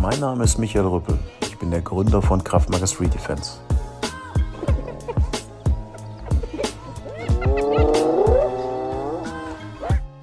Mein 0.00 0.18
Name 0.18 0.44
ist 0.44 0.56
Michael 0.56 0.86
Rüppel. 0.86 1.18
Ich 1.42 1.58
bin 1.58 1.70
der 1.70 1.82
Gründer 1.82 2.22
von 2.22 2.42
Kraftmager 2.42 2.86
Street 2.86 3.12
Defense. 3.12 3.58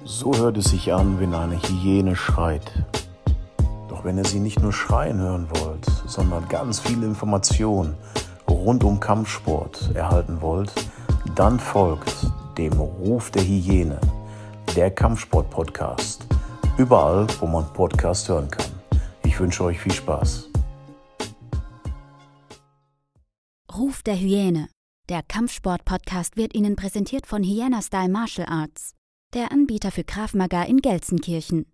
So 0.04 0.34
hört 0.36 0.56
es 0.56 0.70
sich 0.70 0.92
an, 0.92 1.20
wenn 1.20 1.32
eine 1.32 1.62
Hyäne 1.62 2.16
schreit. 2.16 2.72
Doch 3.88 4.04
wenn 4.04 4.18
ihr 4.18 4.24
sie 4.24 4.40
nicht 4.40 4.60
nur 4.60 4.72
schreien 4.72 5.20
hören 5.20 5.46
wollt, 5.48 5.86
sondern 6.06 6.48
ganz 6.48 6.80
viele 6.80 7.06
Informationen 7.06 7.94
rund 8.50 8.82
um 8.82 8.98
Kampfsport 8.98 9.92
erhalten 9.94 10.40
wollt, 10.40 10.72
dann 11.36 11.60
folgt 11.60 12.26
dem 12.58 12.72
Ruf 12.72 13.30
der 13.30 13.42
Hyäne, 13.44 14.00
der 14.74 14.90
Kampfsport-Podcast. 14.90 16.26
Überall, 16.78 17.28
wo 17.38 17.46
man 17.46 17.72
Podcast 17.72 18.28
hören 18.28 18.50
kann. 18.50 18.67
Ich 19.38 19.40
wünsche 19.40 19.62
euch 19.62 19.78
viel 19.78 19.92
Spaß. 19.92 20.50
Ruf 23.72 24.02
der 24.02 24.16
Hyäne. 24.16 24.68
Der 25.08 25.22
Kampfsport-Podcast 25.22 26.36
wird 26.36 26.56
Ihnen 26.56 26.74
präsentiert 26.74 27.24
von 27.24 27.44
Hyena 27.44 27.80
Style 27.80 28.08
Martial 28.08 28.48
Arts, 28.48 28.96
der 29.34 29.52
Anbieter 29.52 29.92
für 29.92 30.02
Krav 30.02 30.34
Maga 30.34 30.64
in 30.64 30.78
Gelsenkirchen. 30.78 31.66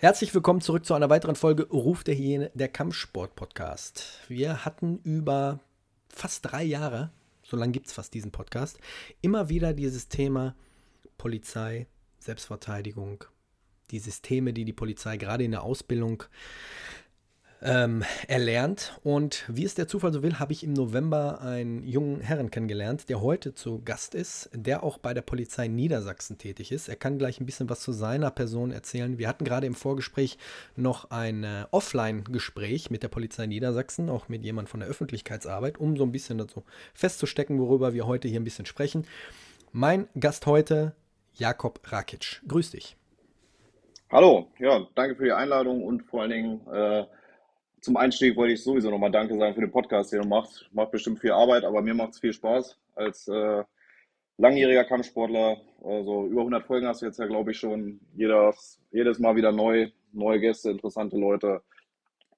Herzlich 0.00 0.34
willkommen 0.34 0.62
zurück 0.62 0.86
zu 0.86 0.94
einer 0.94 1.10
weiteren 1.10 1.36
Folge 1.36 1.68
Ruf 1.68 2.04
der 2.04 2.14
Hyäne, 2.14 2.50
der 2.54 2.68
Kampfsport-Podcast. 2.68 4.22
Wir 4.28 4.64
hatten 4.64 4.98
über 5.04 5.60
fast 6.08 6.46
drei 6.46 6.64
Jahre, 6.64 7.10
so 7.42 7.54
lange 7.58 7.72
gibt 7.72 7.86
es 7.86 7.92
fast 7.92 8.14
diesen 8.14 8.30
Podcast, 8.30 8.78
immer 9.20 9.50
wieder 9.50 9.74
dieses 9.74 10.08
Thema 10.08 10.56
Polizei, 11.18 11.86
Selbstverteidigung, 12.18 13.24
die 13.90 13.98
Systeme, 13.98 14.54
die 14.54 14.64
die 14.64 14.72
Polizei 14.72 15.18
gerade 15.18 15.44
in 15.44 15.50
der 15.50 15.64
Ausbildung 15.64 16.24
ähm, 17.62 18.04
erlernt. 18.28 18.98
Und 19.02 19.44
wie 19.48 19.64
es 19.64 19.74
der 19.74 19.88
Zufall 19.88 20.12
so 20.12 20.22
will, 20.22 20.38
habe 20.38 20.52
ich 20.52 20.64
im 20.64 20.72
November 20.72 21.40
einen 21.40 21.86
jungen 21.86 22.20
Herrn 22.20 22.50
kennengelernt, 22.50 23.08
der 23.08 23.20
heute 23.20 23.54
zu 23.54 23.82
Gast 23.84 24.14
ist, 24.14 24.50
der 24.54 24.82
auch 24.82 24.98
bei 24.98 25.14
der 25.14 25.22
Polizei 25.22 25.68
Niedersachsen 25.68 26.38
tätig 26.38 26.72
ist. 26.72 26.88
Er 26.88 26.96
kann 26.96 27.18
gleich 27.18 27.40
ein 27.40 27.46
bisschen 27.46 27.68
was 27.68 27.80
zu 27.80 27.92
seiner 27.92 28.30
Person 28.30 28.70
erzählen. 28.70 29.18
Wir 29.18 29.28
hatten 29.28 29.44
gerade 29.44 29.66
im 29.66 29.74
Vorgespräch 29.74 30.38
noch 30.76 31.10
ein 31.10 31.44
äh, 31.44 31.64
Offline-Gespräch 31.70 32.90
mit 32.90 33.02
der 33.02 33.08
Polizei 33.08 33.46
Niedersachsen, 33.46 34.08
auch 34.08 34.28
mit 34.28 34.44
jemand 34.44 34.68
von 34.68 34.80
der 34.80 34.88
Öffentlichkeitsarbeit, 34.88 35.78
um 35.78 35.96
so 35.96 36.04
ein 36.04 36.12
bisschen 36.12 36.38
dazu 36.38 36.64
festzustecken, 36.94 37.58
worüber 37.58 37.92
wir 37.92 38.06
heute 38.06 38.28
hier 38.28 38.40
ein 38.40 38.44
bisschen 38.44 38.66
sprechen. 38.66 39.06
Mein 39.72 40.08
Gast 40.18 40.46
heute, 40.46 40.94
Jakob 41.34 41.80
Rakic. 41.92 42.42
Grüß 42.48 42.72
dich. 42.72 42.96
Hallo, 44.10 44.48
ja, 44.58 44.84
danke 44.96 45.14
für 45.14 45.24
die 45.24 45.32
Einladung 45.32 45.84
und 45.84 46.02
vor 46.02 46.22
allen 46.22 46.30
Dingen 46.30 46.66
äh, 46.66 47.04
zum 47.80 47.96
Einstieg 47.96 48.36
wollte 48.36 48.54
ich 48.54 48.62
sowieso 48.62 48.90
nochmal 48.90 49.10
Danke 49.10 49.36
sagen 49.36 49.54
für 49.54 49.60
den 49.60 49.70
Podcast, 49.70 50.12
den 50.12 50.22
du 50.22 50.28
machst. 50.28 50.68
Macht 50.72 50.90
bestimmt 50.90 51.20
viel 51.20 51.32
Arbeit, 51.32 51.64
aber 51.64 51.82
mir 51.82 51.94
macht 51.94 52.12
es 52.12 52.20
viel 52.20 52.32
Spaß 52.32 52.78
als 52.94 53.28
äh, 53.28 53.64
langjähriger 54.38 54.84
Kampfsportler. 54.84 55.58
Also 55.82 56.26
über 56.26 56.40
100 56.40 56.66
Folgen 56.66 56.86
hast 56.86 57.02
du 57.02 57.06
jetzt 57.06 57.18
ja, 57.18 57.26
glaube 57.26 57.52
ich, 57.52 57.58
schon. 57.58 58.00
Jedes, 58.14 58.80
jedes 58.90 59.18
Mal 59.18 59.36
wieder 59.36 59.52
neu, 59.52 59.90
neue 60.12 60.40
Gäste, 60.40 60.70
interessante 60.70 61.16
Leute. 61.16 61.62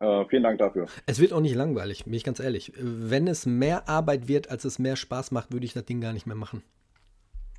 Äh, 0.01 0.25
vielen 0.27 0.43
Dank 0.43 0.59
dafür. 0.59 0.87
Es 1.07 1.21
wird 1.21 1.33
auch 1.33 1.41
nicht 1.41 1.55
langweilig, 1.55 2.05
bin 2.05 2.15
ich 2.15 2.25
ganz 2.25 2.41
ehrlich. 2.41 2.73
Wenn 2.77 3.27
es 3.29 3.47
mehr 3.47 3.89
Arbeit 3.89 4.29
wird, 4.29 4.51
als 4.51 4.65
es 4.65 4.79
mehr 4.79 4.97
Spaß 4.97 5.31
macht, 5.31 5.53
würde 5.53 5.65
ich 5.65 5.75
das 5.75 5.85
Ding 5.85 6.01
gar 6.01 6.13
nicht 6.13 6.27
mehr 6.27 6.37
machen. 6.37 6.63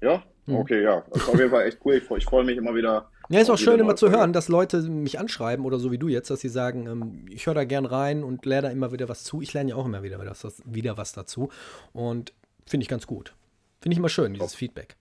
Ja? 0.01 0.23
Mhm. 0.45 0.55
Okay, 0.55 0.83
ja. 0.83 1.05
Das 1.11 1.23
ist 1.23 1.29
auf 1.29 1.39
jeden 1.39 1.51
Fall 1.51 1.65
echt 1.65 1.79
cool. 1.85 1.95
Ich, 1.95 2.09
ich 2.09 2.25
freue 2.25 2.43
mich 2.43 2.57
immer 2.57 2.75
wieder. 2.75 3.09
Ja, 3.29 3.39
ist 3.39 3.49
auch 3.49 3.57
schön 3.57 3.79
immer 3.79 3.95
zu 3.95 4.11
hören, 4.11 4.33
dass 4.33 4.47
Leute 4.47 4.81
mich 4.81 5.19
anschreiben 5.19 5.65
oder 5.65 5.79
so 5.79 5.91
wie 5.91 5.97
du 5.97 6.07
jetzt, 6.07 6.29
dass 6.29 6.41
sie 6.41 6.49
sagen, 6.49 6.87
ähm, 6.87 7.25
ich 7.29 7.47
höre 7.47 7.53
da 7.53 7.63
gern 7.63 7.85
rein 7.85 8.23
und 8.23 8.45
lerne 8.45 8.67
da 8.67 8.71
immer 8.71 8.91
wieder 8.91 9.07
was 9.09 9.23
zu. 9.23 9.41
Ich 9.41 9.53
lerne 9.53 9.71
ja 9.71 9.75
auch 9.75 9.85
immer 9.85 10.03
wieder 10.03 10.19
was, 10.19 10.61
wieder 10.65 10.97
was 10.97 11.13
dazu. 11.13 11.49
Und 11.93 12.33
finde 12.65 12.83
ich 12.83 12.89
ganz 12.89 13.07
gut. 13.07 13.33
Finde 13.81 13.93
ich 13.93 13.99
immer 13.99 14.09
schön, 14.09 14.33
dieses 14.33 14.51
Top. 14.51 14.59
Feedback. 14.59 14.95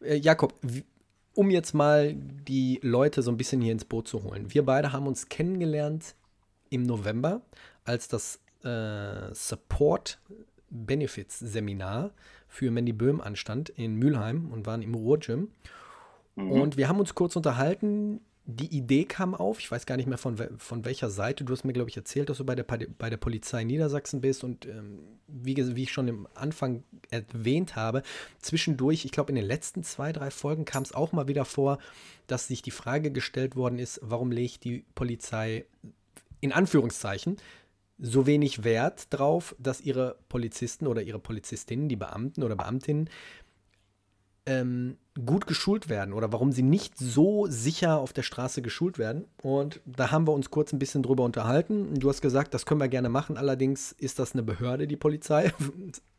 Äh, 0.00 0.16
Jakob, 0.16 0.54
um 1.34 1.50
jetzt 1.50 1.74
mal 1.74 2.14
die 2.14 2.80
Leute 2.82 3.22
so 3.22 3.30
ein 3.30 3.36
bisschen 3.36 3.60
hier 3.60 3.72
ins 3.72 3.84
Boot 3.84 4.08
zu 4.08 4.24
holen. 4.24 4.52
Wir 4.52 4.64
beide 4.64 4.92
haben 4.92 5.06
uns 5.06 5.28
kennengelernt 5.28 6.14
im 6.70 6.82
November, 6.82 7.42
als 7.84 8.08
das 8.08 8.40
äh, 8.64 9.34
Support 9.34 10.18
Benefits 10.70 11.38
Seminar 11.38 12.10
für 12.48 12.70
Mandy 12.70 12.92
Böhm 12.92 13.20
anstand 13.20 13.68
in 13.68 13.96
Mülheim 13.96 14.50
und 14.50 14.66
waren 14.66 14.82
im 14.82 14.94
Ruhrgym. 14.94 15.50
Mhm. 16.36 16.52
Und 16.52 16.76
wir 16.76 16.88
haben 16.88 17.00
uns 17.00 17.14
kurz 17.14 17.34
unterhalten. 17.36 18.20
Die 18.48 18.76
Idee 18.76 19.04
kam 19.04 19.34
auf, 19.34 19.58
ich 19.58 19.68
weiß 19.68 19.86
gar 19.86 19.96
nicht 19.96 20.06
mehr 20.06 20.18
von, 20.18 20.36
von 20.58 20.84
welcher 20.84 21.10
Seite. 21.10 21.42
Du 21.44 21.52
hast 21.52 21.64
mir, 21.64 21.72
glaube 21.72 21.90
ich, 21.90 21.96
erzählt, 21.96 22.28
dass 22.28 22.38
du 22.38 22.44
bei 22.44 22.54
der, 22.54 22.62
bei 22.62 23.10
der 23.10 23.16
Polizei 23.16 23.64
Niedersachsen 23.64 24.20
bist. 24.20 24.44
Und 24.44 24.66
ähm, 24.66 25.00
wie, 25.26 25.56
wie 25.74 25.82
ich 25.82 25.92
schon 25.92 26.06
im 26.06 26.28
Anfang 26.34 26.84
erwähnt 27.10 27.74
habe, 27.74 28.02
zwischendurch, 28.38 29.04
ich 29.04 29.10
glaube, 29.10 29.30
in 29.30 29.36
den 29.36 29.44
letzten 29.44 29.82
zwei, 29.82 30.12
drei 30.12 30.30
Folgen 30.30 30.64
kam 30.64 30.84
es 30.84 30.94
auch 30.94 31.10
mal 31.10 31.26
wieder 31.26 31.44
vor, 31.44 31.78
dass 32.28 32.46
sich 32.46 32.62
die 32.62 32.70
Frage 32.70 33.10
gestellt 33.10 33.56
worden 33.56 33.80
ist, 33.80 33.98
warum 34.02 34.30
legt 34.30 34.62
die 34.62 34.84
Polizei 34.94 35.64
in 36.40 36.52
Anführungszeichen 36.52 37.38
so 37.98 38.26
wenig 38.26 38.62
Wert 38.62 39.06
drauf, 39.10 39.56
dass 39.58 39.80
ihre 39.80 40.18
Polizisten 40.28 40.86
oder 40.86 41.02
ihre 41.02 41.18
Polizistinnen, 41.18 41.88
die 41.88 41.96
Beamten 41.96 42.42
oder 42.42 42.54
Beamtinnen, 42.54 43.08
ähm, 44.46 44.96
gut 45.24 45.46
geschult 45.46 45.88
werden 45.88 46.12
oder 46.12 46.32
warum 46.32 46.52
sie 46.52 46.62
nicht 46.62 46.98
so 46.98 47.46
sicher 47.48 47.98
auf 47.98 48.12
der 48.12 48.22
Straße 48.22 48.62
geschult 48.62 48.98
werden. 48.98 49.26
Und 49.42 49.80
da 49.84 50.10
haben 50.10 50.26
wir 50.26 50.32
uns 50.32 50.50
kurz 50.50 50.72
ein 50.72 50.78
bisschen 50.78 51.02
drüber 51.02 51.24
unterhalten. 51.24 51.98
Du 51.98 52.08
hast 52.08 52.22
gesagt, 52.22 52.54
das 52.54 52.66
können 52.66 52.80
wir 52.80 52.88
gerne 52.88 53.08
machen. 53.08 53.36
Allerdings 53.36 53.92
ist 53.92 54.18
das 54.18 54.32
eine 54.32 54.42
Behörde, 54.42 54.86
die 54.86 54.96
Polizei. 54.96 55.52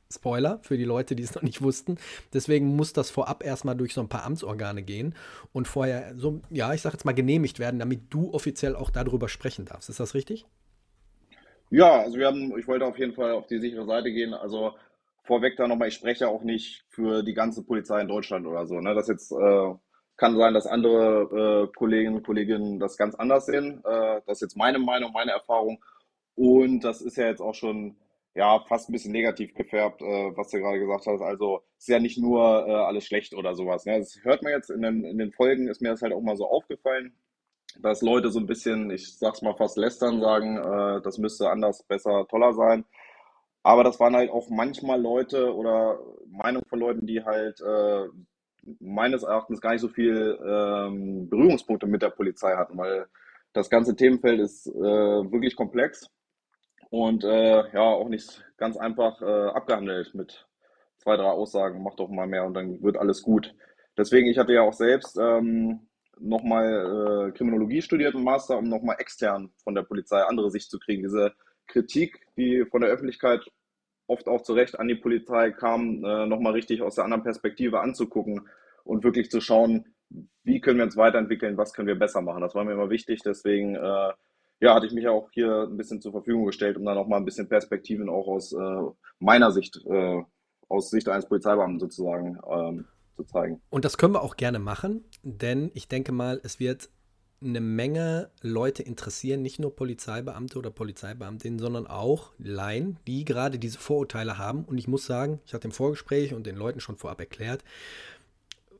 Spoiler 0.09 0.59
für 0.61 0.77
die 0.77 0.85
Leute, 0.85 1.17
die 1.17 1.23
es 1.23 1.35
noch 1.35 1.41
nicht 1.41 1.61
wussten. 1.61 1.97
Deswegen 2.33 2.77
muss 2.77 2.93
das 2.93 3.09
vorab 3.09 3.43
erstmal 3.43 3.75
durch 3.75 3.93
so 3.93 3.99
ein 3.99 4.07
paar 4.07 4.23
Amtsorgane 4.23 4.81
gehen 4.81 5.15
und 5.51 5.67
vorher 5.67 6.13
so, 6.15 6.39
ja, 6.49 6.73
ich 6.73 6.81
sag 6.81 6.93
jetzt 6.93 7.03
mal 7.03 7.11
genehmigt 7.11 7.59
werden, 7.59 7.77
damit 7.77 8.01
du 8.09 8.33
offiziell 8.33 8.75
auch 8.75 8.89
darüber 8.89 9.27
sprechen 9.27 9.65
darfst. 9.65 9.89
Ist 9.89 9.99
das 9.99 10.13
richtig? 10.13 10.45
Ja, 11.69 11.99
also 11.99 12.17
wir 12.17 12.27
haben, 12.27 12.57
ich 12.57 12.67
wollte 12.67 12.85
auf 12.85 12.97
jeden 12.97 13.13
Fall 13.13 13.33
auf 13.33 13.47
die 13.47 13.59
sichere 13.59 13.85
Seite 13.85 14.11
gehen. 14.11 14.33
Also 14.33 14.73
vorweg 15.27 15.57
da 15.57 15.67
nochmal, 15.67 15.89
ich 15.89 15.95
spreche 15.95 16.27
auch 16.27 16.43
nicht 16.43 16.85
für 16.89 17.23
die 17.23 17.33
ganze 17.33 17.63
Polizei 17.63 18.01
in 18.01 18.07
Deutschland 18.07 18.47
oder 18.47 18.65
so. 18.65 18.79
Ne? 18.79 18.95
Das 18.95 19.07
jetzt 19.07 19.31
äh, 19.31 19.73
kann 20.15 20.37
sein, 20.37 20.53
dass 20.53 20.65
andere 20.65 21.67
äh, 21.69 21.77
Kolleginnen 21.77 22.15
und 22.15 22.25
Kollegen 22.25 22.79
das 22.79 22.97
ganz 22.97 23.15
anders 23.15 23.45
sehen. 23.45 23.83
Äh, 23.85 24.21
das 24.25 24.37
ist 24.37 24.41
jetzt 24.41 24.57
meine 24.57 24.79
Meinung, 24.79 25.11
meine 25.11 25.31
Erfahrung. 25.31 25.83
Und 26.35 26.81
das 26.81 27.01
ist 27.01 27.17
ja 27.17 27.27
jetzt 27.27 27.41
auch 27.41 27.55
schon 27.55 27.97
ja 28.35 28.59
fast 28.67 28.89
ein 28.89 28.93
bisschen 28.93 29.11
negativ 29.11 29.53
gefärbt, 29.53 30.01
äh, 30.01 30.31
was 30.35 30.49
du 30.49 30.59
gerade 30.59 30.79
gesagt 30.79 31.05
hast. 31.07 31.21
Also 31.21 31.61
ist 31.77 31.87
ja 31.87 31.99
nicht 31.99 32.17
nur 32.17 32.67
äh, 32.67 32.71
alles 32.71 33.05
schlecht 33.05 33.33
oder 33.35 33.53
sowas. 33.55 33.85
Ne? 33.85 33.99
Das 33.99 34.17
hört 34.23 34.43
man 34.43 34.53
jetzt 34.53 34.69
in 34.69 34.81
den, 34.81 35.03
in 35.03 35.17
den 35.17 35.33
Folgen, 35.33 35.67
ist 35.67 35.81
mir 35.81 35.89
das 35.89 36.01
halt 36.01 36.13
auch 36.13 36.21
mal 36.21 36.37
so 36.37 36.47
aufgefallen 36.47 37.13
dass 37.81 38.01
Leute 38.01 38.31
so 38.31 38.39
ein 38.39 38.47
bisschen, 38.47 38.89
ich 38.91 39.17
sag's 39.17 39.41
mal 39.41 39.55
fast 39.55 39.77
lästern, 39.77 40.19
sagen, 40.19 40.57
äh, 40.57 41.01
das 41.01 41.17
müsste 41.17 41.49
anders, 41.49 41.83
besser, 41.83 42.25
toller 42.29 42.53
sein. 42.53 42.85
Aber 43.67 43.83
das 43.83 43.99
waren 43.99 44.15
halt 44.15 44.31
auch 44.31 44.47
manchmal 44.49 45.01
Leute 45.01 45.53
oder 45.53 45.99
Meinung 46.29 46.63
von 46.69 46.79
Leuten, 46.79 47.05
die 47.05 47.25
halt 47.25 47.59
äh, 47.59 48.07
meines 48.79 49.23
Erachtens 49.23 49.59
gar 49.59 49.73
nicht 49.73 49.81
so 49.81 49.89
viel 49.89 50.39
ähm, 50.41 51.27
Berührungspunkte 51.29 51.85
mit 51.85 52.01
der 52.01 52.11
Polizei 52.11 52.55
hatten, 52.55 52.77
weil 52.77 53.07
das 53.51 53.69
ganze 53.69 53.93
Themenfeld 53.93 54.39
ist 54.39 54.67
äh, 54.67 54.71
wirklich 54.71 55.57
komplex 55.57 56.09
und 56.91 57.25
äh, 57.25 57.69
ja 57.73 57.81
auch 57.81 58.07
nicht 58.07 58.41
ganz 58.55 58.77
einfach 58.77 59.21
äh, 59.21 59.49
abgehandelt 59.49 60.15
mit 60.15 60.47
zwei, 60.99 61.17
drei 61.17 61.27
Aussagen, 61.27 61.83
mach 61.83 61.95
doch 61.95 62.07
mal 62.07 62.25
mehr 62.25 62.45
und 62.45 62.53
dann 62.53 62.81
wird 62.81 62.95
alles 62.95 63.21
gut. 63.21 63.53
Deswegen, 63.97 64.29
ich 64.29 64.37
hatte 64.37 64.53
ja 64.53 64.61
auch 64.61 64.71
selbst 64.71 65.17
ähm, 65.19 65.89
nochmal 66.17 67.27
äh, 67.27 67.31
Kriminologie 67.33 67.81
studiert 67.81 68.15
im 68.15 68.23
Master, 68.23 68.59
um 68.59 68.69
nochmal 68.69 68.95
extern 68.99 69.51
von 69.61 69.75
der 69.75 69.83
Polizei 69.83 70.21
andere 70.21 70.51
Sicht 70.51 70.71
zu 70.71 70.79
kriegen. 70.79 71.03
Diese 71.03 71.33
Kritik, 71.67 72.25
die 72.37 72.65
von 72.71 72.79
der 72.79 72.91
Öffentlichkeit 72.91 73.45
oft 74.07 74.27
auch 74.27 74.41
zu 74.41 74.53
Recht 74.53 74.79
an 74.79 74.87
die 74.87 74.95
Polizei 74.95 75.51
kam, 75.51 76.03
äh, 76.03 76.25
nochmal 76.25 76.53
richtig 76.53 76.81
aus 76.81 76.95
der 76.95 77.03
anderen 77.03 77.23
Perspektive 77.23 77.81
anzugucken 77.81 78.47
und 78.83 79.03
wirklich 79.03 79.29
zu 79.29 79.41
schauen, 79.41 79.85
wie 80.43 80.61
können 80.61 80.77
wir 80.77 80.85
uns 80.85 80.97
weiterentwickeln, 80.97 81.57
was 81.57 81.73
können 81.73 81.87
wir 81.87 81.99
besser 81.99 82.21
machen. 82.21 82.41
Das 82.41 82.55
war 82.55 82.63
mir 82.63 82.73
immer 82.73 82.89
wichtig, 82.89 83.21
deswegen 83.23 83.75
äh, 83.75 84.13
ja, 84.59 84.73
hatte 84.73 84.87
ich 84.87 84.93
mich 84.93 85.07
auch 85.07 85.29
hier 85.31 85.67
ein 85.69 85.77
bisschen 85.77 86.01
zur 86.01 86.13
Verfügung 86.13 86.45
gestellt, 86.45 86.77
um 86.77 86.85
dann 86.85 86.97
auch 86.97 87.07
mal 87.07 87.17
ein 87.17 87.25
bisschen 87.25 87.49
Perspektiven 87.49 88.09
auch 88.09 88.27
aus 88.27 88.53
äh, 88.53 88.81
meiner 89.19 89.51
Sicht, 89.51 89.79
äh, 89.85 90.23
aus 90.69 90.89
Sicht 90.89 91.09
eines 91.09 91.27
Polizeibeamten 91.27 91.79
sozusagen 91.79 92.39
ähm, 92.49 92.85
zu 93.15 93.23
zeigen. 93.25 93.61
Und 93.69 93.85
das 93.85 93.97
können 93.97 94.13
wir 94.13 94.23
auch 94.23 94.35
gerne 94.35 94.59
machen, 94.59 95.05
denn 95.23 95.71
ich 95.73 95.87
denke 95.87 96.11
mal, 96.11 96.39
es 96.43 96.59
wird 96.59 96.89
eine 97.41 97.61
Menge 97.61 98.29
Leute 98.41 98.81
interessieren, 98.83 99.41
nicht 99.41 99.59
nur 99.59 99.75
Polizeibeamte 99.75 100.57
oder 100.57 100.71
Polizeibeamtinnen, 100.71 101.59
sondern 101.59 101.85
auch 101.85 102.31
Laien, 102.39 102.97
die 103.05 103.25
gerade 103.25 103.59
diese 103.59 103.77
Vorurteile 103.77 104.37
haben. 104.37 104.63
Und 104.65 104.77
ich 104.77 104.87
muss 104.87 105.05
sagen, 105.05 105.39
ich 105.45 105.53
hatte 105.53 105.67
im 105.67 105.71
Vorgespräch 105.71 106.33
und 106.33 106.47
den 106.47 106.55
Leuten 106.55 106.79
schon 106.79 106.97
vorab 106.97 107.19
erklärt, 107.19 107.63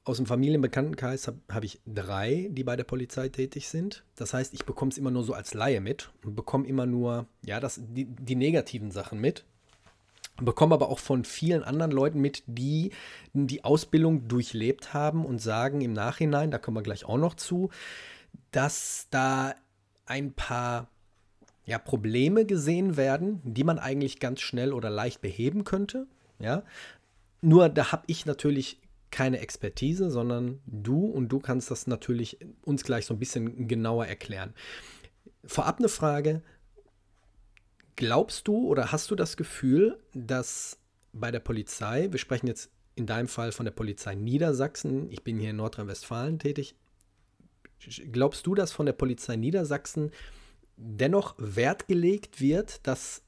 aus 0.08 0.18
dem 0.18 0.26
Familienbekanntenkreis 0.26 1.28
habe 1.28 1.40
hab 1.50 1.64
ich 1.66 1.82
drei, 1.86 2.48
die 2.52 2.64
bei 2.64 2.78
der 2.78 2.86
Polizei 2.86 3.28
tätig 3.28 3.68
sind. 3.68 4.04
Das 4.16 4.34
heißt, 4.34 4.54
ich 4.54 4.66
bekomme 4.66 4.90
es 4.90 4.98
immer 4.98 5.12
nur 5.12 5.24
so 5.24 5.34
als 5.34 5.54
Laie 5.54 5.82
mit 5.82 6.12
und 6.24 6.36
bekomme 6.36 6.66
immer 6.66 6.86
nur, 6.86 7.26
ja, 7.46 7.60
das, 7.60 7.82
die, 7.84 8.06
die 8.06 8.36
negativen 8.36 8.90
Sachen 8.90 9.20
mit. 9.20 9.44
Bekomme 10.40 10.76
aber 10.76 10.90
auch 10.90 11.00
von 11.00 11.26
vielen 11.26 11.64
anderen 11.64 11.92
Leuten 11.92 12.22
mit, 12.22 12.44
die 12.46 12.92
die 13.34 13.64
Ausbildung 13.66 14.28
durchlebt 14.28 14.94
haben 14.94 15.26
und 15.26 15.40
sagen 15.40 15.82
im 15.82 15.94
Nachhinein, 15.94 16.52
da 16.52 16.58
kommen 16.58 16.78
wir 16.78 16.84
gleich 16.84 17.06
auch 17.06 17.18
noch 17.18 17.34
zu, 17.34 17.70
dass 18.52 19.08
da 19.12 19.56
ein 20.06 20.34
paar 20.34 20.90
ja, 21.66 21.78
Probleme 21.78 22.46
gesehen 22.46 22.96
werden, 22.96 23.42
die 23.44 23.64
man 23.64 23.78
eigentlich 23.78 24.20
ganz 24.20 24.42
schnell 24.42 24.74
oder 24.74 24.90
leicht 24.90 25.22
beheben 25.22 25.64
könnte. 25.64 26.08
Ja, 26.40 26.64
nur 27.42 27.70
da 27.70 27.92
habe 27.92 28.04
ich 28.08 28.26
natürlich 28.26 28.82
keine 29.12 29.40
Expertise, 29.40 30.10
sondern 30.10 30.62
du 30.66 31.06
und 31.06 31.30
du 31.30 31.40
kannst 31.40 31.72
das 31.72 31.88
natürlich 31.88 32.40
uns 32.64 32.84
gleich 32.84 33.06
so 33.06 33.14
ein 33.14 33.20
bisschen 33.20 33.68
genauer 33.68 34.06
erklären. 34.06 34.54
Vorab 35.46 35.80
eine 35.80 35.90
Frage. 35.90 36.42
Glaubst 37.96 38.48
du 38.48 38.68
oder 38.68 38.92
hast 38.92 39.10
du 39.12 39.16
das 39.16 39.38
Gefühl, 39.38 40.00
dass 40.14 40.78
bei 41.14 41.32
der 41.32 41.40
Polizei, 41.40 42.12
wir 42.12 42.20
sprechen 42.20 42.48
jetzt 42.48 42.70
in 42.96 43.06
deinem 43.06 43.28
Fall 43.28 43.52
von 43.52 43.66
der 43.66 43.72
Polizei 43.72 44.16
Niedersachsen, 44.16 45.10
ich 45.12 45.24
bin 45.24 45.40
hier 45.40 45.52
in 45.52 45.56
Nordrhein-Westfalen 45.56 46.40
tätig, 46.40 46.76
glaubst 48.12 48.46
du, 48.48 48.56
dass 48.56 48.72
von 48.72 48.86
der 48.86 48.94
Polizei 48.94 49.36
Niedersachsen 49.36 50.12
dennoch 50.78 51.36
Wert 51.38 51.88
gelegt 51.88 52.40
wird, 52.40 52.86
dass 52.86 53.24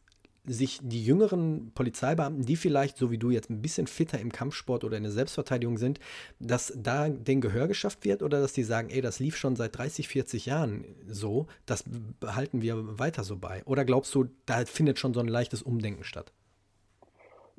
sich 0.46 0.80
die 0.82 1.04
jüngeren 1.04 1.72
Polizeibeamten, 1.76 2.46
die 2.46 2.56
vielleicht, 2.56 2.98
so 2.98 3.12
wie 3.12 3.18
du 3.18 3.30
jetzt 3.30 3.50
ein 3.50 3.62
bisschen 3.62 3.88
fitter 3.88 4.20
im 4.20 4.32
Kampfsport 4.32 4.84
oder 4.84 4.98
in 4.98 5.04
der 5.04 5.12
Selbstverteidigung 5.12 5.78
sind, 5.78 6.00
dass 6.40 6.74
da 6.76 7.10
den 7.10 7.42
Gehör 7.42 7.68
geschafft 7.68 8.06
wird 8.06 8.24
oder 8.24 8.42
dass 8.42 8.54
die 8.54 8.64
sagen, 8.64 8.90
ey, 8.90 9.02
das 9.02 9.20
lief 9.20 9.38
schon 9.38 9.56
seit 9.56 9.78
30, 9.78 10.08
40 10.08 10.46
Jahren 10.48 10.86
so, 11.08 11.48
das 11.66 11.84
behalten 12.20 12.62
wir 12.62 13.00
weiter 13.00 13.24
so 13.24 13.38
bei? 13.38 13.62
Oder 13.66 13.86
glaubst 13.86 14.14
du, 14.16 14.30
da 14.46 14.66
findet 14.66 14.98
schon 14.98 15.14
so 15.14 15.20
ein 15.20 15.28
leichtes 15.28 15.62
Umdenken 15.62 16.04
statt? 16.04 16.32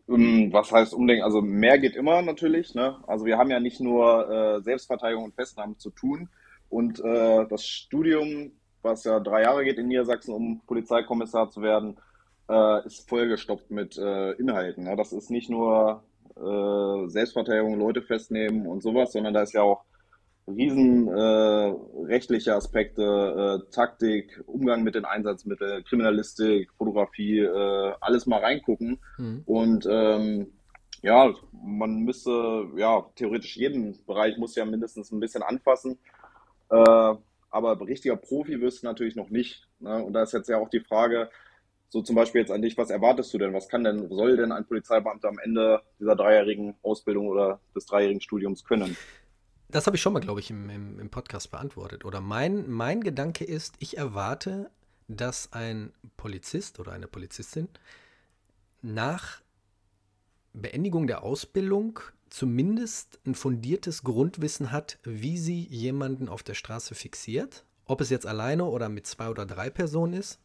Ähm, 0.08 0.52
was 0.52 0.72
heißt 0.72 0.94
Umdenken? 0.94 1.22
Also 1.22 1.40
mehr 1.42 1.78
geht 1.78 1.94
immer 1.94 2.22
natürlich. 2.22 2.74
Ne? 2.74 2.96
Also 3.06 3.24
wir 3.24 3.38
haben 3.38 3.50
ja 3.50 3.60
nicht 3.60 3.80
nur 3.80 4.28
äh, 4.28 4.62
Selbstverteidigung 4.62 5.24
und 5.24 5.34
Festnahmen 5.34 5.78
zu 5.78 5.90
tun. 5.90 6.28
Und 6.70 7.00
äh, 7.04 7.46
das 7.48 7.66
Studium, 7.66 8.52
was 8.82 9.04
ja 9.04 9.20
drei 9.20 9.42
Jahre 9.42 9.64
geht 9.64 9.78
in 9.78 9.88
Niedersachsen, 9.88 10.32
um 10.32 10.60
Polizeikommissar 10.66 11.50
zu 11.50 11.60
werden, 11.60 11.98
äh, 12.48 12.86
ist 12.86 13.08
vollgestopft 13.08 13.70
mit 13.70 13.98
äh, 13.98 14.32
Inhalten. 14.32 14.86
Ja? 14.86 14.96
Das 14.96 15.12
ist 15.12 15.30
nicht 15.30 15.50
nur 15.50 16.04
äh, 16.36 17.08
Selbstverteidigung, 17.08 17.78
Leute 17.78 18.02
festnehmen 18.02 18.66
und 18.66 18.82
sowas, 18.82 19.12
sondern 19.12 19.34
da 19.34 19.42
ist 19.42 19.52
ja 19.52 19.62
auch 19.62 19.84
riesen 20.46 21.08
äh, 21.08 21.74
rechtliche 22.06 22.54
Aspekte, 22.54 23.02
äh, 23.02 23.70
Taktik, 23.72 24.42
Umgang 24.46 24.82
mit 24.82 24.94
den 24.94 25.04
Einsatzmitteln, 25.04 25.84
Kriminalistik, 25.84 26.70
Fotografie, 26.78 27.46
alles 28.00 28.26
mal 28.26 28.40
reingucken. 28.40 28.98
Mhm. 29.18 29.42
Und 29.44 29.88
ähm, 29.90 30.52
ja, 31.02 31.32
man 31.52 32.00
müsste, 32.00 32.68
ja, 32.76 33.06
theoretisch 33.14 33.56
jeden 33.56 34.04
Bereich 34.06 34.36
muss 34.38 34.56
ja 34.56 34.64
mindestens 34.64 35.12
ein 35.12 35.20
bisschen 35.20 35.42
anfassen. 35.42 35.98
Äh, 36.70 37.14
aber 37.50 37.80
richtiger 37.80 38.16
Profi 38.16 38.60
wirst 38.60 38.82
du 38.82 38.86
natürlich 38.86 39.16
noch 39.16 39.30
nicht. 39.30 39.68
Ne? 39.80 40.02
Und 40.02 40.12
da 40.12 40.22
ist 40.22 40.32
jetzt 40.32 40.48
ja 40.48 40.58
auch 40.58 40.68
die 40.68 40.80
Frage, 40.80 41.30
so 41.88 42.00
zum 42.02 42.14
Beispiel 42.14 42.40
jetzt 42.40 42.52
an 42.52 42.62
dich, 42.62 42.78
was 42.78 42.90
erwartest 42.90 43.34
du 43.34 43.38
denn? 43.38 43.52
Was 43.52 43.68
kann 43.68 43.82
denn, 43.82 44.08
soll 44.08 44.36
denn 44.36 44.52
ein 44.52 44.64
Polizeibeamter 44.64 45.28
am 45.28 45.40
Ende 45.40 45.82
dieser 45.98 46.14
dreijährigen 46.14 46.76
Ausbildung 46.82 47.26
oder 47.26 47.60
des 47.74 47.86
dreijährigen 47.86 48.20
Studiums 48.20 48.64
können? 48.64 48.96
Das 49.68 49.86
habe 49.86 49.96
ich 49.96 50.02
schon 50.02 50.12
mal, 50.12 50.20
glaube 50.20 50.40
ich, 50.40 50.50
im, 50.50 50.70
im, 50.70 51.00
im, 51.00 51.10
Podcast 51.10 51.50
beantwortet. 51.50 52.04
Oder 52.04 52.20
mein, 52.20 52.68
mein 52.68 53.02
Gedanke 53.02 53.44
ist, 53.44 53.74
ich 53.80 53.96
erwarte, 53.96 54.70
dass 55.08 55.52
ein 55.52 55.92
Polizist 56.16 56.78
oder 56.78 56.92
eine 56.92 57.08
Polizistin 57.08 57.68
nach 58.82 59.40
Beendigung 60.52 61.06
der 61.06 61.22
Ausbildung 61.22 62.00
zumindest 62.30 63.18
ein 63.26 63.34
fundiertes 63.34 64.02
Grundwissen 64.02 64.72
hat, 64.72 64.98
wie 65.02 65.36
sie 65.36 65.62
jemanden 65.64 66.28
auf 66.28 66.42
der 66.42 66.54
Straße 66.54 66.94
fixiert. 66.94 67.64
Ob 67.84 68.00
es 68.00 68.10
jetzt 68.10 68.26
alleine 68.26 68.64
oder 68.64 68.88
mit 68.88 69.06
zwei 69.06 69.28
oder 69.28 69.44
drei 69.44 69.68
Personen 69.68 70.14
ist 70.14 70.38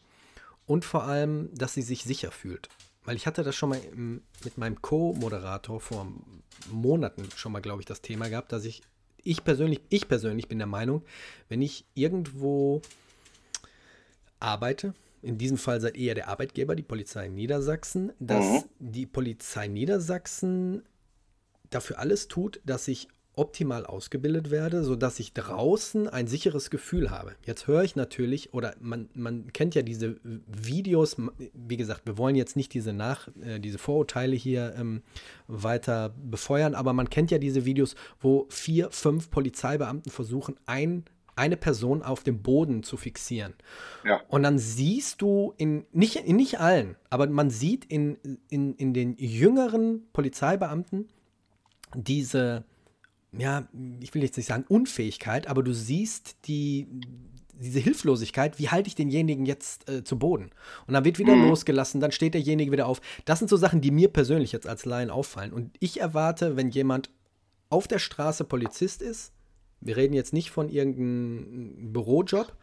und 0.65 0.83
vor 0.83 1.03
allem, 1.03 1.49
dass 1.53 1.75
sie 1.75 1.83
sich 1.83 2.03
sicher 2.03 2.31
fühlt. 2.31 2.69
Weil 3.03 3.15
ich 3.15 3.27
hatte 3.27 3.43
das 3.43 3.55
schon 3.55 3.69
mal 3.69 3.79
im, 3.91 4.23
mit 4.43 4.57
meinem 4.57 4.81
Co-Moderator 4.81 5.79
vor 5.79 6.11
Monaten 6.71 7.29
schon 7.35 7.51
mal, 7.51 7.61
glaube 7.61 7.81
ich, 7.81 7.85
das 7.85 8.01
Thema 8.01 8.29
gehabt, 8.29 8.51
dass 8.51 8.65
ich, 8.65 8.81
ich 9.23 9.43
persönlich, 9.43 9.81
ich 9.89 10.07
persönlich 10.07 10.47
bin 10.47 10.57
der 10.57 10.67
Meinung, 10.67 11.03
wenn 11.49 11.61
ich 11.61 11.85
irgendwo 11.93 12.81
arbeite, 14.39 14.95
in 15.21 15.37
diesem 15.37 15.57
Fall 15.57 15.81
seid 15.81 15.97
ihr 15.97 16.15
der 16.15 16.27
Arbeitgeber, 16.29 16.75
die 16.75 16.83
Polizei 16.83 17.27
Niedersachsen, 17.27 18.11
dass 18.19 18.45
mhm. 18.45 18.63
die 18.79 19.05
Polizei 19.05 19.67
Niedersachsen 19.67 20.83
dafür 21.75 21.99
alles 21.99 22.27
tut, 22.27 22.61
dass 22.65 22.87
ich 22.87 23.07
optimal 23.37 23.85
ausgebildet 23.85 24.49
werde, 24.51 24.83
sodass 24.83 25.19
ich 25.19 25.33
draußen 25.33 26.07
ein 26.07 26.27
sicheres 26.27 26.69
Gefühl 26.69 27.11
habe. 27.11 27.35
Jetzt 27.45 27.67
höre 27.67 27.83
ich 27.83 27.95
natürlich, 27.95 28.53
oder 28.53 28.75
man, 28.79 29.09
man 29.13 29.51
kennt 29.53 29.75
ja 29.75 29.81
diese 29.81 30.17
Videos, 30.23 31.17
wie 31.53 31.77
gesagt, 31.77 32.05
wir 32.05 32.17
wollen 32.17 32.35
jetzt 32.35 32.55
nicht 32.55 32.73
diese, 32.73 32.93
Nach, 32.93 33.27
äh, 33.41 33.59
diese 33.59 33.77
Vorurteile 33.77 34.35
hier 34.35 34.75
ähm, 34.77 35.01
weiter 35.47 36.13
befeuern, 36.23 36.75
aber 36.75 36.93
man 36.93 37.09
kennt 37.09 37.31
ja 37.31 37.37
diese 37.37 37.65
Videos, 37.65 37.95
wo 38.19 38.47
vier, 38.49 38.89
fünf 38.91 39.29
Polizeibeamten 39.29 40.11
versuchen, 40.11 40.55
ein, 40.65 41.03
eine 41.35 41.57
Person 41.57 42.01
auf 42.01 42.23
dem 42.23 42.41
Boden 42.41 42.83
zu 42.83 42.95
fixieren. 42.95 43.53
Ja. 44.05 44.21
Und 44.29 44.43
dann 44.43 44.57
siehst 44.57 45.21
du 45.21 45.53
in, 45.57 45.85
nicht, 45.91 46.15
in 46.15 46.37
nicht 46.37 46.61
allen, 46.61 46.95
aber 47.09 47.27
man 47.27 47.49
sieht 47.49 47.83
in, 47.85 48.17
in, 48.49 48.75
in 48.75 48.93
den 48.93 49.17
jüngeren 49.17 50.07
Polizeibeamten 50.13 51.09
diese 51.95 52.63
ja, 53.37 53.67
ich 53.99 54.13
will 54.13 54.23
jetzt 54.23 54.37
nicht 54.37 54.47
sagen 54.47 54.65
Unfähigkeit, 54.67 55.47
aber 55.47 55.63
du 55.63 55.73
siehst 55.73 56.37
die, 56.45 56.87
diese 57.53 57.79
Hilflosigkeit, 57.79 58.59
wie 58.59 58.69
halte 58.69 58.87
ich 58.87 58.95
denjenigen 58.95 59.45
jetzt 59.45 59.89
äh, 59.89 60.03
zu 60.03 60.17
Boden? 60.17 60.51
Und 60.87 60.93
dann 60.93 61.05
wird 61.05 61.19
wieder 61.19 61.35
mhm. 61.35 61.49
losgelassen, 61.49 62.01
dann 62.01 62.11
steht 62.11 62.33
derjenige 62.33 62.71
wieder 62.71 62.87
auf. 62.87 63.01
Das 63.25 63.39
sind 63.39 63.49
so 63.49 63.57
Sachen, 63.57 63.81
die 63.81 63.91
mir 63.91 64.09
persönlich 64.09 64.51
jetzt 64.51 64.67
als 64.67 64.85
Laien 64.85 65.09
auffallen. 65.09 65.53
Und 65.53 65.75
ich 65.79 65.99
erwarte, 65.99 66.55
wenn 66.55 66.69
jemand 66.69 67.09
auf 67.69 67.87
der 67.87 67.99
Straße 67.99 68.43
Polizist 68.43 69.01
ist, 69.01 69.31
wir 69.81 69.97
reden 69.97 70.13
jetzt 70.13 70.33
nicht 70.33 70.49
von 70.49 70.69
irgendeinem 70.69 71.93
Bürojob 71.93 72.55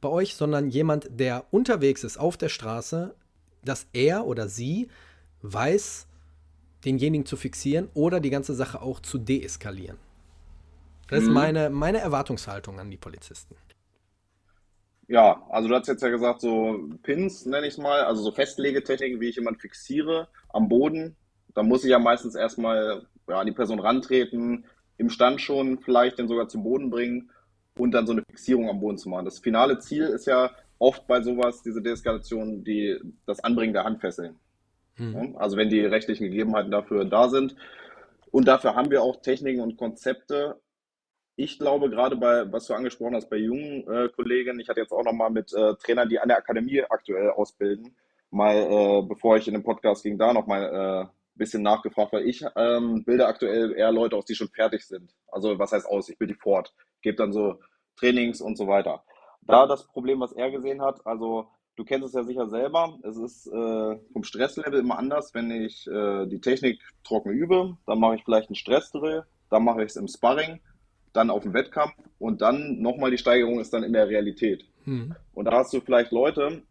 bei 0.00 0.08
euch, 0.08 0.34
sondern 0.36 0.70
jemand, 0.70 1.08
der 1.10 1.44
unterwegs 1.50 2.04
ist 2.04 2.18
auf 2.18 2.36
der 2.36 2.48
Straße, 2.48 3.14
dass 3.64 3.86
er 3.92 4.26
oder 4.26 4.48
sie 4.48 4.88
weiß, 5.42 6.06
denjenigen 6.84 7.26
zu 7.26 7.36
fixieren 7.36 7.88
oder 7.94 8.20
die 8.20 8.30
ganze 8.30 8.54
Sache 8.54 8.80
auch 8.80 9.00
zu 9.00 9.18
deeskalieren. 9.18 9.98
Das 11.08 11.22
ist 11.22 11.28
mhm. 11.28 11.34
meine, 11.34 11.70
meine 11.70 11.98
Erwartungshaltung 11.98 12.78
an 12.78 12.90
die 12.90 12.96
Polizisten. 12.96 13.56
Ja, 15.08 15.44
also 15.50 15.68
du 15.68 15.74
hast 15.74 15.88
jetzt 15.88 16.02
ja 16.02 16.08
gesagt, 16.08 16.40
so 16.40 16.88
Pins 17.02 17.44
nenne 17.44 17.66
ich 17.66 17.74
es 17.74 17.78
mal, 17.78 18.02
also 18.02 18.22
so 18.22 18.30
Festlegetechniken, 18.30 19.20
wie 19.20 19.28
ich 19.28 19.36
jemanden 19.36 19.58
fixiere 19.58 20.28
am 20.50 20.68
Boden. 20.68 21.16
Da 21.52 21.64
muss 21.64 21.82
ich 21.82 21.90
ja 21.90 21.98
meistens 21.98 22.36
erstmal 22.36 23.06
ja, 23.28 23.40
an 23.40 23.46
die 23.46 23.52
Person 23.52 23.80
rantreten, 23.80 24.64
im 24.98 25.10
Stand 25.10 25.40
schon 25.40 25.80
vielleicht 25.80 26.18
den 26.18 26.28
sogar 26.28 26.48
zum 26.48 26.62
Boden 26.62 26.90
bringen 26.90 27.30
und 27.76 27.90
dann 27.90 28.06
so 28.06 28.12
eine 28.12 28.22
Fixierung 28.30 28.68
am 28.68 28.78
Boden 28.78 28.98
zu 28.98 29.08
machen. 29.08 29.24
Das 29.24 29.40
finale 29.40 29.80
Ziel 29.80 30.04
ist 30.04 30.26
ja 30.26 30.52
oft 30.78 31.08
bei 31.08 31.22
sowas, 31.22 31.62
diese 31.62 31.82
Deeskalation, 31.82 32.62
die, 32.62 33.00
das 33.26 33.42
Anbringen 33.42 33.72
der 33.72 33.84
Handfesseln. 33.84 34.38
Mhm. 35.00 35.36
Also 35.38 35.56
wenn 35.56 35.70
die 35.70 35.80
rechtlichen 35.80 36.24
Gegebenheiten 36.24 36.70
dafür 36.70 37.04
da 37.04 37.28
sind. 37.28 37.56
Und 38.30 38.46
dafür 38.46 38.74
haben 38.74 38.90
wir 38.90 39.02
auch 39.02 39.20
Techniken 39.22 39.60
und 39.60 39.76
Konzepte, 39.76 40.60
ich 41.36 41.58
glaube, 41.58 41.88
gerade 41.88 42.16
bei, 42.16 42.52
was 42.52 42.66
du 42.66 42.74
angesprochen 42.74 43.14
hast, 43.14 43.30
bei 43.30 43.38
jungen 43.38 43.88
äh, 43.88 44.10
Kollegen, 44.14 44.60
ich 44.60 44.68
hatte 44.68 44.80
jetzt 44.80 44.92
auch 44.92 45.04
nochmal 45.04 45.30
mit 45.30 45.52
äh, 45.54 45.74
Trainern, 45.76 46.08
die 46.08 46.18
an 46.18 46.28
der 46.28 46.36
Akademie 46.36 46.82
aktuell 46.82 47.30
ausbilden, 47.30 47.96
mal, 48.30 48.56
äh, 48.56 49.02
bevor 49.02 49.38
ich 49.38 49.48
in 49.48 49.54
den 49.54 49.62
Podcast 49.62 50.02
ging, 50.02 50.18
da 50.18 50.34
nochmal 50.34 51.08
äh, 51.08 51.20
bisschen 51.40 51.62
nachgefragt, 51.62 52.12
weil 52.12 52.28
ich 52.28 52.44
ähm, 52.54 53.02
bilde 53.04 53.26
aktuell 53.26 53.72
eher 53.72 53.90
Leute 53.90 54.16
aus, 54.16 54.26
die 54.26 54.34
schon 54.34 54.48
fertig 54.48 54.86
sind. 54.86 55.14
Also 55.28 55.58
was 55.58 55.72
heißt 55.72 55.86
aus? 55.86 56.10
Ich 56.10 56.18
bilde 56.18 56.34
die 56.34 56.40
fort, 56.40 56.74
gebe 57.00 57.16
dann 57.16 57.32
so 57.32 57.58
Trainings 57.96 58.42
und 58.42 58.56
so 58.56 58.66
weiter. 58.66 59.02
Da 59.42 59.66
das 59.66 59.86
Problem, 59.86 60.20
was 60.20 60.32
er 60.32 60.50
gesehen 60.50 60.82
hat, 60.82 61.04
also 61.06 61.48
du 61.76 61.84
kennst 61.84 62.06
es 62.06 62.14
ja 62.14 62.24
sicher 62.24 62.48
selber, 62.48 62.98
es 63.02 63.16
ist 63.16 63.46
äh, 63.46 63.96
vom 64.12 64.22
Stresslevel 64.22 64.80
immer 64.80 64.98
anders, 64.98 65.34
wenn 65.34 65.50
ich 65.50 65.86
äh, 65.86 66.26
die 66.26 66.40
Technik 66.40 66.80
trocken 67.04 67.30
übe, 67.30 67.76
dann 67.86 68.00
mache 68.00 68.16
ich 68.16 68.24
vielleicht 68.24 68.48
einen 68.48 68.56
Stressdrill, 68.56 69.24
dann 69.50 69.64
mache 69.64 69.82
ich 69.82 69.90
es 69.90 69.96
im 69.96 70.08
Sparring, 70.08 70.60
dann 71.12 71.30
auf 71.30 71.42
dem 71.42 71.54
Wettkampf 71.54 71.94
und 72.18 72.40
dann 72.40 72.80
nochmal 72.80 73.10
die 73.10 73.18
Steigerung 73.18 73.60
ist 73.60 73.72
dann 73.72 73.82
in 73.82 73.92
der 73.92 74.08
Realität. 74.08 74.64
Mhm. 74.84 75.14
Und 75.34 75.44
da 75.46 75.52
hast 75.52 75.72
du 75.72 75.80
vielleicht 75.80 76.12
Leute, 76.12 76.62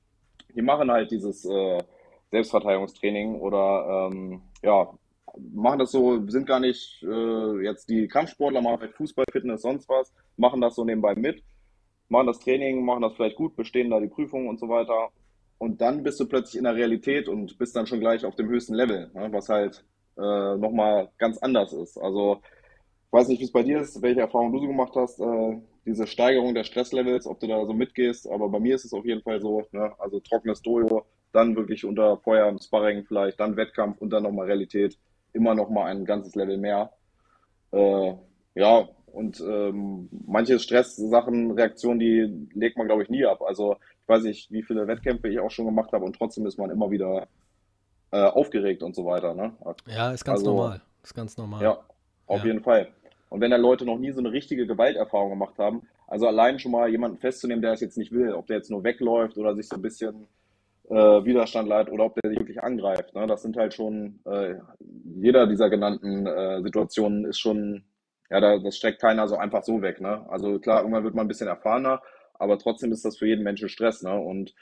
die 0.56 0.62
machen 0.62 0.92
halt 0.92 1.12
dieses 1.12 1.46
äh, 1.46 1.84
Selbstverteidigungstraining 2.32 3.40
oder 3.40 4.10
ähm, 4.12 4.42
ja, 4.64 4.90
machen 5.54 5.80
das 5.80 5.92
so, 5.92 6.26
sind 6.28 6.48
gar 6.48 6.60
nicht 6.60 7.04
äh, 7.04 7.64
jetzt 7.64 7.90
die 7.90 8.08
Kampfsportler, 8.08 8.62
machen 8.62 8.82
halt 8.82 8.96
Fußball, 8.96 9.26
Fitness, 9.32 9.62
sonst 9.62 9.88
was, 9.90 10.14
machen 10.38 10.62
das 10.62 10.76
so 10.76 10.84
nebenbei 10.84 11.16
mit, 11.16 11.44
machen 12.10 12.28
das 12.28 12.40
Training, 12.40 12.84
machen 12.84 13.02
das 13.02 13.14
vielleicht 13.14 13.38
gut, 13.38 13.56
bestehen 13.56 13.90
da 13.90 14.00
die 14.00 14.08
Prüfungen 14.08 14.50
und 14.50 14.60
so 14.60 14.68
weiter. 14.68 15.10
Und 15.58 15.82
dann 15.82 16.04
bist 16.04 16.20
du 16.20 16.26
plötzlich 16.26 16.58
in 16.58 16.64
der 16.64 16.76
Realität 16.76 17.28
und 17.28 17.58
bist 17.58 17.76
dann 17.76 17.88
schon 17.88 18.00
gleich 18.00 18.26
auf 18.26 18.36
dem 18.36 18.48
höchsten 18.48 18.74
Level, 18.74 19.12
ne, 19.14 19.28
was 19.32 19.50
halt 19.50 19.84
äh, 20.18 20.58
nochmal 20.58 21.10
ganz 21.18 21.38
anders 21.40 21.74
ist. 21.74 21.98
Also 21.98 22.42
ich 23.08 23.14
weiß 23.14 23.28
nicht, 23.28 23.40
wie 23.40 23.46
es 23.46 23.52
bei 23.52 23.64
dir 23.64 23.80
ist, 23.80 24.02
welche 24.02 24.22
Erfahrungen 24.22 24.54
du 24.54 24.60
so 24.60 24.68
gemacht 24.68 24.94
hast, 24.96 25.20
äh, 25.20 25.58
diese 25.86 26.08
Steigerung 26.08 26.54
der 26.54 26.64
Stresslevels, 26.64 27.26
ob 27.26 27.40
du 27.40 27.48
da 27.48 27.66
so 27.66 27.74
mitgehst, 27.74 28.30
aber 28.30 28.50
bei 28.50 28.60
mir 28.60 28.76
ist 28.76 28.86
es 28.86 28.94
auf 28.94 29.06
jeden 29.06 29.22
Fall 29.22 29.42
so, 29.42 29.64
ne? 29.72 29.92
also 29.98 30.20
trockenes 30.20 30.62
Dojo, 30.62 31.06
dann 31.32 31.56
wirklich 31.56 31.86
unter 31.86 32.18
Feuer 32.18 32.48
im 32.48 32.60
Sparring 32.60 33.06
vielleicht, 33.06 33.40
dann 33.40 33.58
Wettkampf 33.58 34.00
und 34.00 34.12
dann 34.12 34.24
nochmal 34.24 34.48
Realität, 34.48 34.98
immer 35.34 35.56
nochmal 35.56 35.92
ein 35.92 36.06
ganzes 36.06 36.36
Level 36.36 36.58
mehr. 36.58 36.92
Äh, 37.72 38.14
ja, 38.56 38.88
und 39.12 39.42
ähm, 39.42 40.10
manche 40.26 40.60
Stresssachen, 40.60 41.52
Reaktionen, 41.52 42.00
die 42.00 42.48
legt 42.54 42.78
man, 42.78 42.88
glaube 42.88 43.04
ich, 43.04 43.10
nie 43.10 43.26
ab. 43.26 43.42
Also 43.42 43.76
ich 44.02 44.08
weiß 44.08 44.24
nicht, 44.24 44.52
wie 44.52 44.64
viele 44.64 44.88
Wettkämpfe 44.88 45.28
ich 45.28 45.40
auch 45.40 45.52
schon 45.52 45.66
gemacht 45.66 45.92
habe 45.92 46.06
und 46.06 46.16
trotzdem 46.16 46.46
ist 46.46 46.58
man 46.58 46.70
immer 46.70 46.90
wieder 46.92 47.28
äh, 48.12 48.24
aufgeregt 48.24 48.84
und 48.84 48.96
so 48.96 49.06
weiter. 49.06 49.34
Ne? 49.34 49.54
Ja, 49.88 50.12
ist 50.12 50.26
ganz 50.26 50.40
also, 50.40 50.52
normal. 50.56 50.82
Ist 51.04 51.14
ganz 51.14 51.38
normal. 51.38 51.62
Ja, 51.62 51.80
auf 52.28 52.42
ja. 52.42 52.48
jeden 52.48 52.62
Fall. 52.62 52.90
Und 53.30 53.42
wenn 53.42 53.52
da 53.52 53.58
Leute 53.58 53.86
noch 53.86 54.00
nie 54.00 54.12
so 54.12 54.20
eine 54.20 54.32
richtige 54.32 54.66
Gewalterfahrung 54.66 55.30
gemacht 55.30 55.58
haben, 55.58 55.84
also 56.08 56.28
allein 56.28 56.58
schon 56.58 56.72
mal 56.72 56.90
jemanden 56.90 57.18
festzunehmen, 57.18 57.62
der 57.62 57.74
es 57.74 57.82
jetzt 57.82 57.98
nicht 57.98 58.12
will, 58.12 58.34
ob 58.34 58.48
der 58.48 58.58
jetzt 58.58 58.72
nur 58.72 58.84
wegläuft 58.84 59.38
oder 59.38 59.56
sich 59.56 59.68
so 59.68 59.76
ein 59.76 59.82
bisschen 59.84 60.28
äh, 60.90 60.96
Widerstand 60.96 61.70
leiht 61.70 61.92
oder 61.92 62.06
ob 62.06 62.16
der 62.16 62.32
sich 62.32 62.40
wirklich 62.40 62.62
angreift. 62.62 63.14
Ne? 63.14 63.28
Das 63.28 63.44
sind 63.44 63.56
halt 63.56 63.76
schon, 63.76 64.20
äh, 64.26 64.56
jeder 65.16 65.46
dieser 65.46 65.70
genannten 65.70 66.26
äh, 66.26 66.62
Situationen 66.64 67.26
ist 67.26 67.40
schon, 67.40 67.84
ja, 68.30 68.40
da, 68.40 68.58
das 68.60 68.78
streckt 68.78 69.02
keiner 69.02 69.28
so 69.28 69.38
einfach 69.38 69.64
so 69.64 69.82
weg. 69.82 70.02
Ne? 70.02 70.26
Also 70.30 70.60
klar, 70.60 70.82
irgendwann 70.82 71.04
wird 71.04 71.16
man 71.16 71.26
ein 71.26 71.28
bisschen 71.28 71.48
erfahrener, 71.48 72.02
aber 72.34 72.58
trotzdem 72.58 72.92
ist 72.92 73.06
das 73.06 73.18
für 73.18 73.28
jeden 73.28 73.44
Menschen 73.44 73.70
Stress. 73.70 74.04
Ne? 74.04 74.18
Und 74.18 74.54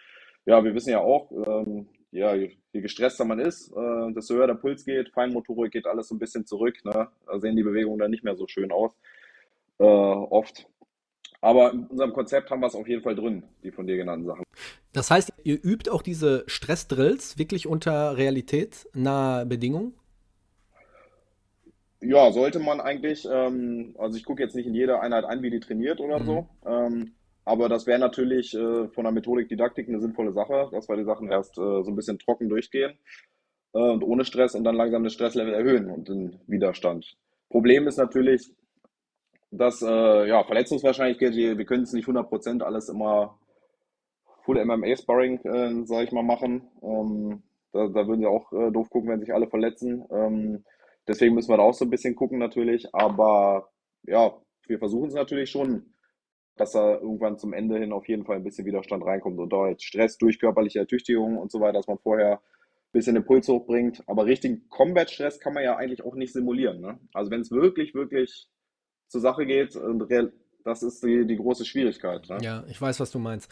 ja, 0.46 0.64
wir 0.64 0.74
wissen 0.74 0.92
ja 0.92 1.00
auch, 1.00 1.32
ähm, 1.32 1.88
ja, 2.12 2.34
je, 2.34 2.56
je, 2.72 2.82
gestresster 2.82 3.26
man 3.26 3.40
ist, 3.40 3.72
äh, 3.74 4.14
desto 4.14 4.36
höher 4.36 4.48
der 4.48 4.56
Puls 4.56 4.86
geht, 4.86 5.10
Feinmotorik 5.10 5.74
geht 5.74 5.86
alles 5.86 6.08
so 6.08 6.16
ein 6.16 6.20
bisschen 6.20 6.46
zurück. 6.46 6.78
Ne? 6.86 7.10
Da 7.26 7.40
sehen 7.40 7.58
die 7.58 7.64
Bewegungen 7.64 8.00
dann 8.00 8.12
nicht 8.12 8.24
mehr 8.24 8.36
so 8.36 8.48
schön 8.48 8.72
aus. 8.72 8.94
Äh, 9.80 9.84
oft. 9.84 10.68
Aber 11.42 11.72
in 11.72 11.86
unserem 11.86 12.14
Konzept 12.14 12.50
haben 12.50 12.62
wir 12.62 12.68
es 12.68 12.76
auf 12.76 12.88
jeden 12.88 13.04
Fall 13.04 13.16
drin, 13.16 13.44
die 13.64 13.72
von 13.72 13.86
dir 13.86 13.98
genannten 13.98 14.26
Sachen. 14.26 14.44
Das 14.94 15.12
heißt, 15.12 15.32
ihr 15.44 15.64
übt 15.64 15.92
auch 15.92 16.02
diese 16.02 16.44
Stressdrills 16.48 17.38
wirklich 17.38 17.68
unter 17.68 18.18
realitätsnahe 18.18 19.46
Bedingungen? 19.46 19.94
Ja, 22.02 22.32
sollte 22.32 22.60
man 22.60 22.80
eigentlich. 22.80 23.28
Ähm, 23.32 23.96
also 23.98 24.18
ich 24.18 24.26
gucke 24.26 24.44
jetzt 24.44 24.56
nicht 24.56 24.68
in 24.68 24.76
jeder 24.76 25.02
Einheit 25.02 25.26
ein, 25.26 25.42
wie 25.42 25.50
die 25.50 25.60
trainiert 25.60 26.00
oder 26.00 26.20
mhm. 26.20 26.26
so. 26.26 26.50
Ähm, 26.66 27.14
aber 27.44 27.70
das 27.70 27.88
wäre 27.88 28.00
natürlich 28.00 28.54
äh, 28.54 28.88
von 28.90 29.04
der 29.06 29.14
Methodik 29.14 29.48
Didaktik 29.48 29.88
eine 29.88 30.02
sinnvolle 30.02 30.34
Sache, 30.34 30.70
dass 30.72 30.90
wir 30.90 30.98
die 30.98 31.06
Sachen 31.06 31.32
erst 31.32 31.58
äh, 31.58 31.84
so 31.84 31.86
ein 31.88 31.96
bisschen 31.96 32.20
trocken 32.20 32.50
durchgehen 32.50 32.98
äh, 33.74 33.80
und 33.80 34.04
ohne 34.04 34.26
Stress 34.26 34.54
und 34.54 34.64
dann 34.64 34.76
langsam 34.76 35.04
das 35.04 35.14
Stresslevel 35.14 35.54
erhöhen 35.54 35.90
und 35.90 36.10
den 36.10 36.40
Widerstand. 36.48 37.16
Problem 37.50 37.88
ist 37.88 37.98
natürlich, 37.98 38.52
dass 39.50 39.82
äh, 39.82 40.28
ja, 40.28 40.44
Verletzungswahrscheinlichkeit, 40.44 41.36
wir 41.36 41.66
können 41.66 41.84
es 41.84 41.94
nicht 41.94 42.08
100% 42.08 42.62
alles 42.62 42.90
immer 42.90 43.40
Full 44.44 44.64
MMA-Sparring, 44.64 45.40
äh, 45.46 45.86
sage 45.86 46.04
ich 46.04 46.12
mal, 46.12 46.24
machen. 46.24 46.70
Ähm, 46.82 47.44
da, 47.72 47.88
da, 47.88 48.08
würden 48.08 48.22
sie 48.22 48.28
auch 48.28 48.52
äh, 48.54 48.72
doof 48.72 48.90
gucken, 48.90 49.10
wenn 49.10 49.20
sich 49.20 49.34
alle 49.34 49.48
verletzen. 49.48 50.06
Ähm, 50.12 50.64
deswegen 51.08 51.36
müssen 51.36 51.50
wir 51.50 51.58
da 51.58 51.64
auch 51.64 51.74
so 51.74 51.86
ein 51.86 51.92
bisschen 51.92 52.16
gucken 52.16 52.40
natürlich. 52.40 52.94
Aber 52.94 53.70
ja, 54.04 54.34
wir 54.68 54.80
versuchen 54.80 55.10
es 55.10 55.14
natürlich 55.14 55.50
schon 55.50 55.94
dass 56.58 56.72
da 56.72 56.96
irgendwann 56.96 57.38
zum 57.38 57.54
Ende 57.54 57.78
hin 57.78 57.94
auf 57.94 58.08
jeden 58.08 58.26
Fall 58.26 58.38
ein 58.38 58.44
bisschen 58.44 58.66
Widerstand 58.66 59.06
reinkommt 59.06 59.40
und 59.40 59.50
dort 59.50 59.82
Stress 59.82 60.18
durch 60.18 60.40
körperliche 60.40 60.80
Ertüchtigung 60.80 61.38
und 61.38 61.52
so 61.52 61.60
weiter, 61.60 61.74
dass 61.74 61.88
man 61.88 62.00
vorher 62.00 62.34
ein 62.34 62.92
bisschen 62.92 63.16
den 63.16 63.26
Puls 63.26 63.48
hochbringt. 63.48 64.04
Aber 64.08 64.26
richtigen 64.26 64.68
Combat-Stress 64.70 65.40
kann 65.40 65.54
man 65.54 65.64
ja 65.64 65.76
eigentlich 65.76 66.04
auch 66.04 66.16
nicht 66.16 66.34
simulieren. 66.34 66.82
Ne? 66.82 67.00
Also 67.14 67.32
wenn 67.32 67.42
es 67.42 67.52
wirklich, 67.52 67.94
wirklich 67.94 68.48
zur 69.08 69.22
Sache 69.22 69.46
geht, 69.46 69.78
das 70.64 70.84
ist 70.84 71.04
die, 71.04 71.26
die 71.26 71.38
große 71.38 71.66
Schwierigkeit. 71.66 72.28
Ne? 72.30 72.40
Ja, 72.42 72.66
ich 72.68 72.82
weiß, 72.82 73.00
was 73.00 73.12
du 73.12 73.20
meinst. 73.20 73.50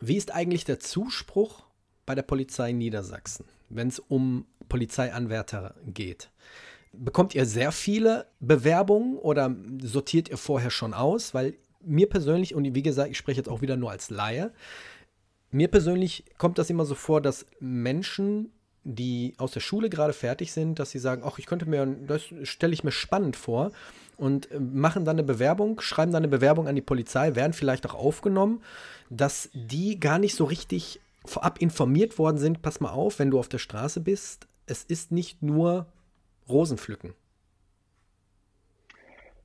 Wie 0.00 0.16
ist 0.16 0.34
eigentlich 0.34 0.64
der 0.64 0.80
Zuspruch 0.80 1.64
bei 2.04 2.14
der 2.14 2.22
Polizei 2.22 2.72
Niedersachsen, 2.72 3.46
wenn 3.68 3.88
es 3.88 3.98
um 3.98 4.46
Polizeianwärter 4.68 5.76
geht? 5.86 6.30
Bekommt 6.92 7.34
ihr 7.34 7.46
sehr 7.46 7.72
viele 7.72 8.26
Bewerbungen 8.40 9.16
oder 9.16 9.54
sortiert 9.82 10.28
ihr 10.28 10.36
vorher 10.36 10.70
schon 10.70 10.94
aus? 10.94 11.34
Weil 11.34 11.54
mir 11.82 12.08
persönlich, 12.08 12.54
und 12.54 12.74
wie 12.74 12.82
gesagt, 12.82 13.10
ich 13.10 13.18
spreche 13.18 13.38
jetzt 13.38 13.48
auch 13.48 13.62
wieder 13.62 13.76
nur 13.76 13.90
als 13.90 14.10
Laie, 14.10 14.52
mir 15.50 15.68
persönlich 15.68 16.24
kommt 16.38 16.58
das 16.58 16.70
immer 16.70 16.84
so 16.84 16.94
vor, 16.94 17.20
dass 17.20 17.46
Menschen, 17.58 18.50
die 18.84 19.34
aus 19.38 19.52
der 19.52 19.60
Schule 19.60 19.90
gerade 19.90 20.12
fertig 20.12 20.52
sind, 20.52 20.78
dass 20.78 20.90
sie 20.90 20.98
sagen, 20.98 21.22
ach, 21.24 21.38
ich 21.38 21.46
könnte 21.46 21.66
mir, 21.66 21.84
das 21.86 22.22
stelle 22.44 22.72
ich 22.72 22.84
mir 22.84 22.92
spannend 22.92 23.36
vor 23.36 23.72
und 24.16 24.50
äh, 24.50 24.60
machen 24.60 25.04
dann 25.04 25.16
eine 25.16 25.24
Bewerbung, 25.24 25.80
schreiben 25.80 26.12
dann 26.12 26.22
eine 26.22 26.28
Bewerbung 26.30 26.68
an 26.68 26.76
die 26.76 26.82
Polizei, 26.82 27.34
werden 27.34 27.52
vielleicht 27.52 27.86
auch 27.86 27.94
aufgenommen, 27.94 28.62
dass 29.10 29.50
die 29.52 29.98
gar 29.98 30.18
nicht 30.18 30.34
so 30.34 30.44
richtig 30.44 31.00
vorab 31.24 31.60
informiert 31.60 32.18
worden 32.18 32.38
sind, 32.38 32.62
pass 32.62 32.80
mal 32.80 32.90
auf, 32.90 33.18
wenn 33.18 33.30
du 33.30 33.38
auf 33.38 33.48
der 33.48 33.58
Straße 33.58 34.00
bist, 34.00 34.46
es 34.66 34.84
ist 34.84 35.12
nicht 35.12 35.42
nur 35.42 35.86
Rosenpflücken. 36.50 37.14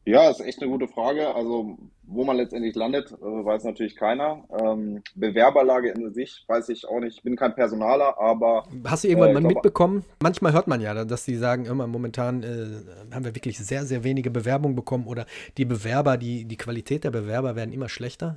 Ja, 0.08 0.30
ist 0.30 0.40
echt 0.40 0.62
eine 0.62 0.70
gute 0.70 0.88
Frage. 0.88 1.34
Also, 1.34 1.78
wo 2.04 2.24
man 2.24 2.38
letztendlich 2.38 2.76
landet, 2.76 3.12
äh, 3.12 3.16
weiß 3.24 3.64
natürlich 3.64 3.96
keiner. 3.96 4.44
Ähm, 4.52 5.02
Bewerberlage 5.16 5.90
in 5.90 6.14
sich 6.14 6.44
weiß 6.48 6.70
ich 6.70 6.88
auch 6.88 7.00
nicht. 7.00 7.18
Ich 7.18 7.24
bin 7.24 7.36
kein 7.36 7.56
Personaler, 7.56 8.20
aber. 8.20 8.68
Hast 8.86 9.04
du 9.04 9.08
irgendwann 9.08 9.32
äh, 9.32 9.34
mal 9.34 9.40
glaub, 9.40 9.54
mitbekommen? 9.54 10.06
Manchmal 10.22 10.54
hört 10.54 10.68
man 10.68 10.80
ja, 10.80 11.06
dass 11.06 11.26
die 11.26 11.36
sagen, 11.36 11.66
immer 11.66 11.88
momentan 11.88 12.44
äh, 12.44 13.16
haben 13.16 13.26
wir 13.26 13.34
wirklich 13.34 13.58
sehr, 13.58 13.84
sehr 13.86 14.04
wenige 14.04 14.30
Bewerbungen 14.30 14.76
bekommen 14.76 15.08
oder 15.08 15.26
die 15.58 15.66
Bewerber, 15.66 16.18
die, 16.18 16.46
die 16.46 16.58
Qualität 16.58 17.04
der 17.04 17.12
Bewerber 17.12 17.56
werden 17.56 17.74
immer 17.74 17.90
schlechter. 17.90 18.36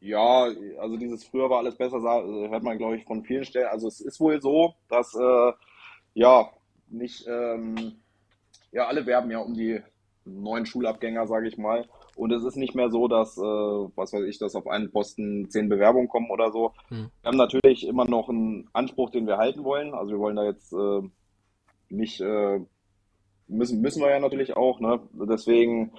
Ja, 0.00 0.46
also 0.78 0.96
dieses 0.98 1.24
früher 1.24 1.48
war 1.48 1.58
alles 1.58 1.76
besser, 1.76 1.96
äh, 1.96 2.48
hört 2.50 2.62
man, 2.62 2.76
glaube 2.76 2.96
ich, 2.96 3.04
von 3.04 3.24
vielen 3.24 3.46
Stellen. 3.46 3.68
Also 3.68 3.88
es 3.88 4.02
ist 4.02 4.20
wohl 4.20 4.42
so, 4.42 4.74
dass 4.90 5.14
äh, 5.14 5.52
ja 6.12 6.50
nicht 6.90 7.26
ähm, 7.28 7.94
ja 8.72 8.86
alle 8.86 9.06
werben 9.06 9.30
ja 9.30 9.38
um 9.38 9.54
die 9.54 9.80
neuen 10.24 10.66
Schulabgänger, 10.66 11.26
sage 11.26 11.48
ich 11.48 11.58
mal. 11.58 11.86
Und 12.16 12.32
es 12.32 12.44
ist 12.44 12.56
nicht 12.56 12.74
mehr 12.74 12.90
so, 12.90 13.08
dass, 13.08 13.38
äh, 13.38 13.40
was 13.40 14.12
weiß 14.12 14.24
ich, 14.24 14.38
dass 14.38 14.54
auf 14.54 14.66
einen 14.66 14.90
Posten 14.90 15.48
zehn 15.50 15.68
Bewerbungen 15.68 16.08
kommen 16.08 16.30
oder 16.30 16.50
so. 16.50 16.72
Hm. 16.88 17.10
Wir 17.22 17.28
haben 17.28 17.38
natürlich 17.38 17.86
immer 17.86 18.04
noch 18.04 18.28
einen 18.28 18.68
Anspruch, 18.72 19.10
den 19.10 19.26
wir 19.26 19.38
halten 19.38 19.64
wollen. 19.64 19.94
Also 19.94 20.12
wir 20.12 20.18
wollen 20.18 20.36
da 20.36 20.44
jetzt 20.44 20.72
äh, 20.72 21.00
nicht, 21.88 22.20
äh, 22.20 22.60
müssen, 23.46 23.80
müssen 23.80 24.02
wir 24.02 24.10
ja 24.10 24.20
natürlich 24.20 24.56
auch. 24.56 24.80
Ne? 24.80 25.00
Deswegen 25.12 25.92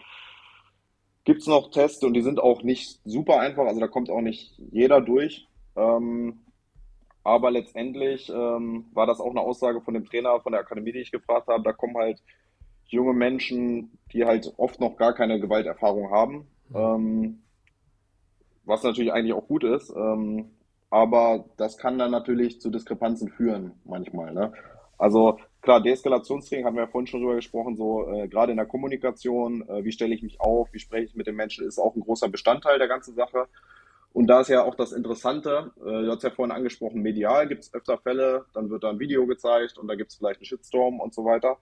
gibt 1.24 1.42
es 1.42 1.48
noch 1.48 1.72
Tests 1.72 2.04
und 2.04 2.14
die 2.14 2.22
sind 2.22 2.40
auch 2.40 2.64
nicht 2.64 3.00
super 3.06 3.40
einfach. 3.40 3.66
Also 3.66 3.80
da 3.80 3.88
kommt 3.88 4.10
auch 4.10 4.22
nicht 4.22 4.60
jeder 4.72 5.02
durch. 5.02 5.48
Ähm, 5.76 6.40
aber 7.24 7.52
letztendlich 7.52 8.30
ähm, 8.30 8.86
war 8.94 9.06
das 9.06 9.20
auch 9.20 9.30
eine 9.30 9.42
Aussage 9.42 9.82
von 9.82 9.94
dem 9.94 10.06
Trainer 10.06 10.40
von 10.40 10.52
der 10.52 10.62
Akademie, 10.62 10.92
die 10.92 11.00
ich 11.00 11.12
gefragt 11.12 11.48
habe. 11.48 11.64
Da 11.64 11.74
kommen 11.74 11.98
halt 11.98 12.22
junge 12.88 13.14
Menschen, 13.14 13.98
die 14.14 14.26
halt 14.26 14.54
oft 14.58 14.80
noch 14.80 14.98
gar 14.98 15.14
keine 15.14 15.40
Gewalterfahrung 15.40 16.12
haben, 16.12 16.48
ähm, 16.74 17.44
was 18.66 18.84
natürlich 18.84 19.12
eigentlich 19.14 19.34
auch 19.34 19.48
gut 19.48 19.64
ist. 19.64 19.90
Ähm, 19.96 20.52
aber 20.90 21.46
das 21.58 21.78
kann 21.78 22.00
dann 22.00 22.12
natürlich 22.12 22.60
zu 22.60 22.72
Diskrepanzen 22.72 23.30
führen 23.30 23.74
manchmal. 23.86 24.34
Ne? 24.34 24.54
Also 24.98 25.40
klar, 25.62 25.82
Deeskalationstraining 25.82 26.66
haben 26.66 26.76
wir 26.76 26.84
ja 26.84 26.90
vorhin 26.90 27.08
schon 27.08 27.22
drüber 27.22 27.36
gesprochen, 27.36 27.76
so 27.76 28.10
äh, 28.10 28.28
gerade 28.28 28.52
in 28.52 28.58
der 28.58 28.66
Kommunikation, 28.66 29.68
äh, 29.70 29.84
wie 29.84 29.92
stelle 29.92 30.16
ich 30.16 30.24
mich 30.24 30.42
auf, 30.42 30.74
wie 30.74 30.80
spreche 30.80 31.06
ich 31.06 31.16
mit 31.16 31.28
den 31.28 31.36
Menschen, 31.36 31.68
ist 31.68 31.80
auch 31.80 31.96
ein 31.96 32.02
großer 32.02 32.28
Bestandteil 32.28 32.80
der 32.80 32.88
ganzen 32.88 33.14
Sache. 33.16 33.48
Und 34.20 34.28
da 34.28 34.42
ist 34.42 34.50
ja 34.50 34.66
auch 34.66 34.76
das 34.76 34.92
Interessante, 34.92 35.72
äh, 35.78 36.04
du 36.04 36.12
hast 36.12 36.24
ja 36.24 36.30
vorhin 36.30 36.52
angesprochen, 36.52 37.02
medial 37.02 37.48
gibt 37.48 37.64
es 37.64 37.74
öfter 37.74 37.98
Fälle, 38.00 38.44
dann 38.54 38.70
wird 38.70 38.84
da 38.84 38.90
ein 38.90 39.00
Video 39.00 39.26
gezeigt 39.26 39.78
und 39.78 39.88
da 39.88 39.96
gibt 39.96 40.12
es 40.12 40.18
vielleicht 40.18 40.42
einen 40.42 40.46
Shitstorm 40.46 41.00
und 41.00 41.14
so 41.14 41.24
weiter. 41.24 41.58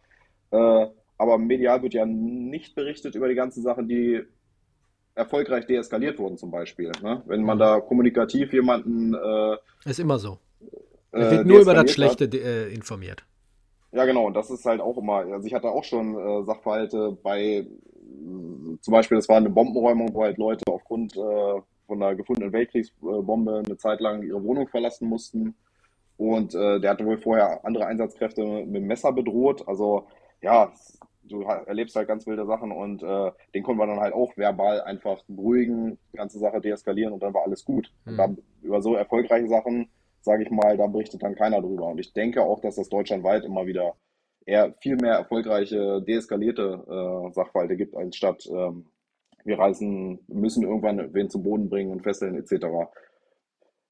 Äh, 0.49 0.87
aber 1.19 1.37
medial 1.37 1.83
wird 1.83 1.93
ja 1.93 2.03
nicht 2.07 2.73
berichtet 2.73 3.13
über 3.13 3.27
die 3.27 3.35
ganzen 3.35 3.61
Sachen, 3.61 3.87
die 3.87 4.23
erfolgreich 5.13 5.67
deeskaliert 5.67 6.17
wurden 6.17 6.39
zum 6.39 6.49
Beispiel. 6.49 6.91
Ne? 7.03 7.21
Wenn 7.27 7.43
man 7.43 7.57
mhm. 7.57 7.61
da 7.61 7.79
kommunikativ 7.79 8.51
jemanden... 8.51 9.13
Äh, 9.13 9.57
ist 9.85 9.99
immer 9.99 10.17
so. 10.17 10.39
Er 11.11 11.29
wird 11.29 11.45
nur 11.45 11.59
über 11.59 11.75
das 11.75 11.91
Schlechte 11.91 12.25
äh, 12.25 12.73
informiert. 12.73 13.23
Ja, 13.91 14.05
genau. 14.05 14.25
Und 14.25 14.33
das 14.33 14.49
ist 14.49 14.65
halt 14.65 14.81
auch 14.81 14.97
immer, 14.97 15.17
also 15.31 15.45
ich 15.45 15.53
hatte 15.53 15.69
auch 15.69 15.83
schon 15.83 16.17
äh, 16.17 16.43
Sachverhalte 16.43 17.15
bei, 17.21 17.67
zum 18.81 18.91
Beispiel, 18.91 19.17
das 19.17 19.29
war 19.29 19.37
eine 19.37 19.51
Bombenräumung, 19.51 20.11
wo 20.15 20.23
halt 20.23 20.39
Leute 20.39 20.63
aufgrund 20.71 21.15
äh, 21.15 21.61
von 21.87 22.01
einer 22.01 22.15
gefundenen 22.15 22.53
Weltkriegsbombe 22.53 23.63
eine 23.65 23.77
Zeit 23.77 23.99
lang 23.99 24.23
ihre 24.23 24.43
Wohnung 24.43 24.67
verlassen 24.67 25.07
mussten. 25.07 25.55
Und 26.17 26.53
äh, 26.55 26.79
der 26.79 26.91
hatte 26.91 27.05
wohl 27.05 27.19
vorher 27.19 27.63
andere 27.65 27.85
Einsatzkräfte 27.85 28.43
mit 28.43 28.75
dem 28.75 28.87
Messer 28.87 29.13
bedroht. 29.13 29.67
Also 29.67 30.07
ja, 30.41 30.71
du 31.23 31.43
erlebst 31.43 31.95
halt 31.95 32.07
ganz 32.07 32.25
wilde 32.25 32.45
Sachen 32.45 32.71
und 32.71 33.03
äh, 33.03 33.31
den 33.53 33.63
konnten 33.63 33.81
wir 33.81 33.87
dann 33.87 33.99
halt 33.99 34.13
auch 34.13 34.35
verbal 34.37 34.81
einfach 34.81 35.23
beruhigen, 35.27 35.97
die 36.13 36.17
ganze 36.17 36.39
Sache 36.39 36.61
deeskalieren 36.61 37.13
und 37.13 37.21
dann 37.21 37.33
war 37.33 37.43
alles 37.43 37.65
gut. 37.65 37.91
Mhm. 38.05 38.17
Dann, 38.17 38.37
über 38.61 38.81
so 38.81 38.95
erfolgreiche 38.95 39.47
Sachen, 39.47 39.89
sage 40.21 40.43
ich 40.43 40.49
mal, 40.49 40.77
da 40.77 40.87
berichtet 40.87 41.23
dann 41.23 41.35
keiner 41.35 41.61
drüber. 41.61 41.87
Und 41.87 41.99
ich 41.99 42.13
denke 42.13 42.41
auch, 42.41 42.59
dass 42.59 42.75
das 42.75 42.89
deutschlandweit 42.89 43.45
immer 43.45 43.65
wieder 43.65 43.93
eher 44.45 44.73
viel 44.81 44.95
mehr 44.95 45.13
erfolgreiche, 45.13 46.01
deeskalierte 46.01 46.83
äh, 46.87 47.33
Sachverhalte 47.33 47.77
gibt, 47.77 47.95
anstatt 47.95 48.47
ähm, 48.51 48.87
wir 49.47 49.57
reisen, 49.57 50.19
müssen 50.27 50.63
irgendwann 50.63 51.13
wen 51.13 51.29
zum 51.29 51.41
Boden 51.41 51.69
bringen 51.69 51.91
und 51.91 52.03
fesseln 52.03 52.35
etc. 52.35 52.65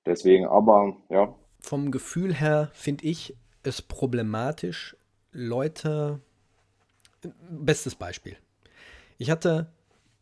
Deswegen, 0.06 0.46
aber 0.46 0.98
ja. 1.10 1.34
Vom 1.60 1.92
Gefühl 1.92 2.36
her 2.36 2.70
finde 2.74 3.06
ich 3.06 3.36
es 3.64 3.82
problematisch, 3.82 4.96
Leute. 5.32 6.20
Bestes 7.50 7.96
Beispiel. 7.96 8.38
Ich 9.18 9.32
hatte 9.32 9.72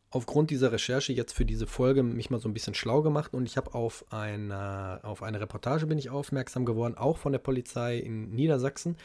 aufgrund 0.10 0.52
dieser 0.52 0.72
Recherche 0.72 1.12
jetzt 1.12 1.34
für 1.34 1.44
diese 1.44 1.66
Folge 1.66 2.04
mich 2.04 2.30
mal 2.30 2.40
so 2.40 2.48
ein 2.48 2.54
bisschen 2.54 2.76
schlau 2.76 3.02
gemacht 3.02 3.34
und 3.34 3.48
ich 3.48 3.58
habe 3.58 3.74
auf 3.74 4.06
eine, 4.12 5.00
auf 5.02 5.24
eine 5.24 5.42
Reportage 5.42 5.88
bin 5.88 5.98
ich 5.98 6.12
aufmerksam 6.12 6.66
geworden, 6.66 6.96
auch 6.96 7.18
von 7.18 7.32
der 7.32 7.40
Polizei 7.40 7.98
in 7.98 8.30
Niedersachsen. 8.30 8.96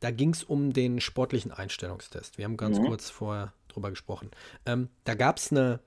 Da 0.00 0.10
ging 0.10 0.30
es 0.30 0.44
um 0.44 0.72
den 0.72 1.00
sportlichen 1.00 1.50
Einstellungstest. 1.50 2.36
Wir 2.36 2.44
haben 2.44 2.58
ganz 2.58 2.78
mhm. 2.78 2.86
kurz 2.86 3.08
vorher 3.08 3.52
drüber 3.78 3.90
gesprochen. 3.90 4.30
Ähm, 4.66 4.88
da 5.04 5.14
gab 5.14 5.38
es 5.38 5.50
eine 5.50 5.80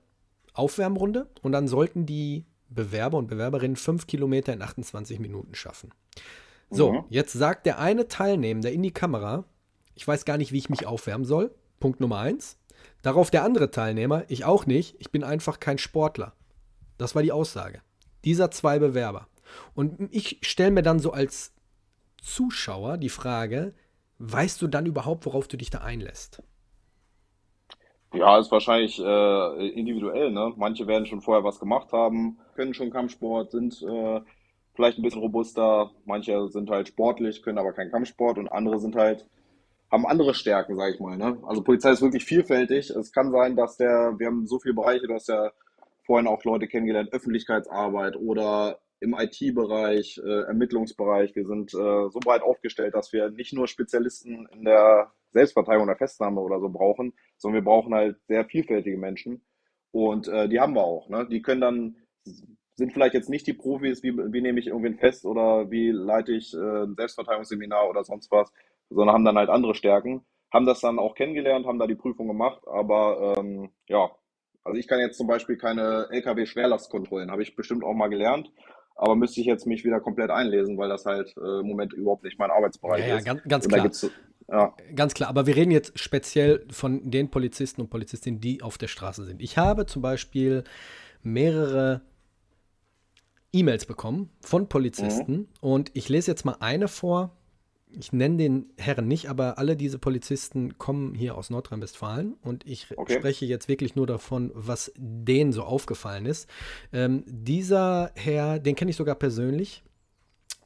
Aufwärmrunde 0.54 1.28
und 1.42 1.52
dann 1.52 1.68
sollten 1.68 2.06
die 2.06 2.44
Bewerber 2.68 3.18
und 3.18 3.28
Bewerberinnen 3.28 3.76
fünf 3.76 4.06
Kilometer 4.06 4.52
in 4.52 4.62
28 4.62 5.18
Minuten 5.18 5.54
schaffen. 5.54 5.92
So, 6.70 6.92
mhm. 6.92 7.04
jetzt 7.10 7.32
sagt 7.32 7.66
der 7.66 7.78
eine 7.78 8.08
Teilnehmende 8.08 8.70
in 8.70 8.82
die 8.82 8.92
Kamera, 8.92 9.44
ich 9.94 10.08
weiß 10.08 10.24
gar 10.24 10.38
nicht, 10.38 10.52
wie 10.52 10.58
ich 10.58 10.70
mich 10.70 10.86
aufwärmen 10.86 11.26
soll. 11.26 11.54
Punkt 11.80 12.00
Nummer 12.00 12.18
eins. 12.18 12.58
Darauf 13.02 13.30
der 13.30 13.44
andere 13.44 13.70
Teilnehmer, 13.70 14.24
ich 14.28 14.44
auch 14.44 14.66
nicht, 14.66 14.96
ich 14.98 15.10
bin 15.10 15.22
einfach 15.22 15.60
kein 15.60 15.78
Sportler. 15.78 16.34
Das 16.96 17.14
war 17.14 17.22
die 17.22 17.32
Aussage. 17.32 17.82
Dieser 18.24 18.50
zwei 18.50 18.78
Bewerber. 18.78 19.28
Und 19.74 20.08
ich 20.10 20.38
stelle 20.42 20.70
mir 20.70 20.82
dann 20.82 20.98
so 20.98 21.12
als 21.12 21.52
Zuschauer 22.22 22.96
die 22.96 23.10
Frage, 23.10 23.74
weißt 24.18 24.62
du 24.62 24.68
dann 24.68 24.86
überhaupt, 24.86 25.26
worauf 25.26 25.48
du 25.48 25.56
dich 25.56 25.70
da 25.70 25.78
einlässt? 25.78 26.42
Ja, 28.12 28.38
ist 28.38 28.52
wahrscheinlich 28.52 28.98
äh, 28.98 29.68
individuell. 29.68 30.30
Ne? 30.30 30.52
Manche 30.56 30.86
werden 30.86 31.06
schon 31.06 31.22
vorher 31.22 31.44
was 31.44 31.58
gemacht 31.58 31.92
haben, 31.92 32.38
können 32.54 32.74
schon 32.74 32.90
Kampfsport, 32.90 33.50
sind 33.50 33.82
äh, 33.82 34.20
vielleicht 34.74 34.98
ein 34.98 35.02
bisschen 35.02 35.22
robuster. 35.22 35.90
Manche 36.04 36.48
sind 36.48 36.70
halt 36.70 36.88
sportlich, 36.88 37.42
können 37.42 37.58
aber 37.58 37.72
keinen 37.72 37.90
Kampfsport 37.90 38.38
und 38.38 38.48
andere 38.48 38.78
sind 38.78 38.96
halt 38.96 39.26
haben 39.92 40.06
andere 40.06 40.32
Stärken, 40.32 40.74
sage 40.74 40.94
ich 40.94 41.00
mal. 41.00 41.18
Ne? 41.18 41.38
Also 41.42 41.62
Polizei 41.62 41.90
ist 41.90 42.00
wirklich 42.00 42.24
vielfältig. 42.24 42.88
Es 42.90 43.12
kann 43.12 43.30
sein, 43.30 43.56
dass 43.56 43.76
der, 43.76 44.14
wir 44.16 44.26
haben 44.26 44.46
so 44.46 44.58
viele 44.58 44.74
Bereiche, 44.74 45.06
hast 45.12 45.28
ja 45.28 45.52
vorhin 46.06 46.26
auch 46.26 46.42
Leute 46.44 46.66
kennengelernt, 46.66 47.12
Öffentlichkeitsarbeit 47.12 48.16
oder 48.16 48.78
im 49.00 49.14
IT-Bereich, 49.14 50.18
äh, 50.24 50.44
Ermittlungsbereich. 50.44 51.36
Wir 51.36 51.46
sind 51.46 51.74
äh, 51.74 52.08
so 52.08 52.20
breit 52.20 52.42
aufgestellt, 52.42 52.94
dass 52.94 53.12
wir 53.12 53.30
nicht 53.30 53.52
nur 53.52 53.68
Spezialisten 53.68 54.46
in 54.52 54.64
der 54.64 55.12
Selbstverteidigung 55.32 55.88
oder 55.88 55.96
Festnahme 55.96 56.40
oder 56.40 56.58
so 56.58 56.70
brauchen, 56.70 57.12
sondern 57.42 57.62
wir 57.62 57.70
brauchen 57.70 57.92
halt 57.92 58.16
sehr 58.28 58.44
vielfältige 58.44 58.96
Menschen. 58.96 59.44
Und 59.90 60.28
äh, 60.28 60.48
die 60.48 60.60
haben 60.60 60.74
wir 60.74 60.84
auch. 60.84 61.08
Ne? 61.08 61.26
Die 61.28 61.42
können 61.42 61.60
dann, 61.60 61.96
sind 62.76 62.92
vielleicht 62.92 63.14
jetzt 63.14 63.28
nicht 63.28 63.46
die 63.46 63.52
Profis, 63.52 64.02
wie, 64.02 64.16
wie 64.16 64.40
nehme 64.40 64.58
ich 64.58 64.68
irgendwen 64.68 64.96
fest 64.96 65.26
oder 65.26 65.70
wie 65.70 65.90
leite 65.90 66.32
ich 66.32 66.54
äh, 66.54 66.84
ein 66.84 66.94
Selbstverteidigungsseminar 66.96 67.90
oder 67.90 68.04
sonst 68.04 68.30
was, 68.30 68.50
sondern 68.88 69.14
haben 69.14 69.24
dann 69.24 69.36
halt 69.36 69.50
andere 69.50 69.74
Stärken. 69.74 70.24
Haben 70.50 70.66
das 70.66 70.80
dann 70.80 70.98
auch 70.98 71.14
kennengelernt, 71.14 71.66
haben 71.66 71.78
da 71.78 71.86
die 71.86 71.94
Prüfung 71.94 72.28
gemacht, 72.28 72.62
aber 72.66 73.34
ähm, 73.38 73.70
ja, 73.88 74.10
also 74.64 74.78
ich 74.78 74.86
kann 74.86 75.00
jetzt 75.00 75.16
zum 75.16 75.26
Beispiel 75.26 75.56
keine 75.56 76.08
LKW-Schwerlastkontrollen, 76.10 77.30
habe 77.30 77.42
ich 77.42 77.56
bestimmt 77.56 77.84
auch 77.84 77.94
mal 77.94 78.08
gelernt, 78.08 78.52
aber 78.94 79.16
müsste 79.16 79.40
ich 79.40 79.46
jetzt 79.46 79.66
mich 79.66 79.84
wieder 79.84 80.00
komplett 80.00 80.30
einlesen, 80.30 80.76
weil 80.76 80.90
das 80.90 81.06
halt 81.06 81.34
äh, 81.38 81.60
im 81.60 81.66
Moment 81.66 81.94
überhaupt 81.94 82.22
nicht 82.22 82.38
mein 82.38 82.50
Arbeitsbereich 82.50 83.00
ja, 83.00 83.06
ja, 83.06 83.16
ist. 83.16 83.24
Ganz, 83.24 83.42
ganz 83.44 83.68
klar. 83.68 84.12
Ja. 84.48 84.74
Ganz 84.94 85.14
klar, 85.14 85.28
aber 85.28 85.46
wir 85.46 85.56
reden 85.56 85.70
jetzt 85.70 85.98
speziell 85.98 86.66
von 86.70 87.10
den 87.10 87.30
Polizisten 87.30 87.80
und 87.80 87.90
Polizistinnen, 87.90 88.40
die 88.40 88.62
auf 88.62 88.78
der 88.78 88.88
Straße 88.88 89.24
sind. 89.24 89.40
Ich 89.40 89.58
habe 89.58 89.86
zum 89.86 90.02
Beispiel 90.02 90.64
mehrere 91.22 92.02
E-Mails 93.52 93.86
bekommen 93.86 94.30
von 94.40 94.68
Polizisten 94.68 95.32
mhm. 95.32 95.48
und 95.60 95.90
ich 95.94 96.08
lese 96.08 96.30
jetzt 96.30 96.44
mal 96.44 96.56
eine 96.60 96.88
vor. 96.88 97.36
Ich 97.94 98.10
nenne 98.10 98.38
den 98.38 98.72
Herren 98.78 99.06
nicht, 99.06 99.28
aber 99.28 99.58
alle 99.58 99.76
diese 99.76 99.98
Polizisten 99.98 100.78
kommen 100.78 101.14
hier 101.14 101.36
aus 101.36 101.50
Nordrhein-Westfalen 101.50 102.36
und 102.40 102.66
ich 102.66 102.86
okay. 102.96 103.18
spreche 103.18 103.44
jetzt 103.44 103.68
wirklich 103.68 103.94
nur 103.94 104.06
davon, 104.06 104.50
was 104.54 104.92
denen 104.96 105.52
so 105.52 105.62
aufgefallen 105.62 106.24
ist. 106.24 106.48
Ähm, 106.94 107.22
dieser 107.26 108.10
Herr, 108.14 108.58
den 108.58 108.76
kenne 108.76 108.92
ich 108.92 108.96
sogar 108.96 109.14
persönlich, 109.14 109.82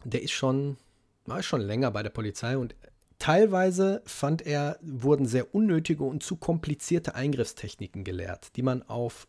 der 0.04 0.22
ist 0.22 0.30
schon, 0.30 0.76
war 1.24 1.42
schon 1.42 1.62
länger 1.62 1.90
bei 1.90 2.04
der 2.04 2.10
Polizei 2.10 2.56
und 2.56 2.76
Teilweise 3.18 4.02
fand 4.04 4.42
er, 4.42 4.78
wurden 4.82 5.26
sehr 5.26 5.54
unnötige 5.54 6.04
und 6.04 6.22
zu 6.22 6.36
komplizierte 6.36 7.14
Eingriffstechniken 7.14 8.04
gelehrt, 8.04 8.56
die 8.56 8.62
man 8.62 8.82
auf, 8.82 9.26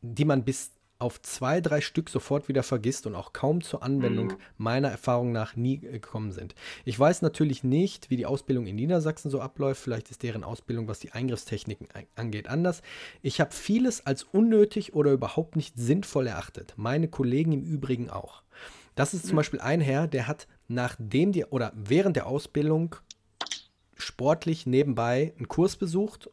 die 0.00 0.24
man 0.24 0.44
bis 0.44 0.72
auf 0.98 1.20
zwei, 1.20 1.60
drei 1.60 1.80
Stück 1.82 2.08
sofort 2.08 2.48
wieder 2.48 2.62
vergisst 2.62 3.06
und 3.06 3.14
auch 3.14 3.32
kaum 3.34 3.60
zur 3.60 3.82
Anwendung 3.82 4.28
mhm. 4.28 4.36
meiner 4.56 4.88
Erfahrung 4.88 5.30
nach 5.30 5.54
nie 5.54 5.78
gekommen 5.78 6.32
sind. 6.32 6.54
Ich 6.84 6.98
weiß 6.98 7.20
natürlich 7.20 7.64
nicht, 7.64 8.08
wie 8.08 8.16
die 8.16 8.24
Ausbildung 8.24 8.66
in 8.66 8.76
Niedersachsen 8.76 9.30
so 9.30 9.40
abläuft. 9.40 9.82
Vielleicht 9.82 10.10
ist 10.10 10.22
deren 10.22 10.42
Ausbildung, 10.42 10.88
was 10.88 10.98
die 10.98 11.12
Eingriffstechniken 11.12 11.88
angeht, 12.14 12.48
anders. 12.48 12.80
Ich 13.20 13.40
habe 13.40 13.52
vieles 13.52 14.06
als 14.06 14.22
unnötig 14.22 14.94
oder 14.94 15.12
überhaupt 15.12 15.56
nicht 15.56 15.76
sinnvoll 15.76 16.28
erachtet. 16.28 16.72
Meine 16.76 17.08
Kollegen 17.08 17.52
im 17.52 17.62
Übrigen 17.62 18.08
auch. 18.08 18.42
Das 18.94 19.12
ist 19.12 19.26
zum 19.26 19.32
mhm. 19.32 19.36
Beispiel 19.36 19.60
ein 19.60 19.82
Herr, 19.82 20.06
der 20.06 20.26
hat 20.26 20.46
nachdem 20.68 21.32
die 21.32 21.44
oder 21.44 21.72
während 21.76 22.16
der 22.16 22.26
Ausbildung 22.26 22.96
sportlich 23.96 24.66
nebenbei 24.66 25.32
einen 25.36 25.48
Kurs 25.48 25.76
besucht 25.76 26.30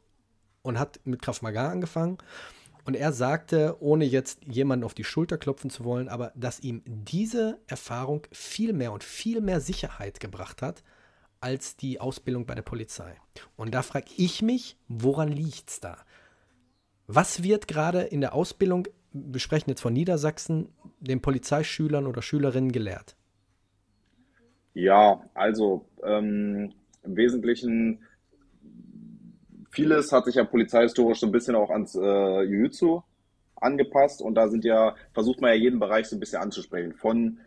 und 0.62 0.80
hat 0.80 0.99
mit 1.04 1.21
Kraft 1.21 1.43
Maga 1.43 1.69
angefangen. 1.69 2.17
Und 2.86 2.95
er 2.95 3.13
sagte, 3.13 3.78
ohne 3.80 4.04
jetzt 4.04 4.43
jemanden 4.45 4.84
auf 4.84 4.93
die 4.93 5.06
Schulter 5.06 5.38
klopfen 5.38 5.69
zu 5.69 5.86
wollen, 5.86 6.10
aber 6.10 6.34
dass 6.36 6.60
ihm 6.60 6.82
diese 6.86 7.60
Erfahrung 7.67 8.28
viel 8.32 8.73
mehr 8.73 8.91
und 8.91 9.04
viel 9.04 9.39
mehr 9.39 9.62
Sicherheit 9.62 10.19
gebracht 10.19 10.62
hat 10.62 10.84
als 11.39 11.76
die 11.76 11.99
Ausbildung 11.99 12.45
bei 12.45 12.56
der 12.56 12.62
Polizei. 12.62 13.15
Und 13.56 13.73
da 13.73 13.82
frage 13.82 14.08
ich 14.17 14.41
mich, 14.41 14.78
woran 14.88 15.30
liegt 15.30 15.69
es 15.69 15.80
da? 15.80 15.97
Was 17.08 17.43
wird 17.43 17.67
gerade 17.67 18.02
in 18.02 18.21
der 18.21 18.34
Ausbildung, 18.34 18.88
wir 19.12 19.39
sprechen 19.39 19.69
jetzt 19.69 19.82
von 19.82 19.93
Niedersachsen, 19.93 20.69
den 20.99 21.21
Polizeischülern 21.21 22.08
oder 22.08 22.21
Schülerinnen 22.21 22.71
gelehrt? 22.71 23.15
Ja, 24.73 25.21
also 25.34 25.86
ähm, 26.02 26.73
im 27.03 27.15
Wesentlichen 27.15 27.99
vieles 29.73 30.11
hat 30.11 30.25
sich 30.25 30.35
ja 30.35 30.43
polizeihistorisch 30.43 31.19
so 31.19 31.25
ein 31.25 31.31
bisschen 31.31 31.55
auch 31.55 31.69
ans 31.69 31.95
äh, 31.95 31.99
Jiu-Jitsu 31.99 33.01
angepasst 33.55 34.21
und 34.21 34.35
da 34.35 34.47
sind 34.47 34.63
ja, 34.63 34.95
versucht 35.13 35.41
man 35.41 35.51
ja 35.51 35.55
jeden 35.55 35.79
Bereich 35.79 36.07
so 36.07 36.15
ein 36.15 36.19
bisschen 36.19 36.41
anzusprechen. 36.41 36.93
Von 36.93 37.39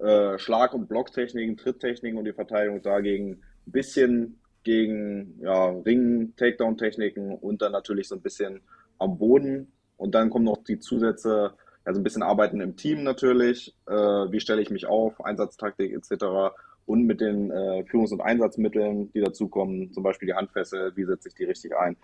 äh, 0.00 0.38
Schlag- 0.38 0.74
und 0.74 0.88
Blocktechniken, 0.88 1.56
Tritttechniken 1.56 2.18
und 2.18 2.24
die 2.24 2.32
Verteidigung 2.32 2.82
dagegen 2.82 3.42
ein 3.66 3.72
bisschen 3.72 4.40
gegen 4.64 5.38
ja, 5.40 5.68
Ringen, 5.68 6.34
Takedown-Techniken 6.36 7.32
und 7.32 7.62
dann 7.62 7.72
natürlich 7.72 8.08
so 8.08 8.16
ein 8.16 8.22
bisschen 8.22 8.60
am 8.98 9.18
Boden. 9.18 9.72
Und 9.96 10.14
dann 10.14 10.30
kommen 10.30 10.44
noch 10.44 10.64
die 10.64 10.80
Zusätze, 10.80 11.52
also 11.84 12.00
ein 12.00 12.04
bisschen 12.04 12.22
Arbeiten 12.22 12.60
im 12.60 12.76
Team 12.76 13.02
natürlich, 13.02 13.74
äh, 13.86 13.92
wie 13.92 14.40
stelle 14.40 14.62
ich 14.62 14.70
mich 14.70 14.86
auf, 14.86 15.24
Einsatztaktik 15.24 15.92
etc 15.92 16.52
und 16.88 17.04
mit 17.04 17.20
den 17.20 17.50
äh, 17.50 17.84
Führungs- 17.84 18.12
und 18.12 18.22
Einsatzmitteln, 18.22 19.12
die 19.12 19.20
dazukommen, 19.20 19.92
zum 19.92 20.02
Beispiel 20.02 20.26
die 20.26 20.34
Handfessel, 20.34 20.92
wie 20.96 21.04
setze 21.04 21.28
ich 21.28 21.34
die 21.34 21.44
richtig 21.44 21.76
ein, 21.76 21.96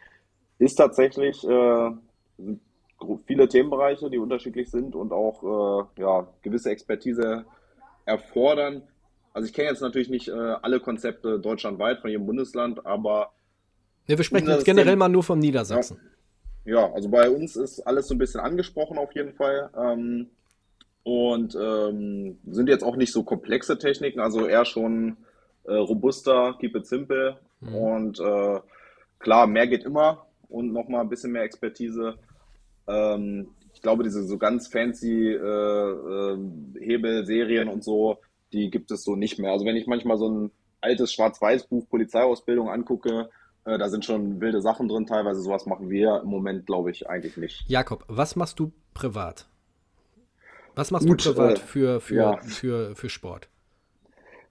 ist 0.59 0.75
tatsächlich 0.77 1.43
äh, 1.49 1.91
viele 3.27 3.49
Themenbereiche, 3.49 4.11
die 4.11 4.19
unterschiedlich 4.19 4.71
sind 4.71 4.95
und 4.95 5.11
auch 5.13 5.89
äh, 5.97 6.03
ja, 6.03 6.29
gewisse 6.43 6.71
Expertise 6.71 7.47
erfordern. 8.05 8.83
Also 9.33 9.49
ich 9.49 9.55
kenne 9.55 9.71
jetzt 9.71 9.81
natürlich 9.81 10.11
nicht 10.11 10.29
äh, 10.29 10.33
alle 10.33 10.81
Konzepte 10.81 11.41
deutschlandweit 11.41 12.01
von 12.01 12.11
jedem 12.11 12.27
Bundesland, 12.27 12.85
aber 12.85 13.33
ja, 14.07 14.19
wir 14.19 14.25
sprechen 14.25 14.49
jetzt 14.49 14.67
generell 14.67 14.97
mal 14.97 15.09
nur 15.09 15.23
vom 15.23 15.39
Niedersachsen. 15.39 15.99
Ja. 16.67 16.81
ja. 16.81 16.93
also 16.93 17.09
bei 17.09 17.31
uns 17.31 17.57
ist 17.57 17.81
alles 17.81 18.07
so 18.07 18.15
ein 18.15 18.19
bisschen 18.19 18.41
angesprochen 18.41 18.99
auf 18.99 19.15
jeden 19.15 19.33
Fall. 19.33 19.71
Ähm, 19.75 20.29
und 21.05 21.55
ähm, 21.55 22.39
sind 22.47 22.69
jetzt 22.69 22.83
auch 22.83 22.97
nicht 22.97 23.13
so 23.13 23.23
komplexe 23.23 23.79
Techniken, 23.79 24.21
also 24.21 24.47
eher 24.47 24.65
schon 24.65 25.19
äh, 25.65 25.75
robuster, 25.75 26.57
keep 26.59 26.75
it 26.75 26.87
simple. 26.87 27.39
Mhm. 27.61 27.75
Und 27.75 28.21
äh, 28.21 28.61
klar, 29.19 29.47
mehr 29.47 29.67
geht 29.67 29.85
immer 29.85 30.27
und 30.49 30.73
nochmal 30.73 31.03
ein 31.03 31.09
bisschen 31.09 31.33
mehr 31.33 31.43
Expertise. 31.43 32.15
Ähm, 32.89 33.49
ich 33.75 33.83
glaube, 33.83 34.03
diese 34.03 34.25
so 34.25 34.39
ganz 34.39 34.69
fancy 34.69 35.33
äh, 35.33 35.37
äh, 35.37 36.39
Hebelserien 36.81 37.69
und 37.69 37.85
so, 37.85 38.19
die 38.53 38.71
gibt 38.71 38.91
es 38.91 39.05
so 39.05 39.15
nicht 39.15 39.39
mehr. 39.39 39.53
Also 39.53 39.67
wenn 39.67 39.77
ich 39.77 39.87
manchmal 39.87 40.17
so 40.17 40.29
ein 40.29 40.51
altes 40.81 41.13
Schwarz-Weiß-Buch 41.13 41.89
Polizeiausbildung 41.89 42.71
angucke, 42.71 43.29
äh, 43.65 43.79
da 43.79 43.89
sind 43.89 44.05
schon 44.05 44.41
wilde 44.41 44.63
Sachen 44.63 44.89
drin 44.89 45.07
teilweise. 45.07 45.43
Sowas 45.43 45.67
machen 45.67 45.91
wir 45.91 46.21
im 46.23 46.29
Moment, 46.29 46.67
glaube 46.67 46.91
ich, 46.91 47.09
eigentlich 47.09 47.37
nicht. 47.37 47.65
Jakob, 47.69 48.05
was 48.09 48.37
machst 48.37 48.59
du 48.59 48.73
privat? 48.95 49.49
Was 50.75 50.91
machst 50.91 51.07
Gut, 51.07 51.25
du 51.25 51.33
privat 51.33 51.59
äh, 51.59 51.61
für, 51.61 52.01
für, 52.01 52.15
ja. 52.15 52.37
für, 52.39 52.97
für 52.97 53.09
Sport? 53.09 53.49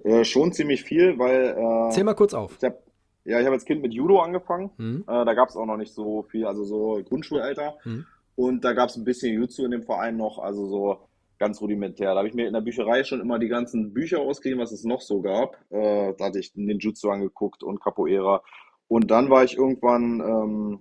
Äh, 0.03 0.23
schon 0.23 0.51
ziemlich 0.51 0.83
viel, 0.83 1.17
weil. 1.17 1.55
Äh, 1.57 1.91
Zähl 1.91 2.03
mal 2.03 2.13
kurz 2.13 2.33
auf. 2.33 2.57
Ich 2.57 2.63
hab, 2.63 2.81
ja, 3.25 3.39
ich 3.39 3.45
habe 3.45 3.55
als 3.55 3.65
Kind 3.65 3.81
mit 3.81 3.93
Judo 3.93 4.19
angefangen. 4.19 4.71
Mhm. 4.77 5.03
Äh, 5.07 5.25
da 5.25 5.33
gab 5.33 5.49
es 5.49 5.55
auch 5.55 5.65
noch 5.65 5.77
nicht 5.77 5.93
so 5.93 6.23
viel, 6.23 6.45
also 6.45 6.63
so 6.63 7.01
Grundschulalter. 7.07 7.75
Mhm. 7.83 8.05
Und 8.35 8.65
da 8.65 8.73
gab 8.73 8.89
es 8.89 8.95
ein 8.95 9.03
bisschen 9.03 9.33
Jutsu 9.33 9.63
in 9.63 9.71
dem 9.71 9.83
Verein 9.83 10.17
noch, 10.17 10.39
also 10.39 10.67
so 10.67 10.97
ganz 11.37 11.61
rudimentär. 11.61 12.11
Da 12.11 12.17
habe 12.17 12.27
ich 12.27 12.33
mir 12.33 12.47
in 12.47 12.53
der 12.53 12.61
Bücherei 12.61 13.03
schon 13.03 13.21
immer 13.21 13.39
die 13.39 13.47
ganzen 13.47 13.93
Bücher 13.93 14.19
ausgeliehen, 14.19 14.59
was 14.59 14.71
es 14.71 14.83
noch 14.83 15.01
so 15.01 15.21
gab. 15.21 15.57
Äh, 15.69 16.13
da 16.17 16.25
hatte 16.25 16.39
ich 16.39 16.53
den 16.53 16.79
Jutsu 16.79 17.09
angeguckt 17.09 17.63
und 17.63 17.81
Capoeira. 17.81 18.41
Und 18.87 19.11
dann 19.11 19.29
war 19.29 19.43
ich 19.43 19.57
irgendwann, 19.57 20.19
ähm, 20.21 20.79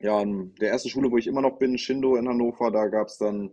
ja, 0.00 0.20
in 0.20 0.54
der 0.56 0.70
ersten 0.70 0.88
Schule, 0.88 1.10
wo 1.10 1.16
ich 1.16 1.26
immer 1.26 1.40
noch 1.40 1.58
bin, 1.58 1.78
Shindo 1.78 2.16
in 2.16 2.28
Hannover, 2.28 2.70
da 2.70 2.88
gab 2.88 3.08
es 3.08 3.18
dann 3.18 3.50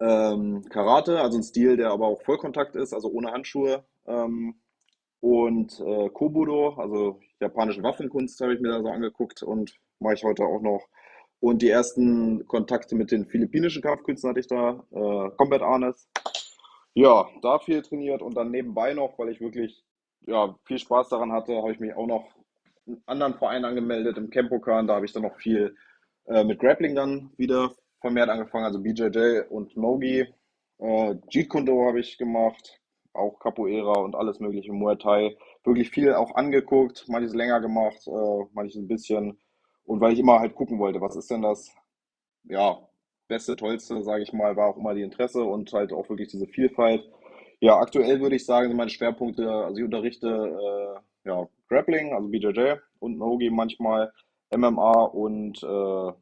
ähm, 0.00 0.64
Karate, 0.68 1.20
also 1.20 1.38
ein 1.38 1.42
Stil, 1.42 1.76
der 1.76 1.90
aber 1.90 2.06
auch 2.06 2.22
Vollkontakt 2.22 2.76
ist, 2.76 2.92
also 2.92 3.08
ohne 3.08 3.32
Handschuhe. 3.32 3.84
Ähm, 4.06 4.54
und 5.20 5.80
äh, 5.80 6.08
Kobudo, 6.10 6.74
also 6.74 7.20
japanische 7.40 7.82
Waffenkunst, 7.82 8.40
habe 8.40 8.54
ich 8.54 8.60
mir 8.60 8.68
da 8.68 8.82
so 8.82 8.88
angeguckt 8.88 9.42
und 9.42 9.74
mache 9.98 10.14
ich 10.14 10.24
heute 10.24 10.44
auch 10.44 10.60
noch. 10.60 10.88
Und 11.40 11.62
die 11.62 11.70
ersten 11.70 12.46
Kontakte 12.46 12.94
mit 12.94 13.10
den 13.10 13.26
philippinischen 13.26 13.82
Kampfkünsten 13.82 14.30
hatte 14.30 14.40
ich 14.40 14.46
da, 14.46 14.84
äh, 14.90 15.30
Combat 15.36 15.62
Arnes. 15.62 16.08
Ja, 16.94 17.28
da 17.42 17.58
viel 17.58 17.82
trainiert 17.82 18.22
und 18.22 18.36
dann 18.36 18.50
nebenbei 18.50 18.94
noch, 18.94 19.18
weil 19.18 19.28
ich 19.28 19.40
wirklich 19.40 19.84
ja, 20.26 20.56
viel 20.64 20.78
Spaß 20.78 21.08
daran 21.08 21.32
hatte, 21.32 21.56
habe 21.56 21.72
ich 21.72 21.80
mich 21.80 21.94
auch 21.94 22.06
noch 22.06 22.28
in 22.86 23.00
anderen 23.06 23.34
Vereinen 23.34 23.64
angemeldet, 23.64 24.16
im 24.18 24.30
Campokan. 24.30 24.86
Da 24.86 24.94
habe 24.94 25.06
ich 25.06 25.12
dann 25.12 25.22
noch 25.22 25.36
viel 25.36 25.76
äh, 26.26 26.44
mit 26.44 26.58
Grappling 26.58 26.94
dann 26.94 27.30
wieder 27.36 27.72
vermehrt 28.00 28.28
angefangen, 28.28 28.64
also 28.64 28.80
BJJ 28.80 29.42
und 29.50 29.76
Nogi. 29.76 30.26
Äh, 30.78 31.14
Jeet 31.30 31.48
Kundo 31.48 31.86
habe 31.86 32.00
ich 32.00 32.18
gemacht, 32.18 32.80
auch 33.12 33.38
Capoeira 33.40 34.00
und 34.00 34.14
alles 34.14 34.40
mögliche, 34.40 34.72
Muay 34.72 34.96
Thai. 34.96 35.36
Wirklich 35.64 35.90
viel 35.90 36.14
auch 36.14 36.34
angeguckt, 36.34 37.04
manches 37.08 37.34
länger 37.34 37.60
gemacht, 37.60 38.06
äh, 38.06 38.44
manches 38.52 38.76
ein 38.76 38.88
bisschen. 38.88 39.38
Und 39.84 40.00
weil 40.00 40.12
ich 40.12 40.18
immer 40.20 40.38
halt 40.40 40.54
gucken 40.54 40.78
wollte, 40.78 41.00
was 41.00 41.16
ist 41.16 41.30
denn 41.30 41.42
das, 41.42 41.70
ja, 42.44 42.78
beste, 43.28 43.56
tollste, 43.56 44.02
sage 44.02 44.22
ich 44.22 44.32
mal, 44.32 44.56
war 44.56 44.68
auch 44.68 44.76
immer 44.76 44.94
die 44.94 45.02
Interesse 45.02 45.42
und 45.42 45.72
halt 45.72 45.92
auch 45.92 46.08
wirklich 46.08 46.28
diese 46.28 46.46
Vielfalt. 46.46 47.08
Ja, 47.60 47.78
aktuell 47.78 48.20
würde 48.20 48.36
ich 48.36 48.46
sagen, 48.46 48.68
sind 48.68 48.76
meine 48.76 48.90
Schwerpunkte, 48.90 49.50
also 49.50 49.78
ich 49.78 49.84
unterrichte 49.84 50.28
äh, 50.28 51.28
ja, 51.28 51.48
Grappling, 51.68 52.14
also 52.14 52.28
BJJ 52.28 52.74
und 53.00 53.18
Nogi 53.18 53.50
manchmal, 53.50 54.12
MMA 54.50 55.02
und 55.04 55.62
äh, 55.62 56.12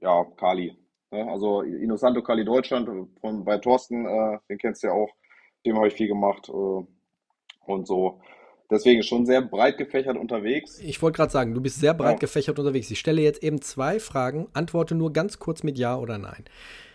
ja, 0.00 0.24
Kali. 0.36 0.76
Ne? 1.14 1.30
Also 1.30 1.62
Innocento 1.62 2.22
Kali 2.22 2.44
Deutschland 2.44 2.88
von, 3.20 3.44
bei 3.44 3.58
Thorsten, 3.58 4.04
äh, 4.06 4.38
den 4.48 4.58
kennst 4.58 4.82
du 4.82 4.88
ja 4.88 4.92
auch, 4.92 5.10
dem 5.64 5.76
habe 5.76 5.88
ich 5.88 5.94
viel 5.94 6.08
gemacht 6.08 6.48
äh, 6.48 6.52
und 6.52 7.86
so. 7.86 8.20
Deswegen 8.70 9.02
schon 9.02 9.24
sehr 9.26 9.42
breit 9.42 9.78
gefächert 9.78 10.16
unterwegs. 10.16 10.80
Ich 10.80 11.00
wollte 11.02 11.16
gerade 11.16 11.30
sagen, 11.30 11.54
du 11.54 11.60
bist 11.60 11.78
sehr 11.78 11.94
breit 11.94 12.14
ja. 12.14 12.18
gefächert 12.18 12.58
unterwegs. 12.58 12.90
Ich 12.90 12.98
stelle 12.98 13.22
jetzt 13.22 13.42
eben 13.42 13.60
zwei 13.60 14.00
Fragen, 14.00 14.48
antworte 14.54 14.94
nur 14.94 15.12
ganz 15.12 15.38
kurz 15.38 15.62
mit 15.62 15.78
Ja 15.78 15.96
oder 15.96 16.18
Nein. 16.18 16.44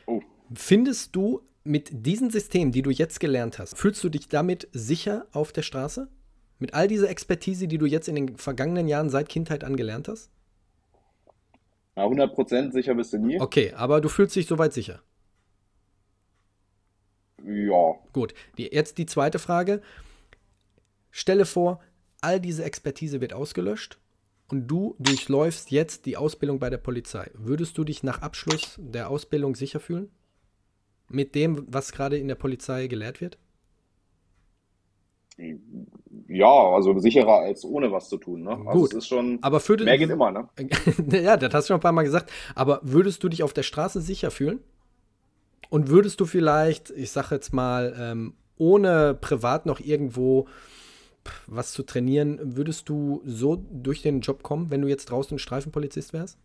Oh. 0.05 0.19
Findest 0.53 1.15
du 1.15 1.41
mit 1.63 1.89
diesen 1.91 2.31
Systemen, 2.31 2.71
die 2.71 2.81
du 2.81 2.89
jetzt 2.89 3.19
gelernt 3.19 3.59
hast, 3.59 3.77
fühlst 3.77 4.03
du 4.03 4.09
dich 4.09 4.27
damit 4.27 4.67
sicher 4.73 5.27
auf 5.31 5.51
der 5.51 5.61
Straße? 5.61 6.09
Mit 6.57 6.73
all 6.73 6.87
dieser 6.87 7.09
Expertise, 7.09 7.67
die 7.67 7.77
du 7.77 7.85
jetzt 7.85 8.09
in 8.09 8.15
den 8.15 8.37
vergangenen 8.37 8.87
Jahren 8.87 9.09
seit 9.09 9.29
Kindheit 9.29 9.63
an 9.63 9.77
gelernt 9.77 10.07
hast? 10.09 10.31
Ja, 11.99 12.05
100% 12.05 12.71
sicher 12.71 12.95
bist 12.95 13.11
du 13.11 13.17
nie. 13.17 13.41
Okay, 13.41 13.73
aber 13.73 13.99
du 13.99 14.07
fühlst 14.07 14.33
dich 14.33 14.47
soweit 14.47 14.71
sicher. 14.71 15.01
Ja. 17.43 17.95
Gut, 18.13 18.33
die, 18.57 18.67
jetzt 18.71 18.97
die 18.97 19.05
zweite 19.05 19.37
Frage. 19.37 19.81
Stelle 21.11 21.45
vor, 21.45 21.81
all 22.21 22.39
diese 22.39 22.63
Expertise 22.63 23.19
wird 23.19 23.33
ausgelöscht 23.33 23.99
und 24.47 24.67
du 24.67 24.95
durchläufst 24.99 25.71
jetzt 25.71 26.05
die 26.05 26.15
Ausbildung 26.15 26.59
bei 26.59 26.69
der 26.69 26.77
Polizei. 26.77 27.29
Würdest 27.33 27.77
du 27.77 27.83
dich 27.83 28.01
nach 28.01 28.21
Abschluss 28.21 28.79
der 28.81 29.09
Ausbildung 29.09 29.55
sicher 29.55 29.81
fühlen? 29.81 30.09
Mit 31.09 31.35
dem, 31.35 31.65
was 31.67 31.91
gerade 31.91 32.17
in 32.17 32.29
der 32.29 32.35
Polizei 32.35 32.87
gelehrt 32.87 33.19
wird? 33.19 33.37
Ja, 36.29 36.47
also 36.47 36.97
sicherer 36.99 37.39
als 37.39 37.65
ohne 37.65 37.91
was 37.91 38.07
zu 38.07 38.17
tun. 38.17 38.43
Ne? 38.43 38.51
Also 38.51 38.79
Gut, 38.79 38.91
es 38.91 38.99
ist 38.99 39.07
schon, 39.07 39.39
aber 39.41 39.59
für, 39.59 39.77
mehr 39.77 39.97
geht 39.97 40.11
immer. 40.11 40.31
Ne? 40.31 40.47
ja, 41.23 41.35
das 41.37 41.53
hast 41.53 41.65
du 41.65 41.73
schon 41.73 41.77
ein 41.77 41.81
paar 41.81 41.91
Mal 41.91 42.03
gesagt. 42.03 42.31
Aber 42.53 42.79
würdest 42.83 43.23
du 43.23 43.29
dich 43.29 43.41
auf 43.41 43.51
der 43.51 43.63
Straße 43.63 43.99
sicher 43.99 44.29
fühlen? 44.29 44.59
Und 45.69 45.89
würdest 45.89 46.19
du 46.19 46.25
vielleicht, 46.25 46.91
ich 46.91 47.11
sag 47.11 47.31
jetzt 47.31 47.51
mal, 47.51 47.95
ähm, 47.99 48.33
ohne 48.57 49.15
privat 49.19 49.65
noch 49.65 49.79
irgendwo 49.79 50.47
was 51.47 51.71
zu 51.73 51.83
trainieren, 51.83 52.39
würdest 52.55 52.89
du 52.89 53.21
so 53.25 53.55
durch 53.55 54.01
den 54.01 54.21
Job 54.21 54.43
kommen, 54.43 54.69
wenn 54.69 54.81
du 54.81 54.87
jetzt 54.87 55.05
draußen 55.05 55.39
Streifenpolizist 55.39 56.13
wärst? 56.13 56.37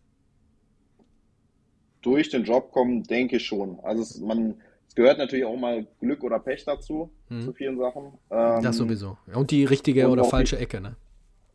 Durch 2.01 2.29
den 2.29 2.43
Job 2.43 2.71
kommen, 2.71 3.03
denke 3.03 3.37
ich 3.37 3.45
schon. 3.45 3.79
Also 3.81 4.01
es, 4.01 4.19
man, 4.19 4.55
gehört 4.95 5.17
natürlich 5.17 5.45
auch 5.45 5.57
mal 5.57 5.85
Glück 5.99 6.23
oder 6.23 6.39
Pech 6.39 6.63
dazu, 6.65 7.11
hm. 7.27 7.41
zu 7.41 7.53
vielen 7.53 7.77
Sachen. 7.77 8.13
Ähm, 8.31 8.63
das 8.63 8.77
sowieso. 8.77 9.17
Und 9.33 9.51
die 9.51 9.65
richtige 9.65 10.05
und 10.05 10.13
oder 10.13 10.23
falsche 10.23 10.55
die, 10.55 10.63
Ecke, 10.63 10.81
ne? 10.81 10.95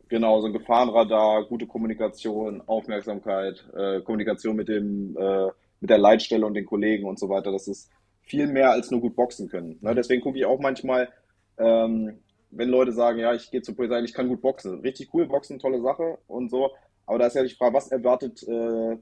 Genau, 0.07 0.39
so 0.41 0.47
ein 0.47 0.53
Gefahrenradar, 0.53 1.45
gute 1.45 1.65
Kommunikation, 1.65 2.61
Aufmerksamkeit, 2.67 3.65
äh, 3.75 4.01
Kommunikation 4.01 4.55
mit 4.55 4.67
dem, 4.67 5.17
äh, 5.17 5.47
mit 5.79 5.89
der 5.89 5.97
Leitstelle 5.97 6.45
und 6.45 6.53
den 6.53 6.65
Kollegen 6.65 7.05
und 7.05 7.17
so 7.17 7.29
weiter. 7.29 7.51
Das 7.51 7.67
ist 7.67 7.89
viel 8.21 8.47
mehr 8.47 8.71
als 8.71 8.91
nur 8.91 9.01
gut 9.01 9.15
boxen 9.15 9.49
können. 9.49 9.77
Ne? 9.81 9.95
Deswegen 9.95 10.21
gucke 10.21 10.37
ich 10.37 10.45
auch 10.45 10.59
manchmal, 10.59 11.09
ähm, 11.57 12.19
wenn 12.51 12.69
Leute 12.69 12.91
sagen, 12.91 13.19
ja, 13.19 13.33
ich 13.33 13.49
gehe 13.51 13.61
zur 13.61 13.75
Polizei, 13.75 14.01
ich 14.01 14.13
kann 14.13 14.27
gut 14.27 14.41
boxen. 14.41 14.81
Richtig 14.81 15.13
cool, 15.13 15.27
boxen, 15.27 15.59
tolle 15.59 15.81
Sache 15.81 16.17
und 16.27 16.49
so. 16.49 16.71
Aber 17.05 17.19
da 17.19 17.27
ist 17.27 17.35
ja 17.35 17.43
die 17.43 17.55
Frage, 17.55 17.73
was 17.73 17.91
erwartet 17.91 18.43
äh, 18.43 18.97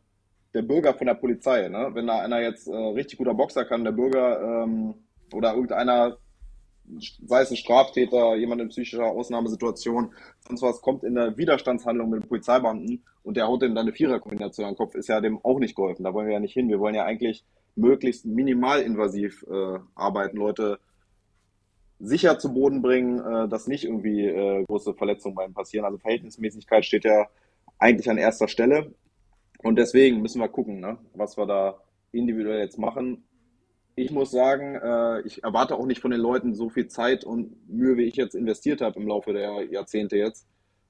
der 0.53 0.61
Bürger 0.61 0.93
von 0.93 1.07
der 1.07 1.13
Polizei? 1.15 1.67
Ne? 1.67 1.89
Wenn 1.93 2.07
da 2.07 2.19
einer 2.19 2.41
jetzt 2.41 2.67
äh, 2.67 2.75
richtig 2.75 3.17
guter 3.17 3.33
Boxer 3.33 3.65
kann, 3.65 3.83
der 3.83 3.91
Bürger 3.91 4.63
ähm, 4.63 4.95
oder 5.33 5.53
irgendeiner, 5.53 6.17
sei 7.25 7.41
es 7.41 7.51
ein 7.51 7.57
Straftäter, 7.57 8.35
jemand 8.35 8.61
in 8.61 8.69
psychischer 8.69 9.05
Ausnahmesituation, 9.05 10.13
sonst 10.47 10.61
was, 10.61 10.81
kommt 10.81 11.03
in 11.03 11.15
der 11.15 11.37
Widerstandshandlung 11.37 12.09
mit 12.09 12.23
dem 12.23 12.29
Polizeibeamten 12.29 13.03
und 13.23 13.37
der 13.37 13.47
haut 13.47 13.61
dem 13.61 13.75
dann 13.75 13.85
eine 13.85 13.93
Viererkombination 13.93 14.65
an 14.65 14.73
den 14.73 14.77
Kopf, 14.77 14.95
ist 14.95 15.07
ja 15.07 15.21
dem 15.21 15.39
auch 15.43 15.59
nicht 15.59 15.75
geholfen. 15.75 16.03
Da 16.03 16.13
wollen 16.13 16.27
wir 16.27 16.33
ja 16.33 16.39
nicht 16.39 16.53
hin. 16.53 16.69
Wir 16.69 16.79
wollen 16.79 16.95
ja 16.95 17.05
eigentlich 17.05 17.43
möglichst 17.75 18.25
minimalinvasiv 18.25 19.45
äh, 19.49 19.79
arbeiten, 19.95 20.37
Leute 20.37 20.79
sicher 21.99 22.39
zu 22.39 22.53
Boden 22.53 22.81
bringen, 22.81 23.19
äh, 23.19 23.47
dass 23.47 23.67
nicht 23.67 23.83
irgendwie 23.83 24.25
äh, 24.25 24.63
große 24.65 24.93
Verletzungen 24.93 25.35
bei 25.35 25.45
ihm 25.45 25.53
passieren. 25.53 25.85
Also 25.85 25.97
Verhältnismäßigkeit 25.97 26.85
steht 26.85 27.05
ja 27.05 27.27
eigentlich 27.77 28.09
an 28.09 28.17
erster 28.17 28.47
Stelle. 28.47 28.93
Und 29.63 29.75
deswegen 29.77 30.21
müssen 30.21 30.41
wir 30.41 30.47
gucken, 30.47 30.79
ne, 30.79 30.97
was 31.13 31.37
wir 31.37 31.45
da 31.45 31.81
individuell 32.11 32.59
jetzt 32.59 32.79
machen. 32.79 33.23
Ich 33.95 34.11
muss 34.11 34.31
sagen, 34.31 34.75
äh, 34.75 35.21
ich 35.21 35.43
erwarte 35.43 35.75
auch 35.75 35.85
nicht 35.85 36.01
von 36.01 36.11
den 36.11 36.21
Leuten 36.21 36.53
so 36.53 36.69
viel 36.69 36.87
Zeit 36.87 37.25
und 37.25 37.69
Mühe, 37.69 37.97
wie 37.97 38.05
ich 38.05 38.15
jetzt 38.15 38.35
investiert 38.35 38.81
habe 38.81 38.99
im 38.99 39.07
Laufe 39.07 39.33
der 39.33 39.65
Jahrzehnte 39.65 40.17
jetzt. 40.17 40.47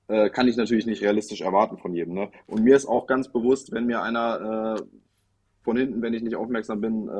Äh, 0.07 0.29
kann 0.29 0.47
ich 0.47 0.57
natürlich 0.57 0.85
nicht 0.85 1.01
realistisch 1.01 1.41
erwarten 1.41 1.77
von 1.77 1.93
jedem. 1.93 2.13
Ne? 2.13 2.29
Und 2.47 2.63
mir 2.63 2.75
ist 2.75 2.87
auch 2.87 3.07
ganz 3.07 3.27
bewusst, 3.31 3.71
wenn 3.71 3.85
mir 3.85 4.01
einer 4.01 4.77
äh, 4.79 4.83
von 5.63 5.77
hinten, 5.77 6.01
wenn 6.01 6.13
ich 6.13 6.23
nicht 6.23 6.35
aufmerksam 6.35 6.81
bin, 6.81 7.07
äh, 7.07 7.11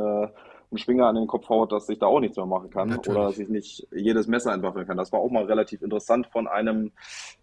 einen 0.71 0.77
Schwinger 0.77 1.07
an 1.07 1.15
den 1.15 1.27
Kopf 1.27 1.49
haut, 1.49 1.71
dass 1.71 1.89
ich 1.89 1.99
da 1.99 2.05
auch 2.05 2.19
nichts 2.19 2.37
mehr 2.37 2.45
machen 2.45 2.69
kann 2.69 2.89
Natürlich. 2.89 3.17
oder 3.17 3.27
dass 3.27 3.39
ich 3.39 3.49
nicht 3.49 3.87
jedes 3.91 4.27
Messer 4.27 4.53
entwaffeln 4.53 4.85
kann. 4.85 4.97
Das 4.97 5.11
war 5.11 5.19
auch 5.19 5.31
mal 5.31 5.45
relativ 5.45 5.81
interessant 5.81 6.27
von 6.27 6.47
einem, 6.47 6.91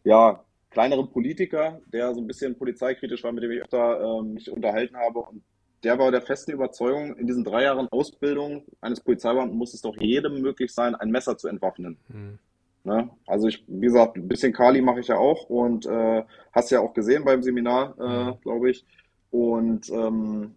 ja, 0.05 0.45
kleineren 0.77 1.09
Politiker, 1.09 1.81
der 1.91 2.13
so 2.13 2.21
ein 2.21 2.27
bisschen 2.27 2.55
polizeikritisch 2.55 3.25
war, 3.25 3.33
mit 3.33 3.43
dem 3.43 3.51
ich 3.51 3.63
öfter 3.63 3.99
äh, 3.99 4.23
mich 4.23 4.51
unterhalten 4.51 4.95
habe. 4.95 5.21
Und 5.21 5.43
der 5.83 5.99
war 5.99 6.11
der 6.11 6.21
festen 6.21 6.53
Überzeugung, 6.53 7.17
in 7.17 7.27
diesen 7.27 7.45
drei 7.45 7.63
Jahren 7.63 7.89
Ausbildung 7.89 8.63
eines 8.83 9.01
Polizeibeamten 9.01 9.57
muss 9.57 9.73
es 9.73 9.81
doch 9.81 9.97
jedem 9.99 10.43
möglich 10.43 10.75
sein, 10.75 10.95
ein 10.95 11.11
Messer 11.11 11.39
zu 11.39 11.49
entwaffnen. 11.49 11.97
Mhm. 12.09 12.39
Ne? 12.85 13.09
Also 13.27 13.49
ich, 13.49 13.65
wie 13.67 13.87
gesagt, 13.87 14.19
ein 14.19 14.29
bisschen 14.29 14.53
Kali 14.53 14.83
mache 14.83 15.01
ich 15.01 15.09
ja 15.09 15.17
auch 15.17 15.49
und 15.49 15.87
äh, 15.87 16.23
hast 16.53 16.71
ja 16.71 16.81
auch 16.81 16.93
gesehen 16.93 17.25
beim 17.25 17.43
Seminar, 17.43 17.95
äh, 17.99 18.25
mhm. 18.25 18.41
glaube 18.43 18.69
ich. 18.69 18.85
Und 19.31 19.89
ähm, 19.89 20.57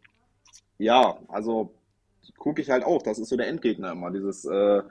ja, 0.79 1.17
also 1.29 1.71
gucke 2.37 2.61
ich 2.61 2.69
halt 2.69 2.83
auch, 2.83 3.01
das 3.03 3.19
ist 3.19 3.29
so 3.29 3.37
der 3.37 3.47
Endgegner 3.47 3.93
immer, 3.93 4.11
dieses 4.11 4.43
äh, 4.43 4.81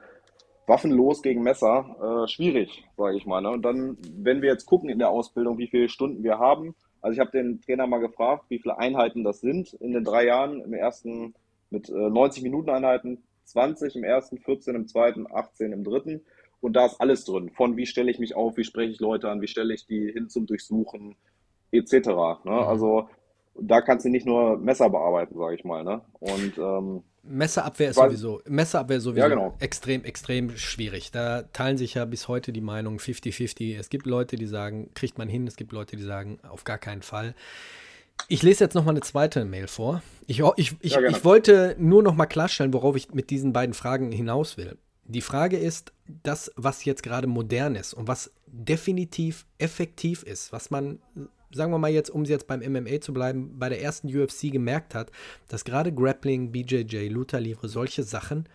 waffenlos 0.69 1.21
gegen 1.23 1.41
Messer, 1.41 2.23
äh, 2.23 2.27
schwierig, 2.27 2.85
sage 2.95 3.17
ich 3.17 3.25
mal. 3.25 3.41
Ne? 3.41 3.49
Und 3.49 3.63
dann, 3.63 3.97
wenn 4.15 4.41
wir 4.41 4.49
jetzt 4.49 4.67
gucken 4.67 4.87
in 4.87 4.99
der 4.99 5.09
Ausbildung, 5.09 5.57
wie 5.57 5.67
viele 5.67 5.89
Stunden 5.89 6.23
wir 6.23 6.37
haben, 6.37 6.75
also 7.01 7.13
ich 7.13 7.19
habe 7.19 7.31
den 7.31 7.59
Trainer 7.61 7.87
mal 7.87 7.99
gefragt, 7.99 8.45
wie 8.49 8.59
viele 8.59 8.77
Einheiten 8.77 9.23
das 9.23 9.41
sind 9.41 9.73
in 9.73 9.93
den 9.93 10.03
drei 10.03 10.25
Jahren. 10.25 10.61
Im 10.61 10.73
ersten 10.73 11.33
mit 11.69 11.89
äh, 11.89 11.93
90 11.93 12.43
Minuten 12.43 12.69
Einheiten, 12.69 13.23
20 13.45 13.95
im 13.95 14.03
ersten, 14.03 14.37
14 14.37 14.75
im 14.75 14.87
zweiten, 14.87 15.25
18 15.31 15.71
im 15.71 15.83
dritten. 15.83 16.21
Und 16.61 16.73
da 16.73 16.85
ist 16.85 16.99
alles 16.99 17.25
drin. 17.25 17.49
Von 17.51 17.77
wie 17.77 17.85
stelle 17.85 18.11
ich 18.11 18.19
mich 18.19 18.35
auf, 18.35 18.57
wie 18.57 18.63
spreche 18.63 18.91
ich 18.91 18.99
Leute 18.99 19.29
an, 19.29 19.41
wie 19.41 19.47
stelle 19.47 19.73
ich 19.73 19.87
die 19.87 20.11
hin 20.11 20.29
zum 20.29 20.45
Durchsuchen, 20.45 21.15
etc. 21.71 21.93
Ne? 21.93 22.39
Mhm. 22.43 22.51
Also 22.51 23.09
da 23.59 23.81
kannst 23.81 24.05
du 24.05 24.09
nicht 24.09 24.25
nur 24.25 24.57
Messer 24.57 24.89
bearbeiten, 24.89 25.37
sage 25.37 25.55
ich 25.55 25.63
mal. 25.63 25.83
Ne? 25.83 26.01
Und 26.19 26.57
ähm, 26.57 27.03
Messerabwehr 27.29 27.91
ist 27.91 27.97
weil, 27.97 28.09
sowieso, 28.09 28.41
Messerabwehr 28.47 28.99
sowieso 28.99 29.21
ja, 29.21 29.27
genau. 29.27 29.55
extrem, 29.59 30.03
extrem 30.03 30.57
schwierig. 30.57 31.11
Da 31.11 31.43
teilen 31.53 31.77
sich 31.77 31.93
ja 31.93 32.05
bis 32.05 32.27
heute 32.27 32.51
die 32.51 32.61
Meinungen 32.61 32.99
50-50. 32.99 33.77
Es 33.77 33.89
gibt 33.89 34.07
Leute, 34.07 34.35
die 34.35 34.47
sagen, 34.47 34.89
kriegt 34.95 35.17
man 35.17 35.29
hin, 35.29 35.45
es 35.45 35.55
gibt 35.55 35.71
Leute, 35.71 35.95
die 35.95 36.03
sagen, 36.03 36.39
auf 36.47 36.63
gar 36.63 36.79
keinen 36.79 37.03
Fall. 37.03 37.35
Ich 38.27 38.43
lese 38.43 38.63
jetzt 38.63 38.73
noch 38.73 38.83
mal 38.83 38.91
eine 38.91 39.01
zweite 39.01 39.45
Mail 39.45 39.67
vor. 39.67 40.01
Ich, 40.27 40.41
ich, 40.57 40.75
ich, 40.81 40.93
ja, 40.93 41.01
ich 41.01 41.23
wollte 41.23 41.75
nur 41.77 42.03
noch 42.03 42.15
mal 42.15 42.25
klarstellen, 42.25 42.73
worauf 42.73 42.95
ich 42.95 43.13
mit 43.13 43.29
diesen 43.29 43.53
beiden 43.53 43.73
Fragen 43.73 44.11
hinaus 44.11 44.57
will. 44.57 44.77
Die 45.05 45.21
Frage 45.21 45.57
ist, 45.57 45.93
das, 46.23 46.51
was 46.55 46.83
jetzt 46.85 47.03
gerade 47.03 47.27
modern 47.27 47.75
ist 47.75 47.93
und 47.93 48.07
was 48.07 48.31
definitiv 48.47 49.45
effektiv 49.57 50.23
ist, 50.23 50.51
was 50.51 50.71
man 50.71 50.99
sagen 51.51 51.71
wir 51.71 51.77
mal 51.77 51.91
jetzt, 51.91 52.09
um 52.09 52.25
jetzt 52.25 52.47
beim 52.47 52.61
MMA 52.61 53.01
zu 53.01 53.13
bleiben, 53.13 53.57
bei 53.57 53.69
der 53.69 53.81
ersten 53.81 54.07
UFC 54.07 54.51
gemerkt 54.51 54.95
hat, 54.95 55.11
dass 55.47 55.65
gerade 55.65 55.93
Grappling, 55.93 56.51
BJJ, 56.51 57.07
Luther 57.07 57.39
Livre, 57.39 57.67
solche 57.67 58.03
Sachen 58.03 58.47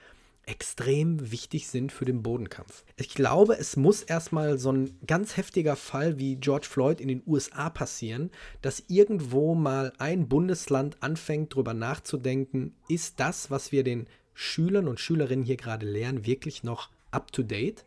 extrem 0.47 1.31
wichtig 1.31 1.69
sind 1.69 1.91
für 1.91 2.05
den 2.05 2.23
Bodenkampf. 2.23 2.85
Ich 2.97 3.15
glaube, 3.15 3.59
es 3.59 3.77
muss 3.77 4.03
erstmal 4.03 4.59
so 4.59 4.73
ein 4.73 4.99
ganz 5.07 5.37
heftiger 5.37 5.77
Fall 5.77 6.19
wie 6.19 6.37
George 6.37 6.67
Floyd 6.69 7.01
in 7.01 7.09
den 7.09 7.23
USA 7.27 7.71
passieren, 7.71 8.31
dass 8.61 8.85
irgendwo 8.89 9.55
mal 9.55 9.93
ein 9.99 10.29
Bundesland 10.29 11.03
anfängt, 11.03 11.55
darüber 11.55 11.75
nachzudenken, 11.75 12.75
ist 12.89 13.21
das, 13.21 13.51
was 13.51 13.73
wir 13.73 13.85
den 13.85 14.07
Schülern 14.35 14.89
und 14.89 15.01
Schülerinnen 15.01 15.45
hier 15.45 15.57
gerade 15.57 15.87
lernen, 15.87 16.27
wirklich 16.27 16.63
noch 16.63 16.91
up-to-date? 17.11 17.85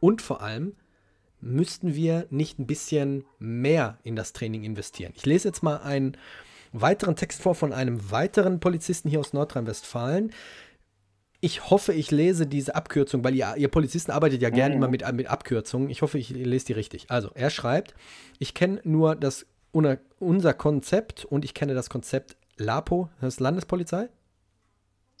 Und 0.00 0.22
vor 0.22 0.42
allem, 0.42 0.74
müssten 1.46 1.94
wir 1.94 2.26
nicht 2.30 2.58
ein 2.58 2.66
bisschen 2.66 3.24
mehr 3.38 3.98
in 4.02 4.16
das 4.16 4.32
Training 4.32 4.64
investieren? 4.64 5.12
Ich 5.16 5.26
lese 5.26 5.48
jetzt 5.48 5.62
mal 5.62 5.78
einen 5.78 6.16
weiteren 6.72 7.16
Text 7.16 7.42
vor 7.42 7.54
von 7.54 7.72
einem 7.72 8.10
weiteren 8.10 8.60
Polizisten 8.60 9.08
hier 9.08 9.20
aus 9.20 9.32
Nordrhein-Westfalen. 9.32 10.32
Ich 11.40 11.70
hoffe, 11.70 11.92
ich 11.92 12.10
lese 12.10 12.46
diese 12.46 12.74
Abkürzung, 12.74 13.22
weil 13.22 13.34
ihr, 13.34 13.54
ihr 13.56 13.68
Polizisten 13.68 14.10
arbeitet 14.10 14.42
ja 14.42 14.50
gerne 14.50 14.74
mhm. 14.74 14.82
immer 14.82 14.90
mit, 14.90 15.12
mit 15.12 15.28
Abkürzungen. 15.28 15.90
Ich 15.90 16.02
hoffe, 16.02 16.18
ich 16.18 16.30
lese 16.30 16.66
die 16.66 16.72
richtig. 16.72 17.10
Also, 17.10 17.30
er 17.34 17.50
schreibt, 17.50 17.94
ich 18.38 18.54
kenne 18.54 18.80
nur 18.84 19.14
das, 19.14 19.46
unser 19.72 20.54
Konzept 20.54 21.24
und 21.24 21.44
ich 21.44 21.54
kenne 21.54 21.74
das 21.74 21.90
Konzept 21.90 22.36
LAPO, 22.56 23.10
das 23.20 23.34
ist 23.34 23.40
Landespolizei. 23.40 24.08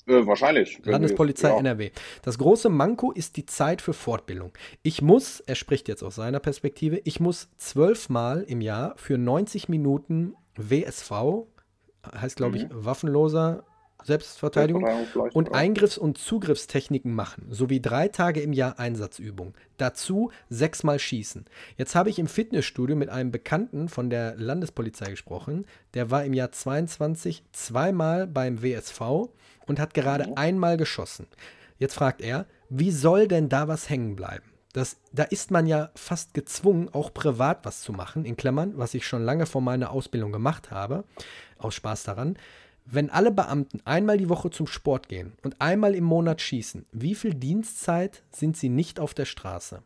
Äh, 0.06 0.26
wahrscheinlich. 0.26 0.80
Landespolizei 0.84 1.48
ja. 1.48 1.58
NRW. 1.58 1.90
Das 2.22 2.38
große 2.38 2.68
Manko 2.68 3.10
ist 3.12 3.36
die 3.36 3.46
Zeit 3.46 3.82
für 3.82 3.92
Fortbildung. 3.92 4.52
Ich 4.82 5.02
muss, 5.02 5.40
er 5.40 5.56
spricht 5.56 5.88
jetzt 5.88 6.02
aus 6.02 6.14
seiner 6.14 6.40
Perspektive, 6.40 7.00
ich 7.04 7.18
muss 7.18 7.48
zwölfmal 7.56 8.42
im 8.42 8.60
Jahr 8.60 8.94
für 8.96 9.18
90 9.18 9.68
Minuten 9.68 10.34
WSV, 10.56 11.10
heißt 12.14 12.36
glaube 12.36 12.56
ich 12.56 12.64
mhm. 12.64 12.84
waffenloser 12.84 13.64
Selbstverteidigung 14.04 14.86
und 15.32 15.52
Eingriffs- 15.52 15.98
und 15.98 16.16
Zugriffstechniken 16.16 17.12
machen, 17.12 17.48
sowie 17.50 17.80
drei 17.80 18.06
Tage 18.06 18.40
im 18.40 18.52
Jahr 18.52 18.78
Einsatzübung. 18.78 19.54
Dazu 19.78 20.30
sechsmal 20.48 21.00
schießen. 21.00 21.46
Jetzt 21.76 21.96
habe 21.96 22.10
ich 22.10 22.20
im 22.20 22.28
Fitnessstudio 22.28 22.94
mit 22.94 23.08
einem 23.08 23.32
Bekannten 23.32 23.88
von 23.88 24.08
der 24.08 24.36
Landespolizei 24.36 25.10
gesprochen. 25.10 25.66
Der 25.94 26.12
war 26.12 26.24
im 26.24 26.34
Jahr 26.34 26.52
22 26.52 27.42
zweimal 27.50 28.28
beim 28.28 28.62
WSV 28.62 29.30
und 29.66 29.78
hat 29.78 29.94
gerade 29.94 30.28
mhm. 30.28 30.34
einmal 30.36 30.76
geschossen. 30.76 31.26
Jetzt 31.78 31.94
fragt 31.94 32.20
er, 32.22 32.46
wie 32.68 32.90
soll 32.90 33.28
denn 33.28 33.48
da 33.48 33.68
was 33.68 33.88
hängen 33.90 34.16
bleiben? 34.16 34.44
Das, 34.72 34.98
da 35.12 35.22
ist 35.22 35.50
man 35.50 35.66
ja 35.66 35.90
fast 35.94 36.34
gezwungen, 36.34 36.90
auch 36.92 37.14
privat 37.14 37.64
was 37.64 37.80
zu 37.80 37.92
machen, 37.92 38.24
in 38.24 38.36
Klammern, 38.36 38.76
was 38.76 38.92
ich 38.94 39.06
schon 39.06 39.22
lange 39.22 39.46
vor 39.46 39.62
meiner 39.62 39.90
Ausbildung 39.90 40.32
gemacht 40.32 40.70
habe, 40.70 41.04
aus 41.58 41.74
Spaß 41.74 42.04
daran. 42.04 42.36
Wenn 42.84 43.10
alle 43.10 43.32
Beamten 43.32 43.80
einmal 43.84 44.18
die 44.18 44.28
Woche 44.28 44.50
zum 44.50 44.66
Sport 44.66 45.08
gehen 45.08 45.32
und 45.42 45.60
einmal 45.60 45.94
im 45.94 46.04
Monat 46.04 46.40
schießen, 46.40 46.86
wie 46.92 47.14
viel 47.14 47.34
Dienstzeit 47.34 48.22
sind 48.30 48.56
sie 48.56 48.68
nicht 48.68 49.00
auf 49.00 49.14
der 49.14 49.24
Straße? 49.24 49.82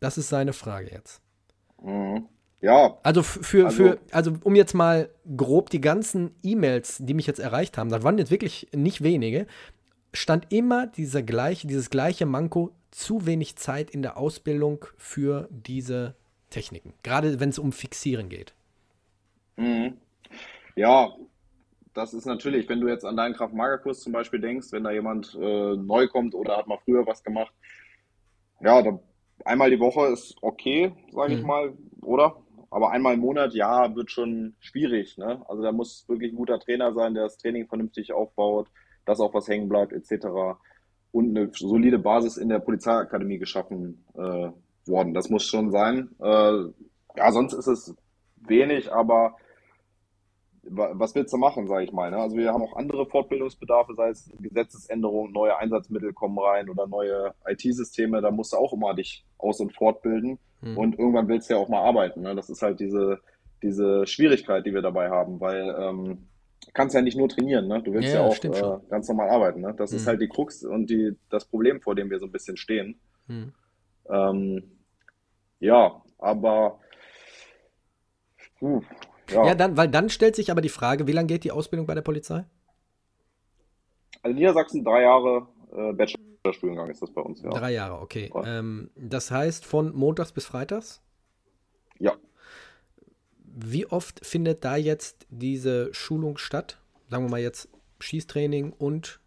Das 0.00 0.18
ist 0.18 0.28
seine 0.28 0.52
Frage 0.52 0.90
jetzt. 0.90 1.22
Mhm. 1.80 2.28
Ja. 2.62 2.96
Also 3.02 3.22
für, 3.22 3.66
also, 3.66 3.76
für, 3.76 3.98
also 4.12 4.32
um 4.44 4.54
jetzt 4.54 4.72
mal 4.72 5.10
grob 5.36 5.70
die 5.70 5.80
ganzen 5.80 6.30
E-Mails, 6.42 6.98
die 7.00 7.12
mich 7.12 7.26
jetzt 7.26 7.40
erreicht 7.40 7.76
haben, 7.76 7.90
das 7.90 8.04
waren 8.04 8.18
jetzt 8.18 8.30
wirklich 8.30 8.68
nicht 8.72 9.02
wenige, 9.02 9.46
stand 10.14 10.46
immer 10.52 10.86
dieser 10.86 11.22
gleiche, 11.22 11.66
dieses 11.66 11.90
gleiche 11.90 12.24
Manko, 12.24 12.70
zu 12.92 13.26
wenig 13.26 13.56
Zeit 13.56 13.90
in 13.90 14.02
der 14.02 14.16
Ausbildung 14.16 14.84
für 14.96 15.48
diese 15.50 16.14
Techniken. 16.50 16.92
Gerade 17.02 17.40
wenn 17.40 17.48
es 17.48 17.58
um 17.58 17.72
Fixieren 17.72 18.28
geht. 18.28 18.54
Mhm. 19.56 19.96
Ja, 20.76 21.14
das 21.94 22.14
ist 22.14 22.26
natürlich, 22.26 22.68
wenn 22.68 22.80
du 22.80 22.88
jetzt 22.88 23.04
an 23.04 23.16
deinen 23.16 23.34
Kraft-Mager-Kurs 23.34 24.00
zum 24.00 24.12
Beispiel 24.12 24.40
denkst, 24.40 24.68
wenn 24.70 24.84
da 24.84 24.90
jemand 24.90 25.34
äh, 25.40 25.76
neu 25.76 26.06
kommt 26.06 26.34
oder 26.34 26.58
hat 26.58 26.66
mal 26.66 26.78
früher 26.84 27.06
was 27.06 27.24
gemacht, 27.24 27.52
ja, 28.60 28.82
da, 28.82 28.98
einmal 29.44 29.70
die 29.70 29.80
Woche 29.80 30.06
ist 30.06 30.36
okay, 30.42 30.92
sage 31.10 31.32
mhm. 31.32 31.38
ich 31.38 31.44
mal, 31.44 31.72
oder? 32.02 32.41
Aber 32.72 32.90
einmal 32.90 33.14
im 33.14 33.20
Monat, 33.20 33.52
ja, 33.52 33.94
wird 33.94 34.10
schon 34.10 34.54
schwierig. 34.58 35.18
Ne? 35.18 35.42
Also 35.46 35.62
da 35.62 35.72
muss 35.72 36.08
wirklich 36.08 36.32
ein 36.32 36.36
guter 36.36 36.58
Trainer 36.58 36.94
sein, 36.94 37.12
der 37.12 37.24
das 37.24 37.36
Training 37.36 37.68
vernünftig 37.68 38.14
aufbaut, 38.14 38.68
dass 39.04 39.20
auch 39.20 39.34
was 39.34 39.46
hängen 39.46 39.68
bleibt, 39.68 39.92
etc. 39.92 40.26
Und 41.10 41.36
eine 41.36 41.50
solide 41.52 41.98
Basis 41.98 42.38
in 42.38 42.48
der 42.48 42.60
Polizeiakademie 42.60 43.36
geschaffen 43.36 44.02
äh, 44.14 44.48
worden. 44.86 45.12
Das 45.12 45.28
muss 45.28 45.44
schon 45.44 45.70
sein. 45.70 46.12
Äh, 46.18 46.64
ja, 47.16 47.30
sonst 47.30 47.52
ist 47.52 47.66
es 47.66 47.94
wenig, 48.36 48.90
aber 48.90 49.36
was 50.64 51.14
willst 51.14 51.32
du 51.32 51.38
machen, 51.38 51.66
sage 51.66 51.84
ich 51.84 51.92
mal. 51.92 52.10
Ne? 52.10 52.18
Also 52.18 52.36
wir 52.36 52.52
haben 52.52 52.62
auch 52.62 52.76
andere 52.76 53.06
Fortbildungsbedarfe, 53.06 53.94
sei 53.94 54.10
es 54.10 54.30
Gesetzesänderungen, 54.40 55.32
neue 55.32 55.56
Einsatzmittel 55.56 56.12
kommen 56.12 56.38
rein 56.38 56.68
oder 56.68 56.86
neue 56.86 57.34
IT-Systeme, 57.46 58.20
da 58.20 58.30
musst 58.30 58.52
du 58.52 58.56
auch 58.56 58.72
immer 58.72 58.94
dich 58.94 59.24
aus- 59.38 59.60
und 59.60 59.72
fortbilden. 59.74 60.38
Mhm. 60.60 60.78
Und 60.78 60.98
irgendwann 60.98 61.28
willst 61.28 61.50
du 61.50 61.54
ja 61.54 61.60
auch 61.60 61.68
mal 61.68 61.82
arbeiten. 61.82 62.22
Ne? 62.22 62.34
Das 62.36 62.48
ist 62.48 62.62
halt 62.62 62.78
diese, 62.78 63.20
diese 63.62 64.06
Schwierigkeit, 64.06 64.64
die 64.64 64.72
wir 64.72 64.82
dabei 64.82 65.10
haben, 65.10 65.40
weil 65.40 65.74
ähm, 65.78 66.28
kannst 66.74 66.94
ja 66.94 67.02
nicht 67.02 67.18
nur 67.18 67.28
trainieren, 67.28 67.66
ne? 67.66 67.82
Du 67.82 67.92
willst 67.92 68.14
ja, 68.14 68.20
ja 68.20 68.26
auch 68.26 68.44
äh, 68.44 68.80
ganz 68.88 69.08
normal 69.08 69.30
arbeiten. 69.30 69.60
Ne? 69.60 69.74
Das 69.76 69.90
mhm. 69.90 69.96
ist 69.96 70.06
halt 70.06 70.20
die 70.20 70.28
Krux 70.28 70.64
und 70.64 70.88
die, 70.88 71.16
das 71.28 71.44
Problem, 71.44 71.80
vor 71.80 71.94
dem 71.94 72.08
wir 72.10 72.20
so 72.20 72.26
ein 72.26 72.32
bisschen 72.32 72.56
stehen. 72.56 73.00
Mhm. 73.26 73.52
Ähm, 74.08 74.62
ja, 75.58 76.02
aber 76.18 76.78
uh, 78.60 78.80
ja. 79.32 79.46
ja, 79.46 79.54
dann, 79.54 79.76
weil 79.76 79.88
dann 79.88 80.10
stellt 80.10 80.36
sich 80.36 80.50
aber 80.50 80.60
die 80.60 80.68
Frage, 80.68 81.06
wie 81.06 81.12
lange 81.12 81.26
geht 81.26 81.44
die 81.44 81.52
Ausbildung 81.52 81.86
bei 81.86 81.94
der 81.94 82.02
Polizei? 82.02 82.44
Also 84.22 84.34
Niedersachsen 84.34 84.84
drei 84.84 85.02
Jahre 85.02 85.48
äh, 85.74 85.92
Bachelorstudiengang 85.92 86.90
ist 86.90 87.02
das 87.02 87.10
bei 87.10 87.20
uns, 87.20 87.42
ja. 87.42 87.50
Drei 87.50 87.72
Jahre, 87.72 88.00
okay. 88.00 88.30
Ja. 88.34 88.58
Ähm, 88.58 88.90
das 88.96 89.30
heißt 89.30 89.64
von 89.64 89.94
montags 89.94 90.32
bis 90.32 90.46
freitags? 90.46 91.00
Ja. 91.98 92.14
Wie 93.44 93.86
oft 93.86 94.24
findet 94.24 94.64
da 94.64 94.76
jetzt 94.76 95.26
diese 95.30 95.92
Schulung 95.92 96.38
statt? 96.38 96.78
Sagen 97.08 97.24
wir 97.24 97.30
mal 97.30 97.40
jetzt 97.40 97.68
Schießtraining 98.00 98.72
und 98.72 99.20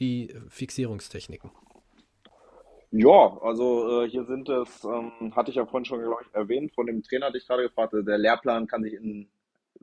die 0.00 0.34
Fixierungstechniken. 0.48 1.50
Ja, 2.96 3.36
also 3.42 4.02
äh, 4.04 4.08
hier 4.08 4.24
sind 4.24 4.48
es, 4.48 4.84
ähm, 4.84 5.34
hatte 5.34 5.50
ich 5.50 5.56
ja 5.56 5.66
vorhin 5.66 5.84
schon 5.84 6.00
ich, 6.00 6.32
erwähnt, 6.34 6.72
von 6.74 6.86
dem 6.86 7.02
Trainer 7.02 7.26
hatte 7.26 7.38
ich 7.38 7.46
gerade 7.46 7.64
gefragt, 7.64 7.92
der 7.92 8.18
Lehrplan 8.18 8.68
kann 8.68 8.84
sich 8.84 8.94
in 8.94 9.28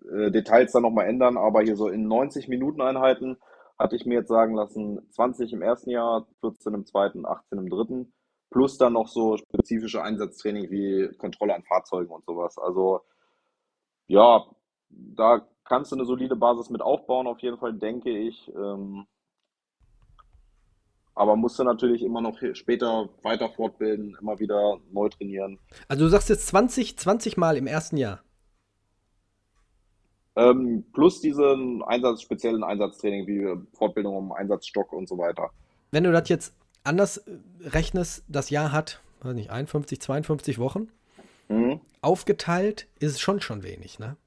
äh, 0.10 0.32
Details 0.32 0.72
dann 0.72 0.84
nochmal 0.84 1.08
ändern, 1.08 1.36
aber 1.36 1.62
hier 1.62 1.76
so 1.76 1.90
in 1.90 2.08
90 2.08 2.48
Minuten 2.48 2.80
Einheiten 2.82 3.38
hatte 3.78 3.98
ich 3.98 4.06
mir 4.06 4.14
jetzt 4.16 4.30
sagen 4.30 4.56
lassen, 4.56 5.02
20 5.12 5.52
im 5.52 5.62
ersten 5.62 5.90
Jahr, 5.90 6.26
14 6.40 6.74
im 6.74 6.86
zweiten, 6.86 7.26
18 7.26 7.58
im 7.60 7.70
dritten, 7.70 8.14
plus 8.50 8.78
dann 8.78 8.94
noch 8.94 9.10
so 9.10 9.36
spezifische 9.36 10.02
Einsatztraining 10.02 10.72
wie 10.72 11.10
Kontrolle 11.18 11.56
an 11.56 11.64
Fahrzeugen 11.64 12.12
und 12.14 12.24
sowas. 12.24 12.58
Also 12.58 13.02
ja, 14.08 14.46
da 14.90 15.46
kannst 15.66 15.92
du 15.92 15.98
eine 15.98 16.06
solide 16.06 16.38
Basis 16.38 16.70
mit 16.70 16.82
aufbauen, 16.82 17.28
auf 17.28 17.40
jeden 17.40 17.58
Fall, 17.58 17.74
denke 17.74 18.12
ich. 18.12 18.50
Ähm, 18.56 19.06
aber 21.22 21.36
musst 21.36 21.60
du 21.60 21.64
natürlich 21.64 22.02
immer 22.02 22.20
noch 22.20 22.40
später 22.54 23.08
weiter 23.22 23.48
fortbilden, 23.48 24.18
immer 24.20 24.40
wieder 24.40 24.80
neu 24.92 25.08
trainieren. 25.08 25.60
Also 25.88 26.06
du 26.06 26.10
sagst 26.10 26.30
jetzt 26.30 26.48
20, 26.48 26.98
20 26.98 27.38
Mal 27.38 27.58
im 27.58 27.68
ersten 27.68 27.96
Jahr. 27.98 28.24
Ähm, 30.36 30.84
plus 30.94 31.22
diesen 31.22 31.84
Einsatz, 31.84 32.24
speziellen 32.24 32.64
Einsatztraining 32.64 33.28
wie 33.28 33.56
Fortbildung 33.78 34.16
um 34.16 34.32
Einsatzstock 34.32 34.92
und 34.94 35.08
so 35.08 35.20
weiter. 35.20 35.52
Wenn 35.92 36.06
du 36.06 36.12
das 36.12 36.28
jetzt 36.28 36.56
anders 36.84 37.18
äh, 37.18 37.38
rechnest, 37.66 38.24
das 38.28 38.50
Jahr 38.50 38.72
hat, 38.72 39.00
weiß 39.22 39.36
nicht, 39.36 39.52
51, 39.52 40.02
52 40.02 40.58
Wochen. 40.58 40.88
Mhm. 41.50 41.82
Aufgeteilt 42.02 42.88
ist 42.98 43.12
es 43.12 43.22
schon 43.22 43.42
schon 43.42 43.62
wenig, 43.62 44.00
ne? 44.00 44.18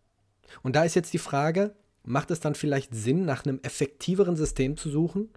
Und 0.62 0.76
da 0.76 0.84
ist 0.84 0.94
jetzt 0.94 1.12
die 1.12 1.18
Frage, 1.18 1.74
macht 2.04 2.30
es 2.30 2.38
dann 2.38 2.54
vielleicht 2.54 2.94
Sinn, 2.94 3.24
nach 3.24 3.44
einem 3.44 3.58
effektiveren 3.64 4.36
System 4.36 4.76
zu 4.76 4.90
suchen, 4.90 5.30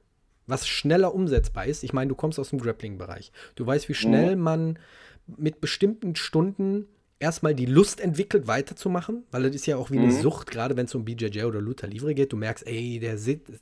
was 0.48 0.68
schneller 0.68 1.14
umsetzbar 1.14 1.66
ist? 1.66 1.84
Ich 1.84 1.94
meine, 1.94 2.10
du 2.10 2.16
kommst 2.16 2.40
aus 2.40 2.50
dem 2.50 2.60
Grappling-Bereich. 2.60 3.32
Du 3.56 3.66
weißt, 3.66 3.90
wie 3.90 3.94
schnell 3.94 4.36
mhm. 4.36 4.42
man 4.42 4.80
mit 5.28 5.62
bestimmten 5.62 6.16
Stunden 6.16 6.88
erstmal 7.20 7.56
die 7.56 7.66
Lust 7.66 8.00
entwickelt, 8.00 8.48
weiterzumachen, 8.48 9.24
weil 9.32 9.44
das 9.44 9.56
ist 9.56 9.66
ja 9.66 9.78
auch 9.78 9.92
wie 9.92 9.98
eine 9.98 10.08
mhm. 10.08 10.22
Sucht, 10.22 10.52
gerade 10.52 10.78
wenn 10.78 10.86
es 10.86 10.96
um 10.96 11.04
BJJ 11.04 11.44
oder 11.44 11.62
Luther 11.62 11.88
Livre 11.88 12.14
geht. 12.14 12.32
Du 12.32 12.38
merkst, 12.38 12.66
ey, 12.68 13.00
der, 13.00 13.18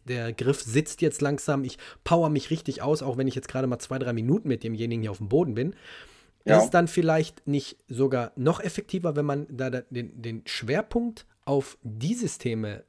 der 0.06 0.34
Griff 0.34 0.62
sitzt 0.62 1.02
jetzt 1.02 1.21
langsam, 1.21 1.63
ich 1.63 1.78
power 2.04 2.30
mich 2.30 2.50
richtig 2.50 2.82
aus, 2.82 3.02
auch 3.02 3.17
wenn 3.17 3.28
ich 3.28 3.36
jetzt 3.36 3.48
gerade 3.48 3.67
mal 3.67 3.80
zwei, 3.80 4.00
drei 4.00 4.13
Minuten 4.13 4.48
mit 4.48 4.63
demjenigen 4.63 5.02
hier 5.02 5.12
auf 5.12 5.17
dem 5.17 5.30
Boden 5.30 5.56
bin. 5.56 5.76
Ja. 6.43 6.62
Ist 6.62 6.71
dann 6.71 6.88
vielleicht 6.88 7.48
nicht 7.48 7.78
sogar 7.88 8.32
noch 8.36 8.60
effektiver, 8.60 9.15
wenn 9.15 9.26
man 9.26 9.48
da 9.50 9.69
den, 9.69 10.21
den 10.21 10.43
Schwerpunkt 10.45 11.26
auf 11.43 11.78
die 11.82 12.13
Systeme 12.13 12.84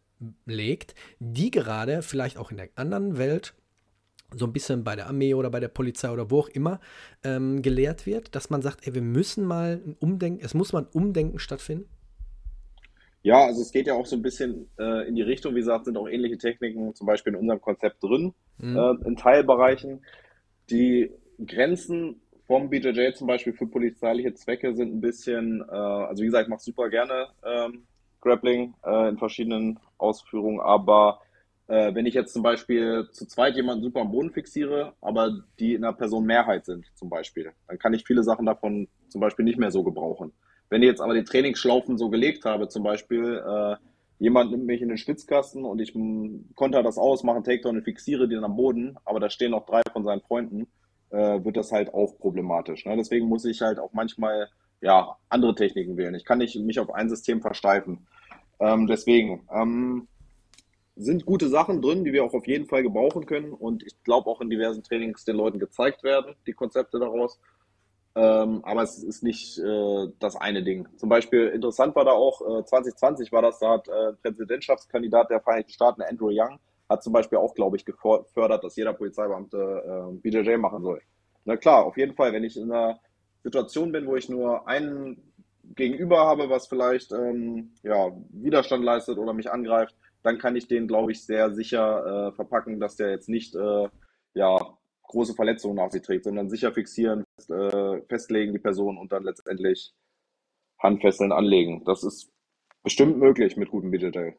legt, 0.44 0.94
die 1.20 1.50
gerade 1.50 2.02
vielleicht 2.02 2.36
auch 2.36 2.50
in 2.50 2.58
der 2.58 2.68
anderen 2.74 3.16
Welt 3.16 3.54
so 4.34 4.46
ein 4.46 4.52
bisschen 4.52 4.84
bei 4.84 4.96
der 4.96 5.06
Armee 5.06 5.34
oder 5.34 5.50
bei 5.50 5.60
der 5.60 5.68
Polizei 5.68 6.10
oder 6.10 6.30
wo 6.30 6.40
auch 6.40 6.48
immer 6.48 6.80
ähm, 7.24 7.62
gelehrt 7.62 8.06
wird, 8.06 8.34
dass 8.34 8.50
man 8.50 8.62
sagt, 8.62 8.86
ey, 8.86 8.94
wir 8.94 9.02
müssen 9.02 9.44
mal 9.44 9.80
ein 9.84 9.96
Umdenken, 10.00 10.44
es 10.44 10.54
muss 10.54 10.72
mal 10.72 10.82
ein 10.82 10.88
Umdenken 10.92 11.38
stattfinden? 11.38 11.88
Ja, 13.22 13.44
also 13.44 13.60
es 13.60 13.72
geht 13.72 13.88
ja 13.88 13.94
auch 13.94 14.06
so 14.06 14.14
ein 14.14 14.22
bisschen 14.22 14.68
äh, 14.78 15.08
in 15.08 15.16
die 15.16 15.22
Richtung, 15.22 15.54
wie 15.54 15.58
gesagt, 15.58 15.86
sind 15.86 15.96
auch 15.96 16.08
ähnliche 16.08 16.38
Techniken 16.38 16.94
zum 16.94 17.08
Beispiel 17.08 17.32
in 17.32 17.40
unserem 17.40 17.60
Konzept 17.60 18.02
drin, 18.02 18.34
mhm. 18.58 18.76
äh, 18.76 19.08
in 19.08 19.16
Teilbereichen. 19.16 20.04
Die 20.70 21.10
Grenzen 21.44 22.20
vom 22.46 22.70
BJJ 22.70 23.14
zum 23.14 23.26
Beispiel 23.26 23.52
für 23.52 23.66
polizeiliche 23.66 24.34
Zwecke 24.34 24.74
sind 24.74 24.94
ein 24.94 25.00
bisschen, 25.00 25.60
äh, 25.68 25.72
also 25.72 26.22
wie 26.22 26.26
gesagt, 26.26 26.44
ich 26.44 26.50
mache 26.50 26.62
super 26.62 26.88
gerne 26.88 27.26
ähm, 27.44 27.82
Grappling 28.20 28.74
äh, 28.84 29.08
in 29.08 29.18
verschiedenen 29.18 29.80
Ausführungen, 29.98 30.60
aber 30.60 31.20
äh, 31.68 31.94
wenn 31.94 32.06
ich 32.06 32.14
jetzt 32.14 32.32
zum 32.32 32.42
Beispiel 32.42 33.08
zu 33.12 33.26
zweit 33.26 33.56
jemanden 33.56 33.82
super 33.82 34.00
am 34.00 34.10
Boden 34.10 34.30
fixiere, 34.30 34.94
aber 35.00 35.40
die 35.58 35.74
in 35.74 35.84
einer 35.84 35.92
Person 35.92 36.24
Mehrheit 36.24 36.64
sind, 36.64 36.86
zum 36.94 37.08
Beispiel, 37.08 37.52
dann 37.66 37.78
kann 37.78 37.94
ich 37.94 38.04
viele 38.04 38.22
Sachen 38.22 38.46
davon 38.46 38.88
zum 39.08 39.20
Beispiel 39.20 39.44
nicht 39.44 39.58
mehr 39.58 39.70
so 39.70 39.82
gebrauchen. 39.82 40.32
Wenn 40.68 40.82
ich 40.82 40.88
jetzt 40.88 41.00
aber 41.00 41.14
die 41.14 41.24
Trainingsschlaufen 41.24 41.98
so 41.98 42.08
gelegt 42.08 42.44
habe, 42.44 42.68
zum 42.68 42.82
Beispiel, 42.82 43.42
äh, 43.46 43.76
jemand 44.18 44.50
nimmt 44.50 44.66
mich 44.66 44.82
in 44.82 44.88
den 44.88 44.98
Schwitzkasten 44.98 45.64
und 45.64 45.80
ich 45.80 45.92
konter 46.54 46.82
das 46.82 46.98
aus, 46.98 47.22
mache 47.22 47.36
einen 47.36 47.44
Takedown 47.44 47.76
und 47.76 47.84
fixiere 47.84 48.28
den 48.28 48.44
am 48.44 48.56
Boden, 48.56 48.96
aber 49.04 49.20
da 49.20 49.30
stehen 49.30 49.50
noch 49.50 49.66
drei 49.66 49.82
von 49.92 50.04
seinen 50.04 50.22
Freunden, 50.22 50.66
äh, 51.10 51.44
wird 51.44 51.56
das 51.56 51.72
halt 51.72 51.92
auch 51.94 52.18
problematisch. 52.18 52.84
Ne? 52.84 52.96
Deswegen 52.96 53.28
muss 53.28 53.44
ich 53.44 53.60
halt 53.60 53.78
auch 53.78 53.92
manchmal 53.92 54.48
ja, 54.80 55.16
andere 55.28 55.54
Techniken 55.54 55.96
wählen. 55.96 56.14
Ich 56.14 56.24
kann 56.24 56.38
nicht 56.38 56.56
mich 56.56 56.78
auf 56.78 56.92
ein 56.92 57.08
System 57.08 57.40
versteifen. 57.40 58.06
Ähm, 58.58 58.86
deswegen, 58.86 59.46
ähm, 59.52 60.08
sind 60.96 61.26
gute 61.26 61.48
Sachen 61.48 61.82
drin, 61.82 62.04
die 62.04 62.12
wir 62.12 62.24
auch 62.24 62.32
auf 62.32 62.46
jeden 62.46 62.66
Fall 62.66 62.82
gebrauchen 62.82 63.26
können 63.26 63.52
und 63.52 63.82
ich 63.82 64.02
glaube 64.02 64.30
auch 64.30 64.40
in 64.40 64.48
diversen 64.48 64.82
Trainings 64.82 65.24
den 65.24 65.36
Leuten 65.36 65.58
gezeigt 65.58 66.02
werden, 66.02 66.34
die 66.46 66.54
Konzepte 66.54 66.98
daraus. 66.98 67.38
Ähm, 68.14 68.64
aber 68.64 68.82
es 68.82 69.02
ist 69.02 69.22
nicht 69.22 69.58
äh, 69.58 70.06
das 70.18 70.36
eine 70.36 70.62
Ding. 70.62 70.88
Zum 70.96 71.10
Beispiel 71.10 71.48
interessant 71.48 71.94
war 71.94 72.06
da 72.06 72.12
auch, 72.12 72.40
äh, 72.40 72.64
2020 72.64 73.30
war 73.30 73.42
das, 73.42 73.58
da 73.58 73.72
hat 73.72 73.88
äh, 73.88 74.14
Präsidentschaftskandidat 74.22 75.28
der 75.28 75.42
Vereinigten 75.42 75.72
Staaten, 75.72 76.00
Andrew 76.00 76.30
Young, 76.32 76.58
hat 76.88 77.02
zum 77.02 77.12
Beispiel 77.12 77.36
auch, 77.36 77.54
glaube 77.54 77.76
ich, 77.76 77.84
gefördert, 77.84 78.64
dass 78.64 78.76
jeder 78.76 78.94
Polizeibeamte 78.94 80.12
äh, 80.14 80.14
BJJ 80.14 80.56
machen 80.56 80.82
soll. 80.82 81.02
Na 81.44 81.58
klar, 81.58 81.84
auf 81.84 81.98
jeden 81.98 82.14
Fall, 82.14 82.32
wenn 82.32 82.44
ich 82.44 82.56
in 82.56 82.72
einer 82.72 82.98
Situation 83.44 83.92
bin, 83.92 84.06
wo 84.06 84.16
ich 84.16 84.30
nur 84.30 84.66
einen 84.66 85.20
Gegenüber 85.74 86.20
habe, 86.20 86.48
was 86.48 86.68
vielleicht 86.68 87.12
ähm, 87.12 87.72
ja, 87.82 88.12
Widerstand 88.30 88.82
leistet 88.82 89.18
oder 89.18 89.34
mich 89.34 89.50
angreift, 89.50 89.94
dann 90.26 90.38
kann 90.38 90.56
ich 90.56 90.66
den, 90.66 90.88
glaube 90.88 91.12
ich, 91.12 91.24
sehr 91.24 91.54
sicher 91.54 92.28
äh, 92.28 92.32
verpacken, 92.32 92.80
dass 92.80 92.96
der 92.96 93.10
jetzt 93.10 93.28
nicht 93.28 93.54
äh, 93.54 93.88
ja, 94.34 94.76
große 95.04 95.34
Verletzungen 95.34 95.76
nach 95.76 95.92
sich 95.92 96.02
trägt, 96.02 96.24
sondern 96.24 96.50
sicher 96.50 96.72
fixieren, 96.72 97.24
fest, 97.36 97.50
äh, 97.50 98.02
festlegen 98.08 98.52
die 98.52 98.58
Person 98.58 98.98
und 98.98 99.12
dann 99.12 99.22
letztendlich 99.22 99.94
Handfesseln 100.80 101.30
anlegen. 101.30 101.84
Das 101.84 102.02
ist 102.02 102.32
bestimmt 102.82 103.18
möglich 103.18 103.56
mit 103.56 103.70
gutem 103.70 103.92
BJJ. 103.92 104.32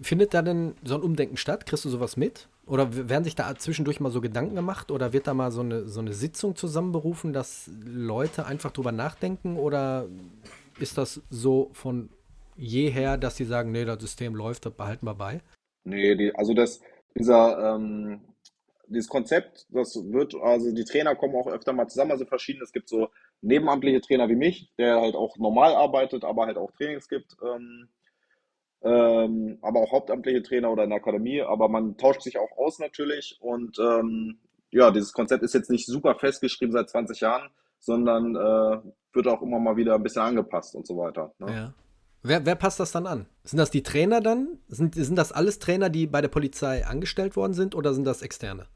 Findet 0.00 0.32
da 0.32 0.40
denn 0.40 0.74
so 0.84 0.94
ein 0.94 1.02
Umdenken 1.02 1.36
statt? 1.36 1.66
Kriegst 1.66 1.84
du 1.84 1.90
sowas 1.90 2.16
mit? 2.16 2.48
Oder 2.64 3.10
werden 3.10 3.24
sich 3.24 3.34
da 3.34 3.54
zwischendurch 3.56 4.00
mal 4.00 4.10
so 4.10 4.22
Gedanken 4.22 4.54
gemacht? 4.54 4.90
Oder 4.90 5.12
wird 5.12 5.26
da 5.26 5.34
mal 5.34 5.50
so 5.50 5.60
eine, 5.60 5.86
so 5.86 6.00
eine 6.00 6.14
Sitzung 6.14 6.56
zusammenberufen, 6.56 7.34
dass 7.34 7.70
Leute 7.84 8.46
einfach 8.46 8.70
drüber 8.70 8.92
nachdenken? 8.92 9.58
Oder 9.58 10.08
ist 10.78 10.96
das 10.96 11.20
so 11.28 11.68
von 11.74 12.08
jeher, 12.60 13.16
dass 13.16 13.36
sie 13.36 13.44
sagen, 13.44 13.72
nee, 13.72 13.84
das 13.84 14.00
System 14.00 14.34
läuft, 14.34 14.66
das 14.66 14.74
behalten 14.74 15.06
wir 15.06 15.14
bei? 15.14 15.40
Nee, 15.84 16.14
die, 16.14 16.34
also 16.34 16.52
das, 16.52 16.80
dieser, 17.16 17.74
ähm, 17.74 18.20
dieses 18.86 19.08
Konzept, 19.08 19.66
das 19.70 19.96
wird, 19.96 20.34
also 20.34 20.72
die 20.72 20.84
Trainer 20.84 21.16
kommen 21.16 21.36
auch 21.36 21.46
öfter 21.46 21.72
mal 21.72 21.88
zusammen, 21.88 22.10
also 22.12 22.26
verschiedene, 22.26 22.64
es 22.64 22.72
gibt 22.72 22.88
so 22.88 23.08
nebenamtliche 23.40 24.00
Trainer 24.00 24.28
wie 24.28 24.36
mich, 24.36 24.70
der 24.78 25.00
halt 25.00 25.14
auch 25.14 25.38
normal 25.38 25.74
arbeitet, 25.74 26.24
aber 26.24 26.46
halt 26.46 26.58
auch 26.58 26.70
Trainings 26.72 27.08
gibt, 27.08 27.36
ähm, 27.42 27.88
ähm, 28.82 29.58
aber 29.62 29.80
auch 29.80 29.92
hauptamtliche 29.92 30.42
Trainer 30.42 30.70
oder 30.70 30.84
in 30.84 30.90
der 30.90 30.98
Akademie, 30.98 31.40
aber 31.40 31.68
man 31.68 31.96
tauscht 31.96 32.22
sich 32.22 32.38
auch 32.38 32.56
aus 32.58 32.78
natürlich 32.78 33.38
und 33.40 33.78
ähm, 33.78 34.38
ja, 34.70 34.90
dieses 34.90 35.12
Konzept 35.12 35.42
ist 35.42 35.54
jetzt 35.54 35.70
nicht 35.70 35.86
super 35.86 36.14
festgeschrieben 36.14 36.72
seit 36.72 36.90
20 36.90 37.20
Jahren, 37.20 37.50
sondern 37.78 38.36
äh, 38.36 38.78
wird 39.12 39.26
auch 39.26 39.42
immer 39.42 39.58
mal 39.58 39.76
wieder 39.76 39.94
ein 39.94 40.02
bisschen 40.02 40.22
angepasst 40.22 40.74
und 40.74 40.86
so 40.86 40.96
weiter. 40.96 41.32
Ne? 41.38 41.52
Ja. 41.52 41.74
Wer, 42.22 42.44
wer, 42.44 42.54
passt 42.54 42.78
das 42.80 42.92
dann 42.92 43.06
an? 43.06 43.26
Sind 43.44 43.58
das 43.58 43.70
die 43.70 43.82
Trainer 43.82 44.20
dann? 44.20 44.58
Sind, 44.68 44.94
sind 44.94 45.16
das 45.16 45.32
alles 45.32 45.58
Trainer, 45.58 45.88
die 45.88 46.06
bei 46.06 46.20
der 46.20 46.28
Polizei 46.28 46.84
angestellt 46.86 47.34
worden 47.34 47.54
sind 47.54 47.74
oder 47.74 47.94
sind 47.94 48.04
das 48.04 48.20
externe? 48.20 48.66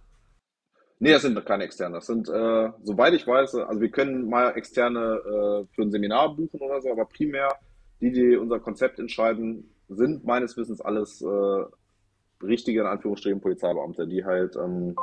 Nee, 0.98 1.12
das 1.12 1.22
sind 1.22 1.44
keine 1.44 1.64
externe. 1.64 1.96
Das 1.96 2.06
sind, 2.06 2.28
äh, 2.28 2.70
soweit 2.82 3.12
ich 3.12 3.26
weiß, 3.26 3.56
also 3.56 3.80
wir 3.80 3.90
können 3.90 4.28
mal 4.28 4.56
externe 4.56 4.98
äh, 5.00 5.74
für 5.74 5.82
ein 5.82 5.90
Seminar 5.90 6.34
buchen 6.34 6.60
oder 6.60 6.80
so, 6.80 6.90
aber 6.90 7.04
primär 7.04 7.48
die, 8.00 8.12
die 8.12 8.36
unser 8.36 8.60
Konzept 8.60 8.98
entscheiden, 8.98 9.70
sind 9.88 10.24
meines 10.24 10.56
Wissens 10.56 10.80
alles 10.80 11.22
äh, 11.22 12.44
richtige, 12.44 12.80
in 12.80 12.86
Anführungsstrichen, 12.86 13.40
Polizeibeamte, 13.40 14.06
die 14.06 14.24
halt 14.24 14.56
ähm, 14.56 14.96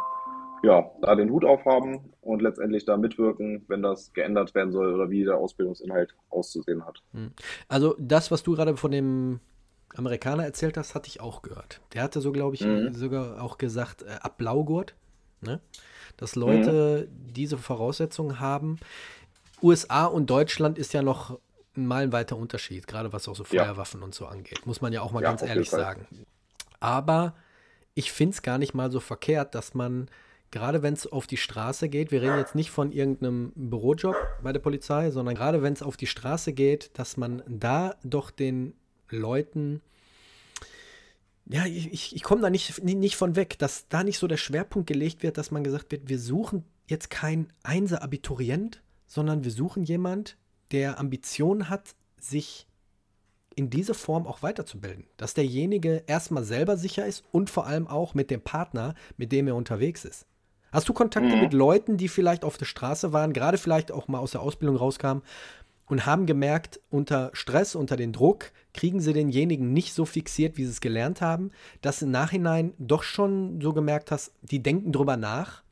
ja, 0.63 0.91
da 1.01 1.15
den 1.15 1.29
Hut 1.29 1.45
aufhaben 1.45 2.13
und 2.21 2.41
letztendlich 2.41 2.85
da 2.85 2.97
mitwirken, 2.97 3.65
wenn 3.67 3.81
das 3.81 4.13
geändert 4.13 4.53
werden 4.55 4.71
soll 4.71 4.93
oder 4.93 5.09
wie 5.09 5.23
der 5.23 5.37
Ausbildungsinhalt 5.37 6.15
auszusehen 6.29 6.85
hat. 6.85 7.01
Hm. 7.13 7.31
Also 7.67 7.95
das, 7.99 8.31
was 8.31 8.43
du 8.43 8.55
gerade 8.55 8.77
von 8.77 8.91
dem 8.91 9.39
Amerikaner 9.95 10.45
erzählt 10.45 10.77
hast, 10.77 10.95
hatte 10.95 11.07
ich 11.07 11.21
auch 11.21 11.41
gehört. 11.41 11.81
Der 11.93 12.03
hatte 12.03 12.21
so, 12.21 12.31
glaube 12.31 12.55
ich, 12.55 12.61
mhm. 12.61 12.93
sogar 12.93 13.41
auch 13.41 13.57
gesagt, 13.57 14.03
äh, 14.03 14.11
ab 14.21 14.37
Blaugurt, 14.37 14.95
ne? 15.41 15.59
dass 16.17 16.35
Leute 16.35 17.09
mhm. 17.09 17.33
diese 17.33 17.57
Voraussetzungen 17.57 18.39
haben. 18.39 18.77
USA 19.61 20.05
und 20.05 20.29
Deutschland 20.29 20.77
ist 20.77 20.93
ja 20.93 21.01
noch 21.01 21.39
ein 21.75 21.85
meilenweiter 21.85 22.35
Unterschied, 22.35 22.87
gerade 22.87 23.13
was 23.13 23.27
auch 23.27 23.35
so 23.35 23.43
Feuerwaffen 23.43 24.01
ja. 24.01 24.05
und 24.05 24.15
so 24.15 24.25
angeht, 24.25 24.65
muss 24.65 24.81
man 24.81 24.91
ja 24.91 25.01
auch 25.01 25.11
mal 25.11 25.23
ja, 25.23 25.29
ganz 25.29 25.41
ehrlich 25.41 25.69
sagen. 25.69 26.05
Aber 26.79 27.33
ich 27.93 28.11
finde 28.11 28.33
es 28.33 28.41
gar 28.41 28.57
nicht 28.57 28.73
mal 28.73 28.91
so 28.91 28.99
verkehrt, 28.99 29.55
dass 29.55 29.73
man 29.73 30.09
gerade 30.51 30.83
wenn 30.83 30.93
es 30.93 31.07
auf 31.07 31.27
die 31.27 31.37
Straße 31.37 31.89
geht, 31.89 32.11
wir 32.11 32.21
reden 32.21 32.37
jetzt 32.37 32.55
nicht 32.55 32.71
von 32.71 32.91
irgendeinem 32.91 33.53
Bürojob 33.55 34.15
bei 34.43 34.51
der 34.51 34.59
Polizei, 34.59 35.09
sondern 35.09 35.35
gerade 35.35 35.63
wenn 35.63 35.73
es 35.73 35.81
auf 35.81 35.97
die 35.97 36.07
Straße 36.07 36.53
geht, 36.53 36.91
dass 36.99 37.17
man 37.17 37.41
da 37.47 37.95
doch 38.03 38.31
den 38.31 38.73
Leuten, 39.09 39.81
ja, 41.45 41.65
ich, 41.65 42.15
ich 42.15 42.23
komme 42.23 42.41
da 42.41 42.49
nicht, 42.49 42.83
nicht 42.83 43.15
von 43.15 43.35
weg, 43.35 43.57
dass 43.59 43.87
da 43.87 44.03
nicht 44.03 44.19
so 44.19 44.27
der 44.27 44.37
Schwerpunkt 44.37 44.87
gelegt 44.87 45.23
wird, 45.23 45.37
dass 45.37 45.51
man 45.51 45.63
gesagt 45.63 45.91
wird, 45.91 46.09
wir 46.09 46.19
suchen 46.19 46.65
jetzt 46.87 47.09
kein 47.09 47.47
Einser-Abiturient, 47.63 48.81
sondern 49.07 49.43
wir 49.43 49.51
suchen 49.51 49.83
jemand, 49.83 50.37
der 50.71 50.99
Ambitionen 50.99 51.69
hat, 51.69 51.95
sich 52.19 52.67
in 53.55 53.69
diese 53.69 53.93
Form 53.93 54.27
auch 54.27 54.43
weiterzubilden. 54.43 55.05
Dass 55.17 55.33
derjenige 55.33 56.03
erstmal 56.07 56.43
selber 56.43 56.77
sicher 56.77 57.05
ist 57.05 57.23
und 57.31 57.49
vor 57.49 57.67
allem 57.67 57.87
auch 57.87 58.13
mit 58.13 58.31
dem 58.31 58.41
Partner, 58.41 58.95
mit 59.17 59.31
dem 59.31 59.47
er 59.47 59.55
unterwegs 59.55 60.05
ist. 60.05 60.25
Hast 60.71 60.87
du 60.87 60.93
Kontakte 60.93 61.35
mhm. 61.35 61.41
mit 61.41 61.53
Leuten, 61.53 61.97
die 61.97 62.07
vielleicht 62.07 62.43
auf 62.43 62.57
der 62.57 62.65
Straße 62.65 63.11
waren, 63.11 63.33
gerade 63.33 63.57
vielleicht 63.57 63.91
auch 63.91 64.07
mal 64.07 64.19
aus 64.19 64.31
der 64.31 64.41
Ausbildung 64.41 64.77
rauskamen 64.77 65.23
und 65.87 66.05
haben 66.05 66.25
gemerkt, 66.25 66.79
unter 66.89 67.29
Stress, 67.33 67.75
unter 67.75 67.97
den 67.97 68.13
Druck, 68.13 68.51
kriegen 68.73 69.01
sie 69.01 69.11
denjenigen 69.11 69.73
nicht 69.73 69.93
so 69.93 70.05
fixiert, 70.05 70.57
wie 70.57 70.63
sie 70.63 70.71
es 70.71 70.79
gelernt 70.79 71.19
haben, 71.19 71.51
dass 71.81 72.01
im 72.01 72.11
Nachhinein 72.11 72.73
doch 72.77 73.03
schon 73.03 73.59
so 73.59 73.73
gemerkt 73.73 74.11
hast, 74.11 74.33
die 74.41 74.63
denken 74.63 74.93
drüber 74.93 75.17
nach 75.17 75.63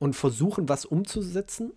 und 0.00 0.16
versuchen, 0.16 0.68
was 0.68 0.84
umzusetzen? 0.84 1.72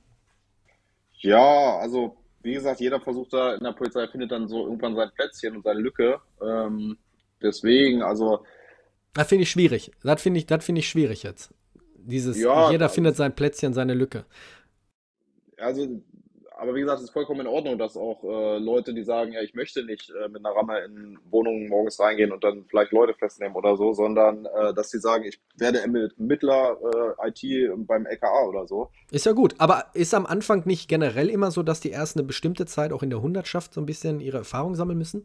Ja, 1.19 1.77
also 1.77 2.17
wie 2.41 2.55
gesagt, 2.55 2.79
jeder 2.79 2.99
versucht 2.99 3.33
da 3.33 3.53
in 3.53 3.63
der 3.63 3.71
Polizei 3.73 4.07
findet 4.07 4.31
dann 4.31 4.47
so 4.47 4.65
irgendwann 4.65 4.95
sein 4.95 5.11
Plätzchen 5.15 5.55
und 5.55 5.63
seine 5.63 5.79
Lücke. 5.79 6.19
Ähm, 6.41 6.97
deswegen, 7.41 8.01
also. 8.01 8.43
Das 9.13 9.27
finde 9.27 9.43
ich 9.43 9.51
schwierig. 9.51 9.91
Das 10.03 10.21
finde 10.21 10.39
ich, 10.39 10.47
das 10.47 10.67
ich 10.67 10.89
schwierig 10.89 11.23
jetzt. 11.23 11.53
Dieses, 12.05 12.39
ja, 12.39 12.71
jeder 12.71 12.89
findet 12.89 13.15
sein 13.15 13.33
Plätzchen, 13.33 13.73
seine 13.73 13.93
Lücke. 13.93 14.25
Also 15.57 15.87
aber 16.63 16.75
wie 16.75 16.79
gesagt, 16.79 16.99
es 16.99 17.05
ist 17.05 17.11
vollkommen 17.11 17.41
in 17.41 17.47
Ordnung, 17.47 17.77
dass 17.77 17.97
auch 17.97 18.23
äh, 18.23 18.57
Leute, 18.57 18.93
die 18.93 19.03
sagen, 19.03 19.33
ja, 19.33 19.41
ich 19.41 19.53
möchte 19.53 19.83
nicht 19.83 20.09
äh, 20.11 20.29
mit 20.29 20.45
einer 20.45 20.55
Ramme 20.55 20.79
in 20.85 21.19
Wohnungen 21.29 21.67
morgens 21.67 21.99
reingehen 21.99 22.31
und 22.31 22.43
dann 22.43 22.63
vielleicht 22.69 22.93
Leute 22.93 23.13
festnehmen 23.13 23.55
oder 23.55 23.75
so, 23.75 23.91
sondern 23.91 24.45
äh, 24.45 24.73
dass 24.73 24.89
sie 24.89 24.99
sagen, 24.99 25.25
ich 25.25 25.41
werde 25.57 25.79
Ermittler 25.81 26.77
äh, 27.21 27.29
IT 27.29 27.87
beim 27.87 28.05
LKA 28.05 28.45
oder 28.47 28.65
so. 28.65 28.89
Ist 29.11 29.25
ja 29.25 29.33
gut, 29.33 29.55
aber 29.57 29.87
ist 29.93 30.13
am 30.13 30.25
Anfang 30.25 30.63
nicht 30.65 30.87
generell 30.87 31.29
immer 31.29 31.51
so, 31.51 31.63
dass 31.63 31.81
die 31.81 31.89
erst 31.89 32.15
eine 32.15 32.25
bestimmte 32.25 32.65
Zeit 32.65 32.93
auch 32.93 33.03
in 33.03 33.09
der 33.09 33.21
Hundertschaft 33.21 33.73
so 33.73 33.81
ein 33.81 33.85
bisschen 33.85 34.21
ihre 34.21 34.37
Erfahrung 34.37 34.75
sammeln 34.75 34.97
müssen? 34.97 35.23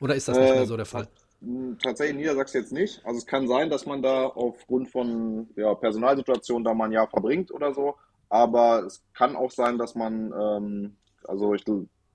Oder 0.00 0.14
ist 0.14 0.28
das 0.28 0.38
nicht 0.38 0.54
mehr 0.54 0.66
so 0.66 0.78
der 0.78 0.86
Fall? 0.86 1.06
Äh, 1.42 1.76
tatsächlich 1.82 2.16
Niedersachsen 2.16 2.60
jetzt 2.60 2.72
nicht. 2.72 3.04
Also 3.04 3.18
es 3.18 3.26
kann 3.26 3.48
sein, 3.48 3.70
dass 3.70 3.86
man 3.86 4.02
da 4.02 4.26
aufgrund 4.26 4.90
von 4.90 5.48
ja, 5.56 5.74
Personalsituationen 5.74 6.64
da 6.64 6.74
mal 6.74 6.86
ein 6.86 6.92
Jahr 6.92 7.08
verbringt 7.08 7.52
oder 7.52 7.74
so. 7.74 7.96
Aber 8.28 8.84
es 8.86 9.02
kann 9.14 9.36
auch 9.36 9.50
sein, 9.50 9.78
dass 9.78 9.94
man, 9.94 10.32
ähm, 10.32 10.96
also 11.24 11.54
ich, 11.54 11.64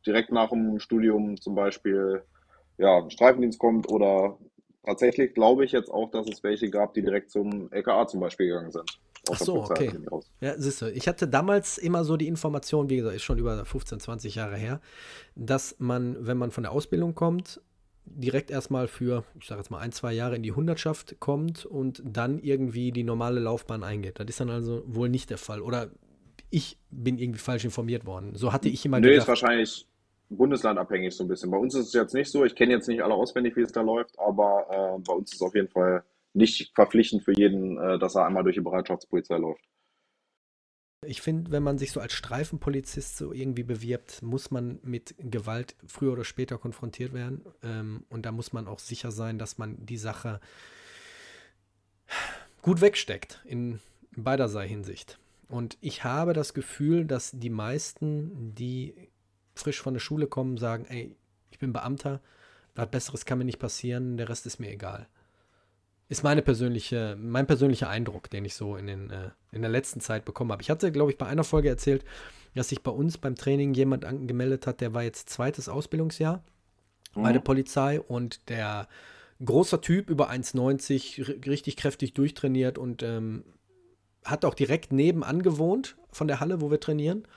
direkt 0.05 0.31
nach 0.31 0.49
dem 0.49 0.79
Studium 0.79 1.39
zum 1.39 1.55
Beispiel, 1.55 2.23
ja, 2.77 3.07
Streifendienst 3.09 3.59
kommt 3.59 3.89
oder 3.89 4.37
tatsächlich 4.83 5.33
glaube 5.33 5.65
ich 5.65 5.73
jetzt 5.73 5.91
auch, 5.91 6.09
dass 6.11 6.27
es 6.27 6.43
welche 6.43 6.69
gab, 6.69 6.93
die 6.93 7.01
direkt 7.01 7.29
zum 7.29 7.71
LKA 7.71 8.07
zum 8.07 8.21
Beispiel 8.21 8.47
gegangen 8.47 8.71
sind. 8.71 8.99
Ach 9.29 9.37
so, 9.37 9.55
okay. 9.63 9.91
Ja, 10.39 10.53
siehst 10.57 10.81
du, 10.81 10.91
ich 10.91 11.07
hatte 11.07 11.27
damals 11.27 11.77
immer 11.77 12.05
so 12.05 12.15
die 12.15 12.27
Information, 12.27 12.89
wie 12.89 12.97
gesagt, 12.97 13.15
ist 13.15 13.23
schon 13.23 13.37
über 13.37 13.65
15, 13.65 13.99
20 13.99 14.35
Jahre 14.35 14.55
her, 14.55 14.79
dass 15.35 15.75
man, 15.79 16.15
wenn 16.25 16.37
man 16.37 16.51
von 16.51 16.63
der 16.63 16.71
Ausbildung 16.71 17.13
kommt, 17.13 17.59
direkt 18.15 18.51
erstmal 18.51 18.87
für, 18.87 19.23
ich 19.39 19.47
sage 19.47 19.61
jetzt 19.61 19.69
mal, 19.69 19.79
ein, 19.79 19.91
zwei 19.91 20.13
Jahre 20.13 20.35
in 20.35 20.43
die 20.43 20.51
Hundertschaft 20.51 21.19
kommt 21.19 21.65
und 21.65 22.01
dann 22.05 22.39
irgendwie 22.39 22.91
die 22.91 23.03
normale 23.03 23.39
Laufbahn 23.39 23.83
eingeht. 23.83 24.19
Das 24.19 24.27
ist 24.27 24.39
dann 24.39 24.49
also 24.49 24.83
wohl 24.85 25.09
nicht 25.09 25.29
der 25.29 25.37
Fall. 25.37 25.61
Oder 25.61 25.91
ich 26.49 26.77
bin 26.89 27.17
irgendwie 27.17 27.39
falsch 27.39 27.65
informiert 27.65 28.05
worden. 28.05 28.35
So 28.35 28.53
hatte 28.53 28.69
ich 28.69 28.85
immer 28.85 28.99
nee, 28.99 29.09
gedacht. 29.09 29.23
Ist 29.23 29.27
wahrscheinlich 29.27 29.87
bundeslandabhängig 30.29 31.15
so 31.15 31.23
ein 31.23 31.27
bisschen. 31.27 31.51
Bei 31.51 31.57
uns 31.57 31.75
ist 31.75 31.87
es 31.87 31.93
jetzt 31.93 32.13
nicht 32.13 32.31
so. 32.31 32.45
Ich 32.45 32.55
kenne 32.55 32.73
jetzt 32.73 32.87
nicht 32.87 33.01
alle 33.01 33.13
auswendig, 33.13 33.55
wie 33.55 33.61
es 33.61 33.71
da 33.71 33.81
läuft, 33.81 34.17
aber 34.19 34.67
äh, 34.69 35.01
bei 35.05 35.13
uns 35.13 35.31
ist 35.31 35.41
es 35.41 35.41
auf 35.41 35.55
jeden 35.55 35.69
Fall 35.69 36.03
nicht 36.33 36.71
verpflichtend 36.75 37.23
für 37.23 37.33
jeden, 37.37 37.77
äh, 37.77 37.99
dass 37.99 38.15
er 38.15 38.25
einmal 38.25 38.43
durch 38.43 38.55
die 38.55 38.61
Bereitschaftspolizei 38.61 39.37
läuft. 39.37 39.63
Ich 41.05 41.21
finde, 41.21 41.51
wenn 41.51 41.61
man 41.61 41.77
sich 41.77 41.91
so 41.91 41.99
als 41.99 42.13
Streifenpolizist 42.13 43.17
so 43.17 43.31
irgendwie 43.31 43.63
bewirbt, 43.63 44.23
muss 44.23 44.49
man 44.49 44.79
mit 44.81 45.13
Gewalt 45.19 45.75
früher 45.85 46.13
oder 46.13 46.25
später 46.25 46.57
konfrontiert 46.57 47.13
werden. 47.13 47.45
Ähm, 47.61 48.05
und 48.09 48.25
da 48.25 48.31
muss 48.31 48.51
man 48.51 48.67
auch 48.67 48.79
sicher 48.79 49.11
sein, 49.11 49.37
dass 49.37 49.59
man 49.59 49.85
die 49.85 49.97
Sache 49.97 50.39
gut 52.63 52.81
wegsteckt 52.81 53.41
in 53.45 53.79
beiderlei 54.15 54.67
Hinsicht. 54.67 55.19
Und 55.49 55.77
ich 55.81 56.03
habe 56.03 56.33
das 56.33 56.55
Gefühl, 56.55 57.05
dass 57.05 57.31
die 57.31 57.51
meisten, 57.51 58.55
die 58.55 58.95
frisch 59.53 59.81
von 59.81 59.93
der 59.93 60.01
Schule 60.01 60.27
kommen, 60.27 60.57
sagen, 60.57 60.85
ey, 60.85 61.15
ich 61.51 61.59
bin 61.59 61.73
Beamter, 61.73 62.21
was 62.75 62.89
Besseres 62.89 63.25
kann 63.25 63.37
mir 63.37 63.45
nicht 63.45 63.59
passieren, 63.59 64.17
der 64.17 64.29
Rest 64.29 64.45
ist 64.45 64.59
mir 64.59 64.71
egal. 64.71 65.07
Ist 66.09 66.23
meine 66.23 66.41
persönliche, 66.41 67.17
mein 67.19 67.47
persönlicher 67.47 67.89
Eindruck, 67.89 68.29
den 68.29 68.45
ich 68.45 68.55
so 68.55 68.77
in, 68.77 68.87
den, 68.87 69.09
äh, 69.09 69.29
in 69.51 69.61
der 69.61 69.71
letzten 69.71 69.99
Zeit 69.99 70.23
bekommen 70.23 70.51
habe. 70.51 70.61
Ich 70.61 70.69
hatte, 70.69 70.91
glaube 70.91 71.11
ich, 71.11 71.17
bei 71.17 71.25
einer 71.25 71.43
Folge 71.43 71.69
erzählt, 71.69 72.05
dass 72.55 72.69
sich 72.69 72.81
bei 72.81 72.91
uns 72.91 73.17
beim 73.17 73.35
Training 73.35 73.73
jemand 73.73 74.05
angemeldet 74.05 74.67
hat, 74.67 74.81
der 74.81 74.93
war 74.93 75.03
jetzt 75.03 75.29
zweites 75.29 75.69
Ausbildungsjahr 75.69 76.43
mhm. 77.15 77.23
bei 77.23 77.33
der 77.33 77.39
Polizei 77.39 77.99
und 77.99 78.49
der 78.49 78.87
großer 79.43 79.81
Typ 79.81 80.09
über 80.09 80.29
1,90, 80.29 81.45
richtig 81.45 81.77
kräftig 81.77 82.13
durchtrainiert 82.13 82.77
und 82.77 83.03
ähm, 83.03 83.43
hat 84.25 84.45
auch 84.45 84.53
direkt 84.53 84.91
nebenan 84.91 85.41
gewohnt 85.41 85.95
von 86.11 86.27
der 86.27 86.39
Halle, 86.39 86.61
wo 86.61 86.71
wir 86.71 86.79
trainieren. 86.79 87.27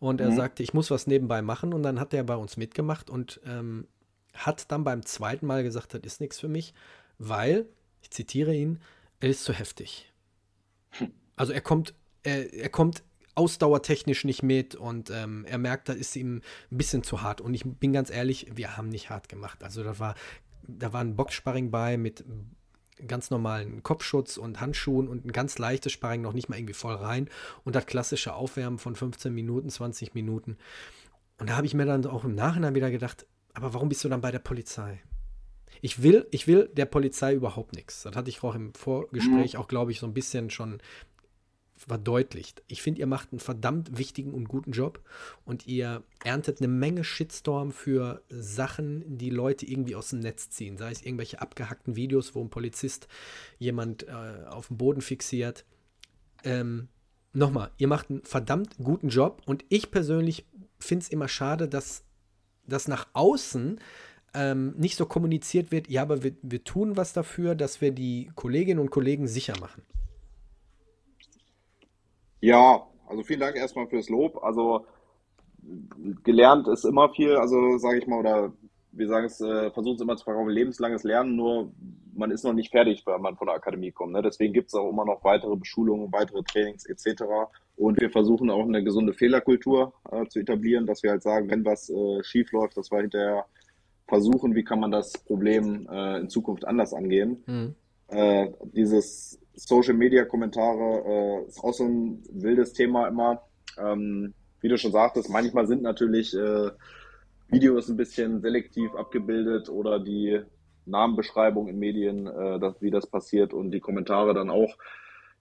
Und 0.00 0.20
er 0.20 0.30
mhm. 0.30 0.36
sagte, 0.36 0.62
ich 0.62 0.74
muss 0.74 0.90
was 0.90 1.06
nebenbei 1.06 1.42
machen. 1.42 1.74
Und 1.74 1.82
dann 1.82 1.98
hat 1.98 2.14
er 2.14 2.22
bei 2.22 2.36
uns 2.36 2.56
mitgemacht 2.56 3.10
und 3.10 3.40
ähm, 3.44 3.86
hat 4.32 4.70
dann 4.70 4.84
beim 4.84 5.04
zweiten 5.04 5.46
Mal 5.46 5.62
gesagt, 5.62 5.94
das 5.94 6.00
ist 6.04 6.20
nichts 6.20 6.38
für 6.38 6.48
mich, 6.48 6.72
weil, 7.18 7.66
ich 8.02 8.10
zitiere 8.10 8.54
ihn, 8.54 8.80
er 9.20 9.30
ist 9.30 9.44
zu 9.44 9.52
heftig. 9.52 10.12
Hm. 10.90 11.12
Also 11.36 11.52
er 11.52 11.60
kommt, 11.60 11.94
er, 12.22 12.52
er 12.52 12.68
kommt 12.68 13.02
ausdauertechnisch 13.34 14.24
nicht 14.24 14.42
mit 14.42 14.74
und 14.74 15.10
ähm, 15.10 15.44
er 15.48 15.58
merkt, 15.58 15.88
das 15.88 15.96
ist 15.96 16.16
ihm 16.16 16.42
ein 16.72 16.76
bisschen 16.76 17.04
zu 17.04 17.22
hart. 17.22 17.40
Und 17.40 17.54
ich 17.54 17.62
bin 17.64 17.92
ganz 17.92 18.10
ehrlich, 18.10 18.50
wir 18.54 18.76
haben 18.76 18.88
nicht 18.88 19.10
hart 19.10 19.28
gemacht. 19.28 19.62
Also 19.62 19.84
da 19.84 19.98
war, 20.00 20.16
da 20.66 20.92
war 20.92 21.00
ein 21.00 21.14
Boxsparring 21.14 21.70
bei 21.70 21.96
mit 21.96 22.24
ganz 23.06 23.30
normalen 23.30 23.84
Kopfschutz 23.84 24.36
und 24.36 24.60
Handschuhen 24.60 25.06
und 25.06 25.24
ein 25.24 25.32
ganz 25.32 25.58
leichtes 25.58 25.92
Sparring 25.92 26.20
noch 26.20 26.32
nicht 26.32 26.48
mal 26.48 26.58
irgendwie 26.58 26.74
voll 26.74 26.96
rein 26.96 27.28
und 27.62 27.76
das 27.76 27.86
klassische 27.86 28.34
Aufwärmen 28.34 28.78
von 28.78 28.96
15 28.96 29.32
Minuten, 29.32 29.70
20 29.70 30.14
Minuten. 30.14 30.56
Und 31.38 31.50
da 31.50 31.56
habe 31.56 31.66
ich 31.66 31.74
mir 31.74 31.86
dann 31.86 32.04
auch 32.06 32.24
im 32.24 32.34
Nachhinein 32.34 32.74
wieder 32.74 32.90
gedacht, 32.90 33.24
aber 33.54 33.72
warum 33.72 33.88
bist 33.88 34.02
du 34.02 34.08
dann 34.08 34.20
bei 34.20 34.32
der 34.32 34.40
Polizei? 34.40 35.00
Ich 35.82 36.02
will, 36.02 36.26
ich 36.30 36.46
will 36.46 36.70
der 36.72 36.86
Polizei 36.86 37.34
überhaupt 37.34 37.74
nichts. 37.74 38.02
Das 38.02 38.16
hatte 38.16 38.30
ich 38.30 38.42
auch 38.42 38.54
im 38.54 38.74
Vorgespräch 38.74 39.54
mhm. 39.54 39.60
auch, 39.60 39.68
glaube 39.68 39.92
ich, 39.92 40.00
so 40.00 40.06
ein 40.06 40.14
bisschen 40.14 40.50
schon 40.50 40.78
verdeutlicht. 41.76 42.62
Ich 42.66 42.82
finde, 42.82 43.00
ihr 43.00 43.06
macht 43.06 43.32
einen 43.32 43.38
verdammt 43.38 43.96
wichtigen 43.96 44.34
und 44.34 44.48
guten 44.48 44.72
Job 44.72 45.00
und 45.44 45.66
ihr 45.66 46.02
erntet 46.24 46.60
eine 46.60 46.68
Menge 46.68 47.04
Shitstorm 47.04 47.70
für 47.70 48.22
Sachen, 48.28 49.18
die 49.18 49.30
Leute 49.30 49.64
irgendwie 49.64 49.94
aus 49.94 50.10
dem 50.10 50.18
Netz 50.18 50.50
ziehen. 50.50 50.76
Sei 50.76 50.90
es 50.90 51.02
irgendwelche 51.02 51.40
abgehackten 51.40 51.94
Videos, 51.94 52.34
wo 52.34 52.42
ein 52.42 52.50
Polizist 52.50 53.06
jemand 53.58 54.08
äh, 54.08 54.46
auf 54.48 54.68
dem 54.68 54.76
Boden 54.76 55.00
fixiert. 55.00 55.64
Ähm, 56.42 56.88
Nochmal, 57.34 57.70
ihr 57.76 57.88
macht 57.88 58.10
einen 58.10 58.24
verdammt 58.24 58.76
guten 58.82 59.10
Job 59.10 59.42
und 59.44 59.64
ich 59.68 59.90
persönlich 59.90 60.46
finde 60.78 61.04
es 61.04 61.08
immer 61.10 61.28
schade, 61.28 61.68
dass 61.68 62.02
das 62.66 62.88
nach 62.88 63.06
außen 63.12 63.78
ähm, 64.34 64.74
nicht 64.76 64.96
so 64.96 65.06
kommuniziert 65.06 65.70
wird, 65.72 65.88
ja, 65.88 66.02
aber 66.02 66.22
wir, 66.22 66.32
wir 66.42 66.64
tun 66.64 66.96
was 66.96 67.12
dafür, 67.12 67.54
dass 67.54 67.80
wir 67.80 67.92
die 67.92 68.30
Kolleginnen 68.34 68.80
und 68.80 68.90
Kollegen 68.90 69.26
sicher 69.26 69.54
machen. 69.60 69.82
Ja, 72.40 72.86
also 73.06 73.22
vielen 73.22 73.40
Dank 73.40 73.56
erstmal 73.56 73.88
fürs 73.88 74.08
Lob. 74.08 74.42
Also 74.42 74.86
gelernt 76.22 76.68
ist 76.68 76.84
immer 76.84 77.10
viel, 77.10 77.36
also 77.36 77.78
sage 77.78 77.98
ich 77.98 78.06
mal, 78.06 78.20
oder 78.20 78.52
wir 78.92 79.08
sagen 79.08 79.26
es, 79.26 79.40
äh, 79.40 79.70
versuchen 79.70 79.96
es 79.96 80.00
immer 80.00 80.16
zu 80.16 80.24
verkaufen, 80.24 80.50
lebenslanges 80.50 81.04
Lernen, 81.04 81.36
nur 81.36 81.72
man 82.14 82.30
ist 82.30 82.44
noch 82.44 82.52
nicht 82.52 82.70
fertig, 82.70 83.06
wenn 83.06 83.20
man 83.20 83.36
von 83.36 83.46
der 83.46 83.56
Akademie 83.56 83.92
kommt. 83.92 84.12
Ne? 84.12 84.22
Deswegen 84.22 84.52
gibt 84.52 84.68
es 84.68 84.74
auch 84.74 84.90
immer 84.90 85.04
noch 85.04 85.22
weitere 85.22 85.54
Beschulungen, 85.56 86.12
weitere 86.12 86.42
Trainings 86.42 86.84
etc. 86.86 87.22
Und 87.76 88.00
wir 88.00 88.10
versuchen 88.10 88.50
auch 88.50 88.64
eine 88.64 88.82
gesunde 88.82 89.14
Fehlerkultur 89.14 89.92
äh, 90.10 90.26
zu 90.26 90.40
etablieren, 90.40 90.86
dass 90.86 91.02
wir 91.02 91.10
halt 91.10 91.22
sagen, 91.22 91.48
wenn 91.48 91.64
was 91.64 91.88
äh, 91.90 92.24
schief 92.24 92.50
läuft, 92.52 92.76
dass 92.76 92.90
wir 92.90 93.00
hinterher 93.00 93.46
versuchen, 94.08 94.54
wie 94.54 94.64
kann 94.64 94.80
man 94.80 94.90
das 94.90 95.12
Problem 95.12 95.86
äh, 95.90 96.18
in 96.18 96.28
Zukunft 96.30 96.66
anders 96.66 96.94
angehen. 96.94 97.44
Mhm. 97.46 97.74
Äh, 98.08 98.50
dieses 98.72 99.38
Social 99.54 99.94
Media 99.94 100.24
Kommentare 100.24 101.04
äh, 101.06 101.46
ist 101.46 101.62
auch 101.62 101.74
so 101.74 101.84
ein 101.84 102.22
wildes 102.32 102.72
Thema 102.72 103.06
immer. 103.06 103.42
Ähm, 103.78 104.32
wie 104.60 104.68
du 104.68 104.78
schon 104.78 104.92
sagtest, 104.92 105.30
manchmal 105.30 105.66
sind 105.66 105.82
natürlich 105.82 106.34
äh, 106.34 106.70
Videos 107.48 107.88
ein 107.88 107.96
bisschen 107.96 108.40
selektiv 108.40 108.94
abgebildet 108.94 109.68
oder 109.68 110.00
die 110.00 110.40
Namenbeschreibung 110.86 111.68
in 111.68 111.78
Medien, 111.78 112.26
äh, 112.26 112.58
dass, 112.58 112.80
wie 112.80 112.90
das 112.90 113.06
passiert 113.06 113.52
und 113.52 113.70
die 113.70 113.80
Kommentare 113.80 114.32
dann 114.32 114.50
auch, 114.50 114.76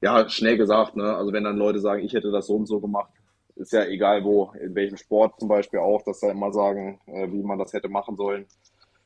ja, 0.01 0.27
schnell 0.29 0.57
gesagt, 0.57 0.95
ne? 0.95 1.15
Also 1.15 1.31
wenn 1.33 1.45
dann 1.45 1.57
Leute 1.57 1.79
sagen, 1.79 2.03
ich 2.03 2.13
hätte 2.13 2.31
das 2.31 2.47
so 2.47 2.55
und 2.55 2.67
so 2.67 2.79
gemacht, 2.79 3.11
ist 3.57 3.73
ja 3.73 3.85
egal 3.85 4.23
wo, 4.23 4.51
in 4.59 4.75
welchem 4.75 4.97
Sport 4.97 5.39
zum 5.39 5.49
Beispiel 5.49 5.79
auch, 5.79 6.01
dass 6.03 6.19
da 6.19 6.31
immer 6.31 6.51
sagen, 6.51 6.99
äh, 7.07 7.31
wie 7.31 7.43
man 7.43 7.59
das 7.59 7.73
hätte 7.73 7.89
machen 7.89 8.15
sollen. 8.15 8.45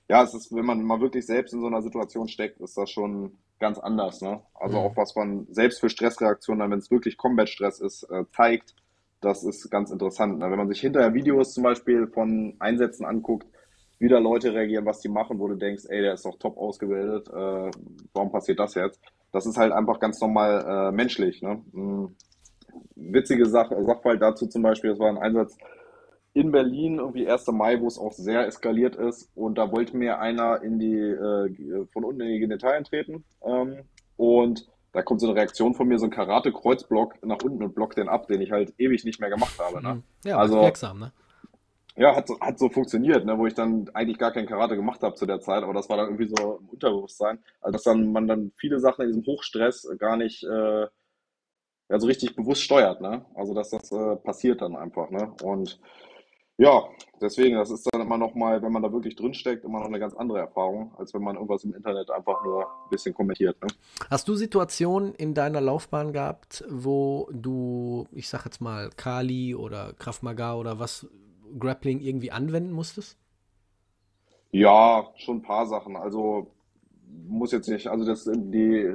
Ja, 0.08 0.24
es 0.24 0.34
ist, 0.34 0.54
wenn 0.54 0.66
man 0.66 0.84
mal 0.84 1.00
wirklich 1.00 1.26
selbst 1.26 1.54
in 1.54 1.62
so 1.62 1.68
einer 1.68 1.82
Situation 1.82 2.28
steckt, 2.28 2.60
ist 2.60 2.78
das 2.78 2.90
schon 2.90 3.38
ganz 3.60 3.80
anders. 3.80 4.22
Ne? 4.22 4.42
Also 4.56 4.78
mhm. 4.78 4.86
auch 4.86 4.98
was 4.98 5.16
man 5.16 5.48
selbst 5.52 5.80
für 5.80 5.90
Stressreaktionen, 5.90 6.70
wenn 6.70 6.80
es 6.80 6.92
wirklich 6.92 7.18
Combat-Stress 7.18 7.80
ist, 7.80 8.04
äh, 8.12 8.26
zeigt, 8.36 8.76
das 9.22 9.44
ist 9.44 9.70
ganz 9.70 9.92
interessant. 9.92 10.40
Ne? 10.40 10.52
Wenn 10.52 10.58
man 10.58 10.68
sich 10.68 10.82
hinterher 10.82 11.14
Videos 11.14 11.54
zum 11.54 11.64
Beispiel 11.64 12.08
von 12.08 12.56
Einsätzen 12.60 13.06
anguckt, 13.06 13.48
wie 14.00 14.10
da 14.10 14.18
Leute 14.18 14.54
reagieren, 14.54 14.86
was 14.86 15.00
die 15.00 15.10
machen, 15.10 15.40
wo 15.40 15.48
du 15.48 15.56
denkst, 15.56 15.84
ey, 15.88 16.02
der 16.02 16.16
ist 16.16 16.26
doch 16.26 16.38
top 16.40 16.58
ausgebildet, 16.58 17.30
äh, 17.30 17.72
warum 18.14 18.32
passiert 18.32 18.60
das 18.60 18.74
jetzt? 18.74 19.00
Das 19.32 19.46
ist 19.46 19.58
halt 19.58 19.72
einfach 19.72 20.00
ganz 20.00 20.20
normal 20.20 20.66
äh, 20.68 20.92
menschlich. 20.92 21.42
Ne? 21.42 21.62
Witzige 22.96 23.46
Sache, 23.46 23.82
Sachverhalt 23.84 24.22
dazu 24.22 24.48
zum 24.48 24.62
Beispiel, 24.62 24.92
das 24.92 25.00
war 25.00 25.10
ein 25.10 25.18
Einsatz, 25.18 25.58
in 26.34 26.52
Berlin, 26.52 27.00
irgendwie 27.00 27.28
1. 27.30 27.48
Mai, 27.48 27.82
wo 27.82 27.88
es 27.88 27.98
auch 27.98 28.14
sehr 28.14 28.48
eskaliert 28.48 28.96
ist. 28.96 29.30
Und 29.36 29.58
da 29.58 29.72
wollte 29.72 29.98
mir 29.98 30.20
einer 30.20 30.62
in 30.62 30.80
die, 30.80 30.96
äh, 30.96 31.86
von 31.92 32.06
unten 32.06 32.22
in 32.22 32.30
die 32.30 32.40
Genitalien 32.40 32.86
treten. 32.86 33.26
Ähm, 33.46 33.80
und 34.16 34.68
da 34.94 35.02
kommt 35.02 35.20
so 35.22 35.28
eine 35.28 35.36
Reaktion 35.36 35.74
von 35.74 35.88
mir, 35.88 36.00
so 36.00 36.06
ein 36.06 36.12
Karate-Kreuzblock 36.12 37.26
nach 37.26 37.42
unten 37.44 37.64
und 37.64 37.76
blockt 37.76 37.98
den 37.98 38.10
ab, 38.10 38.28
den 38.28 38.42
ich 38.42 38.52
halt 38.52 38.74
ewig 38.78 39.04
nicht 39.04 39.20
mehr 39.20 39.30
gemacht 39.30 39.60
habe. 39.60 39.82
Ne? 39.82 39.96
Mhm. 39.96 40.04
Ja, 40.26 40.38
Also, 40.38 40.62
wirksam, 40.62 41.00
ne? 41.00 41.12
ja, 41.96 42.16
hat 42.16 42.28
so, 42.28 42.40
hat 42.40 42.58
so 42.58 42.70
funktioniert, 42.70 43.26
ne, 43.26 43.38
wo 43.38 43.48
ich 43.48 43.54
dann 43.54 43.90
eigentlich 43.94 44.18
gar 44.18 44.32
kein 44.32 44.46
Karate 44.46 44.76
gemacht 44.76 45.02
habe 45.02 45.16
zu 45.16 45.26
der 45.26 45.42
Zeit, 45.42 45.64
aber 45.64 45.74
das 45.74 45.90
war 45.90 45.98
dann 45.98 46.08
irgendwie 46.08 46.34
so 46.36 46.60
im 46.62 46.70
Unterbewusstsein. 46.70 47.40
Also, 47.60 47.74
dass 47.74 47.84
dann 47.84 48.12
man 48.12 48.28
dann 48.28 48.52
viele 48.58 48.80
Sachen 48.80 49.02
in 49.02 49.08
diesem 49.08 49.26
Hochstress 49.26 49.88
gar 49.98 50.16
nicht 50.18 50.44
äh, 50.44 50.88
ja, 51.92 52.00
so 52.00 52.08
richtig 52.08 52.36
bewusst 52.38 52.62
steuert, 52.64 53.02
ne? 53.02 53.26
Also, 53.36 53.54
dass 53.54 53.70
das 53.72 53.92
äh, 53.92 54.16
passiert 54.16 54.62
dann 54.62 54.78
einfach, 54.78 55.10
ne? 55.10 55.34
Und 55.44 55.78
ja, 56.58 56.84
deswegen, 57.20 57.58
das 57.58 57.70
ist 57.70 57.90
dann 57.92 58.02
immer 58.02 58.18
noch 58.18 58.34
mal, 58.34 58.62
wenn 58.62 58.72
man 58.72 58.82
da 58.82 58.94
wirklich 58.94 59.16
drin 59.16 59.34
steckt, 59.34 59.66
immer 59.66 59.80
noch 59.80 59.88
eine 59.88 60.00
ganz 60.00 60.14
andere 60.14 60.40
Erfahrung, 60.40 60.94
als 60.98 61.14
wenn 61.14 61.22
man 61.22 61.36
irgendwas 61.36 61.66
im 61.66 61.74
Internet 61.74 62.10
einfach 62.10 62.46
nur 62.46 62.62
ein 62.66 62.90
bisschen 62.90 63.14
kommentiert, 63.14 63.62
ne? 63.62 63.68
Hast 64.10 64.28
du 64.30 64.36
Situationen 64.36 65.14
in 65.16 65.34
deiner 65.34 65.60
Laufbahn 65.60 66.14
gehabt, 66.14 66.64
wo 66.70 67.28
du, 67.34 68.08
ich 68.14 68.30
sag 68.30 68.46
jetzt 68.46 68.62
mal, 68.62 68.90
Kali 68.96 69.54
oder 69.54 69.92
Krav 69.94 70.22
Maga 70.22 70.56
oder 70.56 70.80
was, 70.80 71.08
Grappling 71.60 72.00
irgendwie 72.00 72.32
anwenden 72.32 72.72
musstest? 72.72 73.18
Ja, 74.52 75.10
schon 75.18 75.38
ein 75.38 75.42
paar 75.42 75.66
Sachen. 75.66 75.98
Also 75.98 76.48
muss 77.28 77.52
jetzt 77.52 77.68
nicht, 77.68 77.88
also 77.88 78.06
das 78.06 78.30
die 78.34 78.90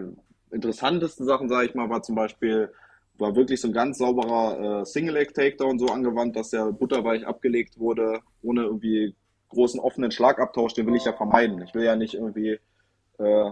interessantesten 0.51 1.26
Sachen, 1.26 1.51
sage 1.51 1.66
ich 1.66 1.74
mal, 1.74 1.90
war 1.90 2.03
zum 2.03 2.14
Beispiel, 2.14 2.72
war 3.19 3.35
wirklich 3.37 3.61
so 3.61 3.69
ein 3.69 3.75
ganz 3.75 3.99
sauberer 3.99 4.81
äh, 4.81 4.85
Single-Leg-Takedown 4.85 5.79
so 5.79 5.87
angewandt, 5.87 6.37
dass 6.37 6.51
der 6.51 6.73
butterweich 6.73 7.27
abgelegt 7.27 7.79
wurde, 7.79 8.21
ohne 8.43 8.62
irgendwie 8.62 9.14
großen 9.49 9.81
offenen 9.81 10.11
Schlagabtausch, 10.11 10.75
den 10.75 10.87
will 10.87 10.97
ich 10.97 11.05
ja 11.05 11.12
vermeiden. 11.12 11.62
Ich 11.62 11.75
will 11.75 11.85
ja 11.85 11.97
nicht 11.97 12.14
irgendwie 12.14 12.59
äh, 13.19 13.51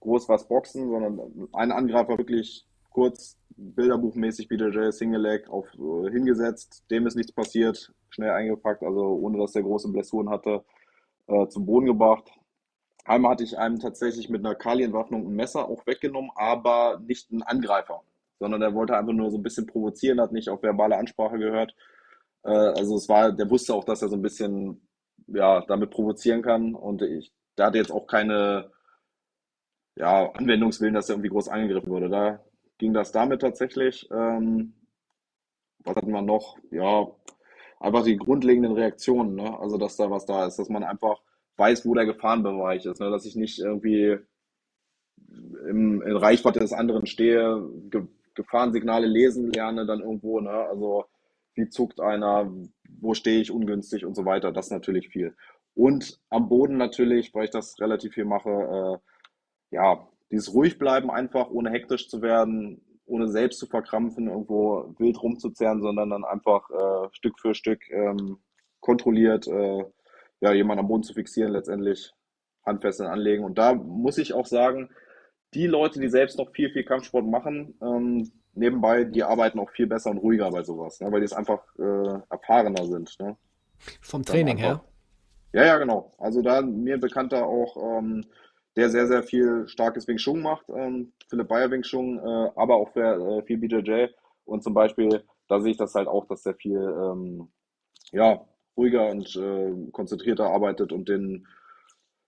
groß 0.00 0.28
was 0.28 0.48
boxen, 0.48 0.88
sondern 0.90 1.48
ein 1.52 1.72
Angreifer 1.72 2.18
wirklich 2.18 2.66
kurz 2.90 3.38
bilderbuchmäßig 3.56 4.48
BJJ 4.48 4.90
Single 4.90 5.20
Leg 5.20 5.48
auf 5.48 5.66
äh, 5.74 6.10
hingesetzt, 6.10 6.84
dem 6.90 7.06
ist 7.06 7.16
nichts 7.16 7.32
passiert, 7.32 7.92
schnell 8.10 8.30
eingepackt, 8.30 8.82
also 8.82 9.00
ohne 9.00 9.38
dass 9.38 9.52
der 9.52 9.62
große 9.62 9.88
Blessuren 9.90 10.30
hatte, 10.30 10.64
äh, 11.26 11.46
zum 11.48 11.66
Boden 11.66 11.86
gebracht. 11.86 12.30
Einmal 13.04 13.32
hatte 13.32 13.44
ich 13.44 13.58
einem 13.58 13.80
tatsächlich 13.80 14.28
mit 14.28 14.44
einer 14.44 14.54
Kali-Entwaffnung 14.54 15.26
ein 15.26 15.34
Messer 15.34 15.68
auch 15.68 15.86
weggenommen, 15.86 16.30
aber 16.34 17.00
nicht 17.06 17.30
einen 17.30 17.42
Angreifer, 17.42 18.02
sondern 18.38 18.60
der 18.60 18.74
wollte 18.74 18.96
einfach 18.96 19.12
nur 19.12 19.30
so 19.30 19.38
ein 19.38 19.42
bisschen 19.42 19.66
provozieren, 19.66 20.20
hat 20.20 20.32
nicht 20.32 20.48
auf 20.48 20.62
verbale 20.62 20.96
Ansprache 20.96 21.38
gehört. 21.38 21.74
Äh, 22.44 22.50
also 22.50 22.96
es 22.96 23.08
war, 23.08 23.32
der 23.32 23.50
wusste 23.50 23.74
auch, 23.74 23.84
dass 23.84 24.02
er 24.02 24.08
so 24.08 24.16
ein 24.16 24.22
bisschen 24.22 24.88
ja, 25.26 25.62
damit 25.66 25.90
provozieren 25.90 26.42
kann 26.42 26.74
und 26.74 27.02
ich, 27.02 27.32
der 27.56 27.66
hatte 27.66 27.78
jetzt 27.78 27.92
auch 27.92 28.06
keine 28.06 28.70
ja, 29.96 30.30
Anwendungswillen, 30.32 30.94
dass 30.94 31.08
er 31.08 31.14
irgendwie 31.16 31.30
groß 31.30 31.48
angegriffen 31.48 31.90
wurde. 31.90 32.08
Da 32.08 32.40
ging 32.78 32.94
das 32.94 33.12
damit 33.12 33.40
tatsächlich. 33.42 34.08
Ähm, 34.12 34.74
was 35.80 35.96
hatten 35.96 36.12
wir 36.12 36.22
noch? 36.22 36.56
Ja, 36.70 37.08
einfach 37.80 38.04
die 38.04 38.16
grundlegenden 38.16 38.72
Reaktionen, 38.72 39.34
ne? 39.34 39.58
Also, 39.58 39.76
dass 39.76 39.96
da 39.96 40.10
was 40.10 40.26
da 40.26 40.46
ist, 40.46 40.58
dass 40.58 40.68
man 40.68 40.84
einfach 40.84 41.20
weiß, 41.56 41.84
wo 41.86 41.94
der 41.94 42.06
Gefahrenbereich 42.06 42.86
ist, 42.86 43.00
ne? 43.00 43.10
Dass 43.10 43.26
ich 43.26 43.36
nicht 43.36 43.58
irgendwie 43.58 44.18
im, 45.68 46.02
in 46.02 46.16
Reichweite 46.16 46.60
des 46.60 46.72
anderen 46.72 47.06
stehe, 47.06 47.68
Ge 47.90 48.06
Gefahrensignale 48.38 49.06
lesen 49.06 49.50
lerne 49.52 49.84
dann 49.84 50.00
irgendwo, 50.00 50.40
ne? 50.40 50.50
Also, 50.50 51.04
wie 51.54 51.68
zuckt 51.68 52.00
einer, 52.00 52.50
wo 53.00 53.14
stehe 53.14 53.40
ich 53.40 53.50
ungünstig 53.50 54.04
und 54.04 54.14
so 54.14 54.24
weiter. 54.24 54.52
Das 54.52 54.70
natürlich 54.70 55.08
viel. 55.08 55.34
Und 55.74 56.20
am 56.30 56.48
Boden 56.48 56.76
natürlich, 56.76 57.34
weil 57.34 57.44
ich 57.44 57.50
das 57.50 57.80
relativ 57.80 58.14
viel 58.14 58.24
mache, 58.24 58.50
äh, 58.50 59.76
ja, 59.76 60.08
dieses 60.30 60.54
ruhig 60.54 60.78
bleiben 60.78 61.10
einfach, 61.10 61.50
ohne 61.50 61.70
hektisch 61.70 62.08
zu 62.08 62.22
werden, 62.22 62.80
ohne 63.06 63.28
selbst 63.28 63.58
zu 63.58 63.66
verkrampfen, 63.66 64.28
irgendwo 64.28 64.94
wild 64.98 65.20
rumzuzerren, 65.22 65.80
sondern 65.82 66.10
dann 66.10 66.24
einfach 66.24 66.70
äh, 66.70 67.08
Stück 67.12 67.38
für 67.40 67.54
Stück 67.54 67.88
ähm, 67.90 68.38
kontrolliert 68.80 69.46
äh, 69.48 69.84
ja, 70.40 70.52
jemanden 70.52 70.80
am 70.80 70.88
Boden 70.88 71.02
zu 71.02 71.14
fixieren, 71.14 71.52
letztendlich 71.52 72.12
Handfesseln 72.64 73.10
anlegen. 73.10 73.44
Und 73.44 73.58
da 73.58 73.74
muss 73.74 74.18
ich 74.18 74.32
auch 74.34 74.46
sagen, 74.46 74.90
die 75.54 75.66
Leute, 75.66 76.00
die 76.00 76.08
selbst 76.08 76.38
noch 76.38 76.50
viel, 76.52 76.70
viel 76.70 76.84
Kampfsport 76.84 77.26
machen, 77.26 77.74
ähm, 77.82 78.30
nebenbei, 78.54 79.04
die 79.04 79.22
arbeiten 79.22 79.58
auch 79.58 79.70
viel 79.70 79.86
besser 79.86 80.10
und 80.10 80.18
ruhiger 80.18 80.50
bei 80.50 80.62
sowas, 80.62 81.00
ne? 81.00 81.10
weil 81.10 81.20
die 81.20 81.26
es 81.26 81.32
einfach 81.32 81.62
äh, 81.78 82.20
erfahrener 82.28 82.84
sind. 82.86 83.14
Ne? 83.20 83.36
Vom 84.02 84.24
Training 84.24 84.58
her? 84.58 84.82
Ja, 85.52 85.64
ja, 85.64 85.78
genau. 85.78 86.12
Also 86.18 86.42
da 86.42 86.60
mir 86.60 86.98
bekannter 86.98 87.46
auch, 87.46 87.76
ähm, 87.98 88.24
der 88.76 88.90
sehr, 88.90 89.06
sehr 89.06 89.22
viel 89.22 89.66
starkes 89.66 90.06
Wing 90.06 90.18
Chun 90.18 90.42
macht, 90.42 90.66
ähm, 90.68 91.12
Philipp 91.28 91.48
Bayer 91.48 91.70
Wing 91.70 91.82
Chun, 91.82 92.18
äh, 92.18 92.50
aber 92.54 92.76
auch 92.76 92.92
für, 92.92 93.38
äh, 93.38 93.42
viel 93.42 93.58
BJJ. 93.58 94.08
Und 94.44 94.62
zum 94.62 94.74
Beispiel, 94.74 95.24
da 95.48 95.60
sehe 95.60 95.72
ich 95.72 95.78
das 95.78 95.94
halt 95.94 96.08
auch, 96.08 96.26
dass 96.26 96.42
der 96.42 96.54
viel 96.54 96.78
ähm, 96.78 97.48
ja, 98.12 98.44
ruhiger 98.76 99.08
und 99.08 99.34
äh, 99.36 99.90
konzentrierter 99.92 100.50
arbeitet 100.50 100.92
und 100.92 101.08
den 101.08 101.46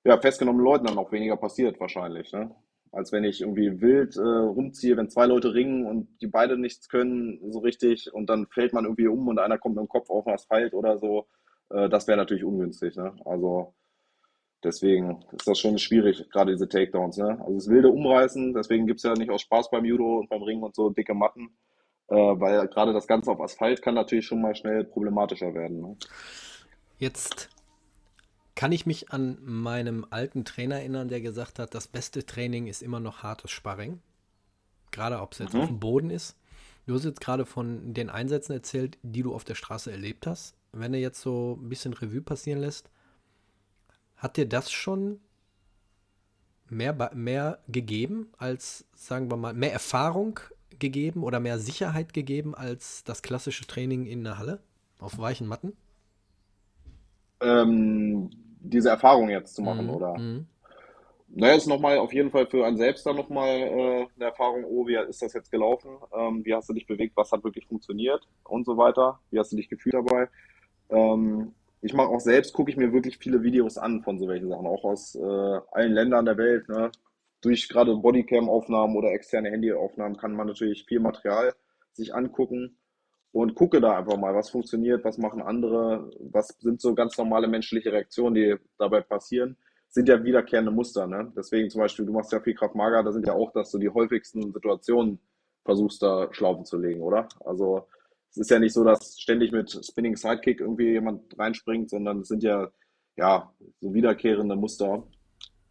ja, 0.05 0.19
festgenommenen 0.19 0.65
Leuten 0.65 0.87
dann 0.87 0.99
auch 0.99 1.13
weniger 1.13 1.37
passiert 1.37 1.79
wahrscheinlich, 1.79 2.33
ne? 2.33 2.55
Als 2.93 3.13
wenn 3.13 3.23
ich 3.23 3.41
irgendwie 3.41 3.81
wild 3.81 4.17
äh, 4.17 4.21
rumziehe, 4.21 4.97
wenn 4.97 5.09
zwei 5.09 5.27
Leute 5.27 5.55
ringen 5.55 5.87
und 5.87 6.09
die 6.21 6.27
beide 6.27 6.59
nichts 6.59 6.89
können 6.89 7.41
so 7.53 7.61
richtig 7.61 8.13
und 8.13 8.29
dann 8.29 8.47
fällt 8.49 8.73
man 8.73 8.85
irgendwie 8.85 9.07
um 9.07 9.29
und 9.29 9.39
einer 9.39 9.59
kommt 9.59 9.77
mit 9.77 9.85
dem 9.85 9.89
Kopf 9.89 10.11
auf 10.11 10.25
den 10.25 10.35
Asphalt 10.35 10.75
oder 10.75 10.99
so. 10.99 11.27
Äh, 11.71 11.89
das 11.89 12.09
wäre 12.09 12.19
natürlich 12.19 12.45
ungünstig, 12.45 12.97
ne? 12.97 13.15
Also 13.25 13.75
deswegen 14.65 15.25
ist 15.33 15.47
das 15.47 15.59
schon 15.59 15.79
schwierig, 15.79 16.29
gerade 16.31 16.53
diese 16.53 16.69
Takedowns, 16.69 17.17
ne? 17.17 17.41
Also 17.41 17.55
das 17.55 17.69
wilde 17.69 17.91
Umreißen, 17.91 18.55
deswegen 18.55 18.87
gibt 18.87 18.99
es 18.99 19.05
ja 19.05 19.15
nicht 19.15 19.31
aus 19.31 19.43
Spaß 19.43 19.71
beim 19.71 19.85
Judo 19.85 20.19
und 20.19 20.29
beim 20.29 20.43
Ringen 20.43 20.65
und 20.65 20.75
so 20.75 20.91
dicke 20.91 21.15
Matten, 21.15 21.57
äh, 22.09 22.15
weil 22.17 22.67
gerade 22.69 22.93
das 22.93 23.07
Ganze 23.07 23.31
auf 23.31 23.41
Asphalt 23.41 23.83
kann 23.83 23.95
natürlich 23.95 24.27
schon 24.27 24.43
mal 24.43 24.57
schnell 24.57 24.85
problematischer 24.85 25.55
werden, 25.55 25.81
ne? 25.81 25.97
Jetzt 26.99 27.49
kann 28.61 28.73
ich 28.73 28.85
mich 28.85 29.11
an 29.11 29.39
meinem 29.41 30.07
alten 30.11 30.45
Trainer 30.45 30.75
erinnern, 30.81 31.09
der 31.09 31.23
gesagt 31.23 31.59
hat, 31.59 31.75
das 31.75 31.89
beste 31.89 32.27
Training 32.27 32.67
ist 32.67 32.83
immer 32.83 33.01
noch 33.01 33.23
hartes 33.23 33.51
Sparring. 33.51 34.03
Gerade 34.91 35.19
ob 35.23 35.33
es 35.33 35.39
jetzt 35.39 35.55
auf 35.55 35.69
dem 35.69 35.77
Mhm. 35.77 35.81
Boden 35.81 36.11
ist. 36.11 36.37
Du 36.87 36.95
hast 36.95 37.07
jetzt 37.07 37.23
gerade 37.23 37.47
von 37.47 37.95
den 37.95 38.11
Einsätzen 38.11 38.53
erzählt, 38.53 38.99
die 39.03 39.23
du 39.23 39.35
auf 39.35 39.45
der 39.45 39.55
Straße 39.55 39.91
erlebt 39.91 40.27
hast. 40.27 40.57
Wenn 40.73 40.93
du 40.93 40.99
jetzt 40.99 41.23
so 41.23 41.59
ein 41.59 41.71
bisschen 41.71 41.95
Revue 41.95 42.21
passieren 42.21 42.61
lässt, 42.61 42.91
hat 44.17 44.37
dir 44.37 44.47
das 44.47 44.71
schon 44.71 45.21
mehr, 46.69 47.13
mehr 47.15 47.61
gegeben 47.67 48.29
als, 48.37 48.85
sagen 48.95 49.31
wir 49.31 49.39
mal, 49.39 49.55
mehr 49.55 49.73
Erfahrung 49.73 50.39
gegeben 50.79 51.23
oder 51.23 51.41
mehr 51.41 51.59
Sicherheit 51.59 52.13
gegeben 52.13 52.55
als 52.55 53.05
das 53.05 53.23
klassische 53.23 53.67
Training 53.67 54.05
in 54.05 54.23
der 54.23 54.37
Halle 54.37 54.61
auf 54.99 55.17
weichen 55.17 55.47
Matten? 55.47 55.73
Ähm, 57.41 58.31
diese 58.61 58.91
Erfahrung 58.91 59.31
jetzt 59.31 59.55
zu 59.55 59.63
machen, 59.63 59.87
Mhm. 59.87 59.95
oder? 59.95 60.19
Mhm. 60.19 60.47
Naja, 61.33 61.55
ist 61.55 61.69
nochmal 61.69 61.99
auf 61.99 62.13
jeden 62.13 62.31
Fall 62.31 62.47
für 62.47 62.67
einen 62.67 62.77
selbst 62.77 63.07
dann 63.07 63.15
nochmal 63.17 63.49
äh, 63.49 64.07
eine 64.17 64.25
Erfahrung, 64.25 64.65
oh, 64.65 64.87
wie 64.89 64.97
ist 64.97 65.23
das 65.23 65.33
jetzt 65.33 65.51
gelaufen? 65.53 65.91
Ähm, 66.13 66.45
wie 66.45 66.53
hast 66.55 66.69
du 66.69 66.73
dich 66.73 66.87
bewegt? 66.87 67.17
Was 67.17 67.31
hat 67.31 67.45
wirklich 67.45 67.67
funktioniert? 67.67 68.27
Und 68.45 68.67
so 68.67 68.77
weiter. 68.77 69.21
Wie 69.31 69.39
hast 69.39 69.53
du 69.53 69.57
dich 69.57 69.69
gefühlt 69.69 69.95
dabei? 69.95 70.29
Ähm, 70.89 71.53
ich 71.83 71.95
mache 71.95 72.09
auch 72.09 72.19
selbst, 72.21 72.53
gucke 72.53 72.71
ich 72.73 72.77
mir 72.77 72.93
wirklich 72.93 73.17
viele 73.19 73.43
Videos 73.45 73.79
an 73.79 74.03
von 74.03 74.19
so 74.19 74.27
welchen 74.27 74.49
Sachen, 74.49 74.67
auch 74.67 74.83
aus 74.85 75.15
äh, 75.15 75.61
allen 75.71 75.93
Ländern 75.93 76.25
der 76.25 76.37
Welt. 76.37 76.69
Ne? 76.69 76.91
Durch 77.43 77.69
gerade 77.69 77.95
Bodycam-Aufnahmen 77.97 78.97
oder 78.97 79.13
externe 79.13 79.51
Handyaufnahmen 79.51 80.17
kann 80.17 80.35
man 80.35 80.49
natürlich 80.49 80.85
viel 80.85 80.99
Material 81.01 81.55
sich 81.93 82.13
angucken 82.13 82.77
und 83.33 83.55
gucke 83.55 83.81
da 83.81 83.99
einfach 83.99 84.17
mal, 84.17 84.35
was 84.35 84.51
funktioniert, 84.51 85.05
was 85.05 85.19
machen 85.19 85.43
andere, 85.43 86.11
was 86.19 86.49
sind 86.61 86.81
so 86.81 86.95
ganz 86.95 87.17
normale 87.17 87.47
menschliche 87.47 87.93
Reaktionen, 87.93 88.35
die 88.35 88.57
dabei 88.79 89.03
passieren. 89.03 89.57
Sind 89.89 90.09
ja 90.09 90.23
wiederkehrende 90.23 90.71
Muster, 90.71 91.07
ne? 91.07 91.33
Deswegen 91.37 91.71
zum 91.71 91.81
Beispiel, 91.81 92.07
du 92.07 92.13
machst 92.13 92.33
ja 92.33 92.41
viel 92.41 92.55
Krav 92.55 92.75
Maga, 92.75 93.03
da 93.03 93.13
sind 93.13 93.27
ja 93.27 93.35
auch, 93.35 93.53
dass 93.53 93.71
du 93.71 93.79
die 93.79 93.89
häufigsten 93.89 94.53
Situationen 94.53 95.19
versuchst, 95.65 96.03
da 96.03 96.29
Schlaufen 96.33 96.65
zu 96.65 96.79
legen, 96.79 97.03
oder? 97.03 97.29
Also 97.45 97.87
es 98.31 98.39
ist 98.39 98.51
ja 98.51 98.59
nicht 98.59 98.73
so, 98.73 98.85
dass 98.85 99.21
ständig 99.21 99.53
mit 99.53 99.71
Spinning 99.85 100.17
Sidekick 100.17 100.61
irgendwie 100.61 100.93
jemand 100.93 101.37
reinspringt, 101.39 101.91
sondern 101.91 102.21
es 102.21 102.29
sind 102.29 102.43
ja, 102.43 102.71
ja, 103.17 103.53
so 103.81 103.93
wiederkehrende 103.93 104.57
Muster. 104.57 105.03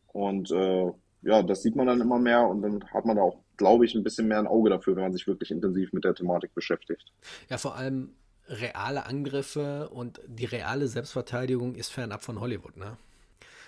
Und 0.08 0.52
äh, 0.52 0.92
ja, 1.22 1.44
das 1.44 1.64
sieht 1.64 1.76
man 1.76 1.88
dann 1.88 2.02
immer 2.02 2.20
mehr 2.20 2.48
und 2.48 2.62
dann 2.62 2.84
hat 2.94 3.06
man 3.06 3.16
da 3.16 3.24
auch, 3.24 3.42
glaube 3.60 3.86
ich, 3.86 3.94
ein 3.94 4.04
bisschen 4.04 4.28
mehr 4.28 4.40
ein 4.40 4.48
Auge 4.48 4.72
dafür, 4.72 4.96
wenn 4.96 5.04
man 5.04 5.14
sich 5.14 5.28
wirklich 5.28 5.52
intensiv 5.52 5.94
mit 5.94 6.06
der 6.06 6.16
Thematik 6.16 6.56
beschäftigt. 6.56 7.12
Ja, 7.50 7.60
vor 7.60 7.76
allem 7.76 8.16
reale 8.48 9.06
Angriffe 9.06 9.90
und 9.90 10.22
die 10.26 10.46
reale 10.46 10.88
Selbstverteidigung 10.88 11.76
ist 11.76 11.90
fernab 11.90 12.24
von 12.24 12.40
Hollywood, 12.40 12.78
ne? 12.78 12.98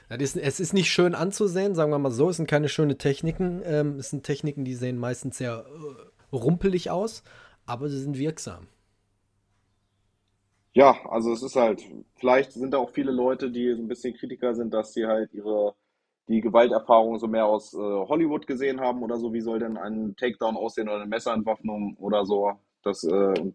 Ist, 0.10 0.36
es 0.36 0.60
ist 0.60 0.74
nicht 0.74 0.90
schön 0.90 1.16
anzusehen, 1.16 1.74
sagen 1.74 1.92
wir 1.92 2.00
mal 2.00 2.12
so. 2.12 2.30
Es 2.30 2.36
sind 2.36 2.50
keine 2.50 2.68
schönen 2.68 2.98
Techniken. 2.98 3.62
Ähm, 3.64 3.98
es 3.98 4.10
sind 4.10 4.26
Techniken, 4.26 4.66
die 4.66 4.76
sehen 4.76 4.98
meistens 4.98 5.38
sehr 5.38 5.66
äh, 5.66 6.36
rumpelig 6.36 6.90
aus, 6.90 7.24
aber 7.66 7.88
sie 7.88 8.00
sind 8.00 8.18
wirksam. 8.18 8.68
Ja, 10.74 10.98
also 11.10 11.32
es 11.32 11.44
ist 11.44 11.56
halt, 11.56 11.82
vielleicht 12.16 12.52
sind 12.52 12.72
da 12.72 12.78
auch 12.78 12.90
viele 12.90 13.12
Leute, 13.12 13.52
die 13.52 13.74
so 13.74 13.82
ein 13.82 13.88
bisschen 13.88 14.14
Kritiker 14.14 14.54
sind, 14.54 14.74
dass 14.74 14.94
sie 14.94 15.06
halt 15.06 15.34
ihre 15.34 15.76
die 16.28 16.42
Gewalterfahrung 16.42 17.20
so 17.20 17.28
mehr 17.28 17.46
aus 17.46 17.74
äh, 17.74 17.78
Hollywood 17.78 18.48
gesehen 18.48 18.80
haben 18.80 19.04
oder 19.04 19.18
so. 19.18 19.34
Wie 19.34 19.42
soll 19.42 19.60
denn 19.60 19.78
ein 19.78 20.16
Takedown 20.16 20.56
aussehen 20.56 20.88
oder 20.88 20.98
eine 20.98 21.08
Messerentwaffnung 21.08 21.96
oder 21.98 22.26
so? 22.26 22.54
Das, 22.84 23.04
äh, 23.04 23.52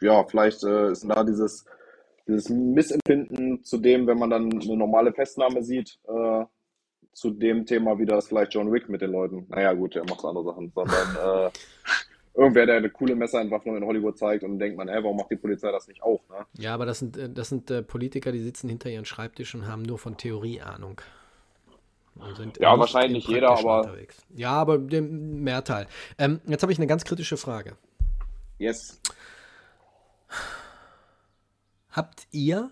ja, 0.00 0.24
vielleicht 0.24 0.62
äh, 0.64 0.92
ist 0.92 1.08
da 1.08 1.24
dieses, 1.24 1.64
dieses 2.26 2.48
Missempfinden 2.48 3.64
zu 3.64 3.78
dem, 3.78 4.06
wenn 4.06 4.18
man 4.18 4.30
dann 4.30 4.52
eine 4.52 4.76
normale 4.76 5.12
Festnahme 5.12 5.62
sieht, 5.62 5.98
äh, 6.06 6.44
zu 7.12 7.30
dem 7.30 7.66
Thema, 7.66 7.98
wie 7.98 8.06
das 8.06 8.28
vielleicht 8.28 8.54
John 8.54 8.72
Wick 8.72 8.88
mit 8.88 9.02
den 9.02 9.12
Leuten. 9.12 9.46
Naja, 9.48 9.72
gut, 9.74 9.96
er 9.96 10.04
macht 10.04 10.24
andere 10.24 10.44
Sachen, 10.44 10.72
sondern 10.74 11.16
äh, 11.16 11.50
irgendwer, 12.34 12.66
der 12.66 12.76
eine 12.76 12.90
coole 12.90 13.14
Messerentwaffnung 13.14 13.76
in 13.76 13.84
Hollywood 13.84 14.16
zeigt 14.16 14.44
und 14.44 14.58
denkt 14.58 14.78
man, 14.78 14.88
hä, 14.88 14.96
warum 15.02 15.16
macht 15.16 15.30
die 15.30 15.36
Polizei 15.36 15.70
das 15.70 15.88
nicht 15.88 16.02
auch? 16.02 16.22
Ne? 16.30 16.46
Ja, 16.54 16.74
aber 16.74 16.86
das 16.86 17.00
sind, 17.00 17.16
äh, 17.16 17.28
das 17.28 17.48
sind 17.48 17.86
Politiker, 17.86 18.32
die 18.32 18.40
sitzen 18.40 18.68
hinter 18.68 18.88
ihren 18.88 19.04
Schreibtisch 19.04 19.54
und 19.54 19.66
haben 19.66 19.82
nur 19.82 19.98
von 19.98 20.16
Theorie 20.16 20.60
Ahnung. 20.62 21.00
Ja, 22.60 22.78
wahrscheinlich 22.78 23.26
jeder, 23.26 23.50
aber. 23.50 23.80
Unterwegs. 23.80 24.24
Ja, 24.34 24.52
aber 24.52 24.78
dem 24.78 25.42
Mehrteil. 25.42 25.86
Ähm, 26.18 26.40
jetzt 26.46 26.62
habe 26.62 26.72
ich 26.72 26.78
eine 26.78 26.86
ganz 26.86 27.04
kritische 27.04 27.36
Frage. 27.36 27.76
Yes. 28.58 29.00
Habt 31.90 32.26
ihr 32.30 32.70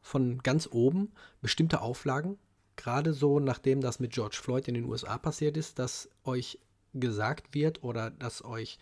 von 0.00 0.38
ganz 0.38 0.68
oben 0.70 1.12
bestimmte 1.40 1.80
Auflagen, 1.80 2.38
gerade 2.76 3.12
so 3.12 3.40
nachdem 3.40 3.80
das 3.80 3.98
mit 3.98 4.12
George 4.12 4.38
Floyd 4.40 4.68
in 4.68 4.74
den 4.74 4.84
USA 4.84 5.18
passiert 5.18 5.56
ist, 5.56 5.78
dass 5.78 6.08
euch 6.24 6.58
gesagt 6.94 7.54
wird 7.54 7.82
oder 7.82 8.10
dass 8.10 8.44
euch 8.44 8.78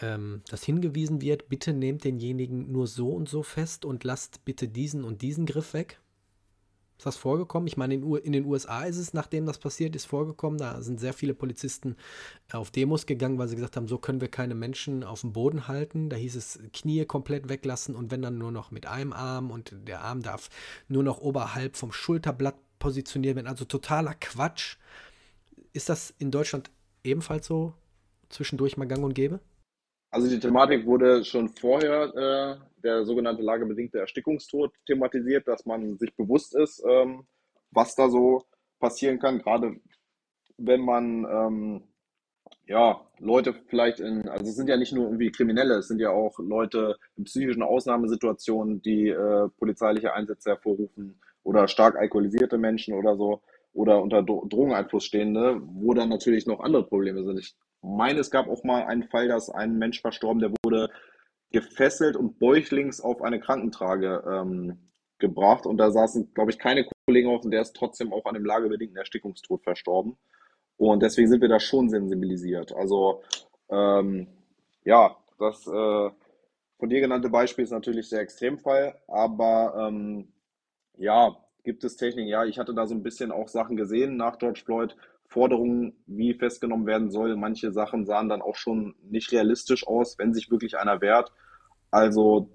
ähm, 0.00 0.42
das 0.48 0.64
hingewiesen 0.64 1.20
wird, 1.20 1.48
bitte 1.48 1.72
nehmt 1.72 2.04
denjenigen 2.04 2.70
nur 2.70 2.86
so 2.86 3.10
und 3.10 3.28
so 3.28 3.42
fest 3.42 3.84
und 3.84 4.04
lasst 4.04 4.44
bitte 4.44 4.68
diesen 4.68 5.04
und 5.04 5.22
diesen 5.22 5.46
Griff 5.46 5.72
weg? 5.72 6.00
Ist 6.96 7.06
das 7.06 7.16
vorgekommen? 7.16 7.66
Ich 7.66 7.76
meine, 7.76 7.94
in, 7.94 8.32
den 8.32 8.44
USA 8.44 8.84
ist 8.84 8.98
es, 8.98 9.14
nachdem 9.14 9.46
das 9.46 9.58
passiert 9.58 9.96
ist, 9.96 10.04
vorgekommen. 10.06 10.58
Da 10.58 10.80
sind 10.80 11.00
sehr 11.00 11.12
viele 11.12 11.34
Polizisten 11.34 11.96
auf 12.52 12.70
Demos 12.70 13.06
gegangen, 13.06 13.36
weil 13.36 13.48
sie 13.48 13.56
gesagt 13.56 13.76
haben, 13.76 13.88
so 13.88 13.98
können 13.98 14.20
wir 14.20 14.28
keine 14.28 14.54
Menschen 14.54 15.02
auf 15.02 15.22
dem 15.22 15.32
Boden 15.32 15.66
halten. 15.66 16.08
Da 16.08 16.16
hieß 16.16 16.36
es, 16.36 16.60
Knie 16.72 17.04
komplett 17.04 17.48
weglassen 17.48 17.96
und 17.96 18.10
wenn 18.10 18.22
dann 18.22 18.38
nur 18.38 18.52
noch 18.52 18.70
mit 18.70 18.86
einem 18.86 19.12
Arm 19.12 19.50
und 19.50 19.74
der 19.88 20.02
Arm 20.02 20.22
darf 20.22 20.48
nur 20.86 21.02
noch 21.02 21.18
oberhalb 21.18 21.76
vom 21.76 21.92
Schulterblatt 21.92 22.56
positioniert 22.78 23.34
werden. 23.34 23.48
Also 23.48 23.64
totaler 23.64 24.14
Quatsch. 24.14 24.76
Ist 25.72 25.88
das 25.88 26.14
in 26.18 26.30
Deutschland 26.30 26.70
ebenfalls 27.02 27.46
so 27.46 27.74
zwischendurch 28.28 28.76
mal 28.76 28.86
gang 28.86 29.02
und 29.04 29.14
gäbe? 29.14 29.40
Also 30.14 30.28
die 30.28 30.38
Thematik 30.38 30.86
wurde 30.86 31.24
schon 31.24 31.48
vorher, 31.48 32.14
äh, 32.14 32.80
der 32.84 33.04
sogenannte 33.04 33.42
lagebedingte 33.42 33.98
Erstickungstod, 33.98 34.72
thematisiert, 34.86 35.48
dass 35.48 35.66
man 35.66 35.98
sich 35.98 36.14
bewusst 36.14 36.54
ist, 36.54 36.80
ähm, 36.88 37.26
was 37.72 37.96
da 37.96 38.08
so 38.08 38.44
passieren 38.78 39.18
kann, 39.18 39.40
gerade 39.40 39.74
wenn 40.56 40.82
man 40.82 41.26
ähm, 41.28 41.82
ja, 42.66 43.04
Leute 43.18 43.54
vielleicht 43.66 43.98
in, 43.98 44.28
also 44.28 44.44
es 44.44 44.54
sind 44.54 44.68
ja 44.68 44.76
nicht 44.76 44.92
nur 44.92 45.06
irgendwie 45.06 45.32
Kriminelle, 45.32 45.78
es 45.78 45.88
sind 45.88 45.98
ja 46.00 46.10
auch 46.10 46.38
Leute 46.38 46.96
in 47.16 47.24
psychischen 47.24 47.64
Ausnahmesituationen, 47.64 48.82
die 48.82 49.08
äh, 49.08 49.48
polizeiliche 49.58 50.14
Einsätze 50.14 50.50
hervorrufen 50.50 51.20
oder 51.42 51.66
stark 51.66 51.96
alkoholisierte 51.96 52.56
Menschen 52.56 52.94
oder 52.94 53.16
so 53.16 53.42
oder 53.72 54.00
unter 54.00 54.22
Drogeneinfluss 54.22 55.06
stehende, 55.06 55.60
wo 55.60 55.92
dann 55.92 56.08
natürlich 56.08 56.46
noch 56.46 56.60
andere 56.60 56.86
Probleme 56.86 57.24
sind. 57.24 57.40
Ich 57.40 57.56
meine, 57.84 58.20
es 58.20 58.30
gab 58.30 58.48
auch 58.48 58.64
mal 58.64 58.84
einen 58.84 59.04
Fall, 59.04 59.28
dass 59.28 59.50
ein 59.50 59.78
Mensch 59.78 60.00
verstorben, 60.00 60.40
der 60.40 60.52
wurde 60.64 60.90
gefesselt 61.52 62.16
und 62.16 62.38
bäuchlings 62.38 63.00
auf 63.00 63.22
eine 63.22 63.38
Krankentrage 63.38 64.24
ähm, 64.26 64.78
gebracht 65.18 65.66
und 65.66 65.76
da 65.76 65.90
saßen, 65.90 66.34
glaube 66.34 66.50
ich, 66.50 66.58
keine 66.58 66.86
Kollegen 67.06 67.28
auf 67.28 67.44
und 67.44 67.50
der 67.50 67.62
ist 67.62 67.76
trotzdem 67.76 68.12
auch 68.12 68.24
an 68.24 68.34
dem 68.34 68.44
lagebedingten 68.44 68.96
Erstickungstod 68.96 69.62
verstorben. 69.62 70.16
Und 70.76 71.02
deswegen 71.02 71.28
sind 71.28 71.40
wir 71.40 71.48
da 71.48 71.60
schon 71.60 71.88
sensibilisiert. 71.88 72.72
Also 72.74 73.22
ähm, 73.70 74.26
ja, 74.84 75.16
das 75.38 75.66
äh, 75.66 76.10
von 76.78 76.88
dir 76.88 77.00
genannte 77.00 77.30
Beispiel 77.30 77.64
ist 77.64 77.70
natürlich 77.70 78.10
der 78.10 78.20
Extremfall, 78.20 78.98
aber 79.06 79.88
ähm, 79.88 80.32
ja, 80.96 81.36
gibt 81.62 81.84
es 81.84 81.96
Techniken? 81.96 82.28
Ja, 82.28 82.44
ich 82.44 82.58
hatte 82.58 82.74
da 82.74 82.86
so 82.86 82.94
ein 82.94 83.02
bisschen 83.02 83.30
auch 83.30 83.48
Sachen 83.48 83.76
gesehen 83.76 84.16
nach 84.16 84.38
George 84.38 84.62
Floyd, 84.64 84.96
Forderungen, 85.28 85.94
wie 86.06 86.34
festgenommen 86.34 86.86
werden 86.86 87.10
soll. 87.10 87.36
Manche 87.36 87.72
Sachen 87.72 88.06
sahen 88.06 88.28
dann 88.28 88.42
auch 88.42 88.56
schon 88.56 88.94
nicht 89.02 89.32
realistisch 89.32 89.86
aus, 89.86 90.18
wenn 90.18 90.34
sich 90.34 90.50
wirklich 90.50 90.78
einer 90.78 91.00
wehrt. 91.00 91.32
Also, 91.90 92.50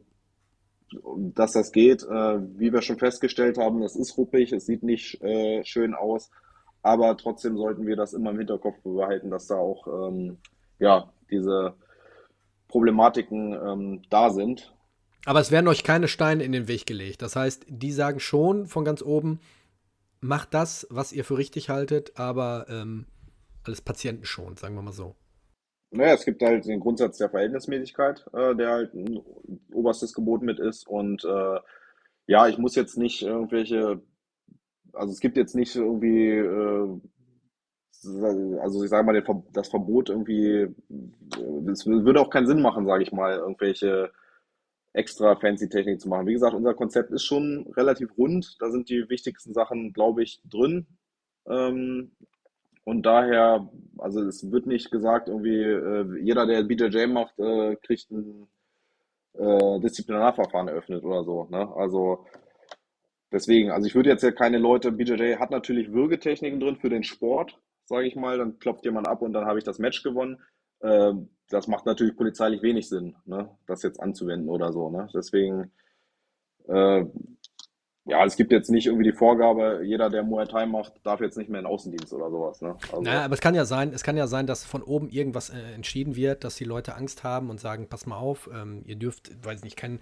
dass 1.17 1.53
das 1.53 1.71
geht, 1.71 2.03
äh, 2.03 2.39
wie 2.57 2.73
wir 2.73 2.81
schon 2.81 2.97
festgestellt 2.97 3.57
haben, 3.57 3.83
es 3.83 3.95
ist 3.95 4.17
ruppig, 4.17 4.51
es 4.53 4.65
sieht 4.65 4.83
nicht 4.83 5.21
äh, 5.21 5.63
schön 5.63 5.93
aus, 5.93 6.31
aber 6.81 7.15
trotzdem 7.17 7.57
sollten 7.57 7.85
wir 7.85 7.95
das 7.95 8.13
immer 8.13 8.31
im 8.31 8.39
Hinterkopf 8.39 8.81
behalten, 8.83 9.29
dass 9.29 9.47
da 9.47 9.55
auch 9.55 9.87
ähm, 9.87 10.37
ja, 10.79 11.11
diese 11.29 11.75
Problematiken 12.67 13.53
ähm, 13.53 14.01
da 14.09 14.29
sind 14.31 14.73
aber 15.25 15.39
es 15.39 15.51
werden 15.51 15.67
euch 15.67 15.83
keine 15.83 16.07
Steine 16.07 16.43
in 16.43 16.51
den 16.51 16.67
Weg 16.67 16.85
gelegt. 16.85 17.21
Das 17.21 17.35
heißt, 17.35 17.65
die 17.67 17.91
sagen 17.91 18.19
schon 18.19 18.67
von 18.67 18.85
ganz 18.85 19.01
oben, 19.01 19.39
macht 20.21 20.53
das, 20.53 20.87
was 20.89 21.11
ihr 21.11 21.23
für 21.23 21.37
richtig 21.37 21.69
haltet, 21.69 22.19
aber 22.19 22.65
ähm, 22.69 23.05
alles 23.63 23.81
Patienten 23.81 24.25
schon, 24.25 24.57
sagen 24.57 24.75
wir 24.75 24.81
mal 24.81 24.91
so. 24.91 25.15
Naja, 25.91 26.13
es 26.13 26.25
gibt 26.25 26.41
halt 26.41 26.65
den 26.65 26.79
Grundsatz 26.79 27.17
der 27.17 27.29
Verhältnismäßigkeit, 27.29 28.25
äh, 28.33 28.55
der 28.55 28.69
halt 28.69 28.93
ein 28.93 29.19
oberstes 29.73 30.13
Gebot 30.13 30.43
mit 30.43 30.59
ist. 30.59 30.87
Und 30.87 31.23
äh, 31.25 31.59
ja, 32.27 32.47
ich 32.47 32.59
muss 32.59 32.75
jetzt 32.75 32.97
nicht 32.97 33.23
irgendwelche, 33.23 34.01
also 34.93 35.11
es 35.11 35.19
gibt 35.19 35.35
jetzt 35.35 35.55
nicht 35.55 35.75
irgendwie, 35.75 36.29
äh, 36.29 36.99
also 38.61 38.83
ich 38.83 38.89
sage 38.89 39.03
mal, 39.03 39.43
das 39.51 39.67
Verbot 39.67 40.09
irgendwie, 40.09 40.67
es 41.71 41.85
würde 41.87 42.21
auch 42.21 42.29
keinen 42.29 42.47
Sinn 42.47 42.61
machen, 42.61 42.85
sage 42.85 43.03
ich 43.03 43.11
mal, 43.11 43.37
irgendwelche 43.37 44.11
extra 44.93 45.35
fancy 45.35 45.69
Technik 45.69 46.01
zu 46.01 46.09
machen. 46.09 46.27
Wie 46.27 46.33
gesagt, 46.33 46.53
unser 46.53 46.73
Konzept 46.73 47.11
ist 47.11 47.23
schon 47.23 47.67
relativ 47.75 48.17
rund. 48.17 48.55
Da 48.59 48.71
sind 48.71 48.89
die 48.89 49.09
wichtigsten 49.09 49.53
Sachen, 49.53 49.93
glaube 49.93 50.23
ich, 50.23 50.41
drin. 50.45 50.87
Ähm, 51.47 52.11
und 52.85 53.05
daher, 53.05 53.69
also 53.99 54.21
es 54.21 54.51
wird 54.51 54.65
nicht 54.65 54.89
gesagt, 54.89 55.27
irgendwie 55.27 55.61
äh, 55.61 56.23
jeder, 56.23 56.47
der 56.47 56.63
BJJ 56.63 57.07
macht, 57.07 57.37
äh, 57.39 57.75
kriegt 57.75 58.09
ein 58.09 58.47
äh, 59.33 59.79
Disziplinarverfahren 59.79 60.69
eröffnet 60.69 61.03
oder 61.03 61.23
so. 61.23 61.45
Ne? 61.51 61.71
Also 61.75 62.25
deswegen, 63.31 63.71
also 63.71 63.85
ich 63.85 63.95
würde 63.95 64.09
jetzt 64.09 64.23
ja 64.23 64.31
keine 64.31 64.57
Leute, 64.57 64.91
BJJ 64.91 65.35
hat 65.35 65.51
natürlich 65.51 65.91
Würgetechniken 65.93 66.59
drin 66.59 66.77
für 66.77 66.89
den 66.89 67.03
Sport, 67.03 67.59
sage 67.85 68.07
ich 68.07 68.15
mal. 68.15 68.39
Dann 68.39 68.57
klopft 68.57 68.85
jemand 68.85 69.07
ab 69.07 69.21
und 69.21 69.33
dann 69.33 69.45
habe 69.45 69.59
ich 69.59 69.65
das 69.65 69.77
Match 69.77 70.01
gewonnen. 70.01 70.41
Ähm, 70.81 71.29
das 71.49 71.67
macht 71.67 71.85
natürlich 71.85 72.15
polizeilich 72.15 72.61
wenig 72.61 72.87
Sinn, 72.87 73.15
ne, 73.25 73.49
das 73.65 73.83
jetzt 73.83 73.99
anzuwenden 73.99 74.49
oder 74.49 74.71
so. 74.71 74.89
Ne? 74.89 75.09
Deswegen, 75.13 75.71
äh, 76.67 77.05
ja, 78.05 78.25
es 78.25 78.35
gibt 78.35 78.51
jetzt 78.51 78.69
nicht 78.69 78.87
irgendwie 78.87 79.11
die 79.11 79.15
Vorgabe, 79.15 79.81
jeder, 79.83 80.09
der 80.09 80.23
Muay 80.23 80.45
Thai 80.45 80.65
macht, 80.65 80.93
darf 81.03 81.21
jetzt 81.21 81.37
nicht 81.37 81.49
mehr 81.49 81.59
in 81.59 81.65
Außendienst 81.65 82.13
oder 82.13 82.29
sowas. 82.29 82.61
Ne? 82.61 82.75
Also, 82.91 83.01
naja, 83.01 83.25
aber 83.25 83.33
es 83.33 83.41
kann 83.41 83.55
ja 83.55 83.65
sein, 83.65 83.91
es 83.93 84.03
kann 84.03 84.17
ja 84.17 84.27
sein, 84.27 84.47
dass 84.47 84.63
von 84.63 84.81
oben 84.83 85.09
irgendwas 85.09 85.49
äh, 85.49 85.73
entschieden 85.73 86.15
wird, 86.15 86.43
dass 86.43 86.55
die 86.55 86.65
Leute 86.65 86.95
Angst 86.95 87.23
haben 87.23 87.49
und 87.49 87.59
sagen, 87.59 87.87
pass 87.89 88.05
mal 88.05 88.17
auf, 88.17 88.49
ähm, 88.53 88.83
ihr 88.85 88.95
dürft, 88.95 89.31
weiß 89.43 89.63
nicht, 89.63 89.75
kein, 89.75 89.99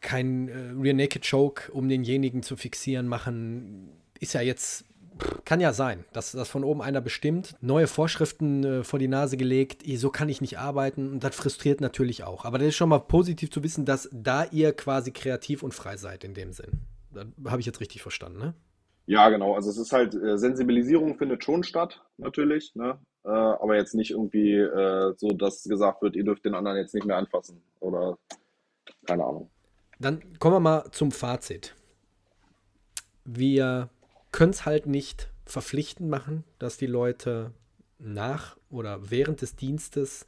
kein 0.00 0.48
äh, 0.48 0.72
Rear 0.78 0.94
Naked 0.94 1.28
Choke, 1.28 1.72
um 1.72 1.88
denjenigen 1.88 2.42
zu 2.42 2.56
fixieren, 2.56 3.06
machen. 3.06 3.90
Ist 4.20 4.34
ja 4.34 4.40
jetzt 4.40 4.86
kann 5.44 5.60
ja 5.60 5.72
sein, 5.72 6.04
dass 6.12 6.32
das 6.32 6.48
von 6.48 6.64
oben 6.64 6.82
einer 6.82 7.00
bestimmt, 7.00 7.56
neue 7.60 7.86
Vorschriften 7.86 8.64
äh, 8.64 8.84
vor 8.84 8.98
die 8.98 9.08
Nase 9.08 9.36
gelegt, 9.36 9.82
so 9.96 10.10
kann 10.10 10.28
ich 10.28 10.40
nicht 10.40 10.58
arbeiten 10.58 11.12
und 11.12 11.24
das 11.24 11.36
frustriert 11.36 11.80
natürlich 11.80 12.24
auch. 12.24 12.44
Aber 12.44 12.58
das 12.58 12.68
ist 12.68 12.76
schon 12.76 12.88
mal 12.88 12.98
positiv 12.98 13.50
zu 13.50 13.62
wissen, 13.62 13.84
dass 13.84 14.08
da 14.12 14.44
ihr 14.50 14.72
quasi 14.72 15.12
kreativ 15.12 15.62
und 15.62 15.74
frei 15.74 15.96
seid 15.96 16.24
in 16.24 16.34
dem 16.34 16.52
Sinn. 16.52 16.80
Da 17.12 17.24
habe 17.50 17.60
ich 17.60 17.66
jetzt 17.66 17.80
richtig 17.80 18.02
verstanden, 18.02 18.38
ne? 18.38 18.54
Ja, 19.06 19.28
genau. 19.28 19.54
Also 19.54 19.68
es 19.70 19.76
ist 19.76 19.92
halt, 19.92 20.14
äh, 20.14 20.38
Sensibilisierung 20.38 21.16
findet 21.16 21.44
schon 21.44 21.62
statt, 21.62 22.02
natürlich, 22.16 22.74
ne? 22.74 22.98
Äh, 23.24 23.28
aber 23.28 23.76
jetzt 23.76 23.94
nicht 23.94 24.10
irgendwie 24.10 24.54
äh, 24.54 25.14
so, 25.16 25.28
dass 25.28 25.64
gesagt 25.64 26.02
wird, 26.02 26.16
ihr 26.16 26.24
dürft 26.24 26.44
den 26.44 26.54
anderen 26.54 26.78
jetzt 26.78 26.94
nicht 26.94 27.06
mehr 27.06 27.16
anfassen 27.16 27.62
oder 27.80 28.18
keine 29.06 29.24
Ahnung. 29.24 29.50
Dann 29.98 30.20
kommen 30.38 30.56
wir 30.56 30.60
mal 30.60 30.90
zum 30.90 31.10
Fazit. 31.10 31.74
Wir 33.24 33.88
können 34.34 34.50
es 34.50 34.66
halt 34.66 34.86
nicht 34.86 35.30
verpflichtend 35.46 36.10
machen, 36.10 36.42
dass 36.58 36.76
die 36.76 36.88
Leute 36.88 37.52
nach 38.00 38.56
oder 38.68 39.08
während 39.08 39.42
des 39.42 39.54
Dienstes 39.54 40.26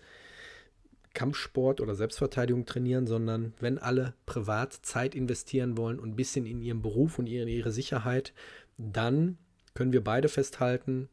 Kampfsport 1.12 1.80
oder 1.80 1.96
Selbstverteidigung 1.96 2.66
trainieren, 2.66 3.08
sondern 3.08 3.52
wenn 3.58 3.78
alle 3.78 4.14
privat 4.24 4.74
Zeit 4.74 5.16
investieren 5.16 5.76
wollen 5.76 5.98
und 5.98 6.10
ein 6.10 6.16
bisschen 6.16 6.46
in 6.46 6.62
ihren 6.62 6.82
Beruf 6.82 7.18
und 7.18 7.26
in 7.26 7.48
ihre 7.48 7.72
Sicherheit, 7.72 8.32
dann 8.78 9.38
können 9.74 9.92
wir 9.92 10.04
beide 10.04 10.28
festhalten, 10.28 11.08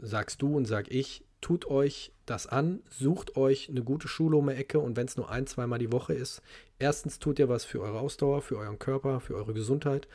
sagst 0.00 0.40
du 0.40 0.56
und 0.56 0.64
sag 0.64 0.90
ich, 0.90 1.26
tut 1.42 1.66
euch 1.66 2.12
das 2.24 2.46
an, 2.46 2.80
sucht 2.88 3.36
euch 3.36 3.68
eine 3.68 3.82
gute 3.82 4.08
Schule 4.08 4.38
um 4.38 4.48
die 4.48 4.54
Ecke 4.54 4.78
und 4.78 4.96
wenn 4.96 5.08
es 5.08 5.18
nur 5.18 5.30
ein, 5.30 5.46
zweimal 5.46 5.78
die 5.78 5.92
Woche 5.92 6.14
ist, 6.14 6.40
erstens 6.78 7.18
tut 7.18 7.38
ihr 7.38 7.50
was 7.50 7.66
für 7.66 7.82
eure 7.82 8.00
Ausdauer, 8.00 8.40
für 8.40 8.56
euren 8.56 8.78
Körper, 8.78 9.20
für 9.20 9.34
eure 9.34 9.52
Gesundheit 9.52 10.08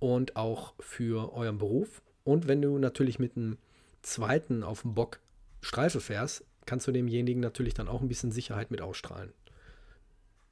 und 0.00 0.34
auch 0.34 0.74
für 0.80 1.32
euren 1.32 1.58
Beruf. 1.58 2.02
Und 2.24 2.48
wenn 2.48 2.60
du 2.60 2.78
natürlich 2.78 3.18
mit 3.18 3.36
einem 3.36 3.58
zweiten 4.02 4.64
auf 4.64 4.82
dem 4.82 4.94
Bock 4.94 5.20
Streife 5.60 6.00
fährst, 6.00 6.44
kannst 6.66 6.86
du 6.86 6.92
demjenigen 6.92 7.40
natürlich 7.40 7.74
dann 7.74 7.88
auch 7.88 8.00
ein 8.00 8.08
bisschen 8.08 8.32
Sicherheit 8.32 8.70
mit 8.70 8.80
ausstrahlen. 8.80 9.32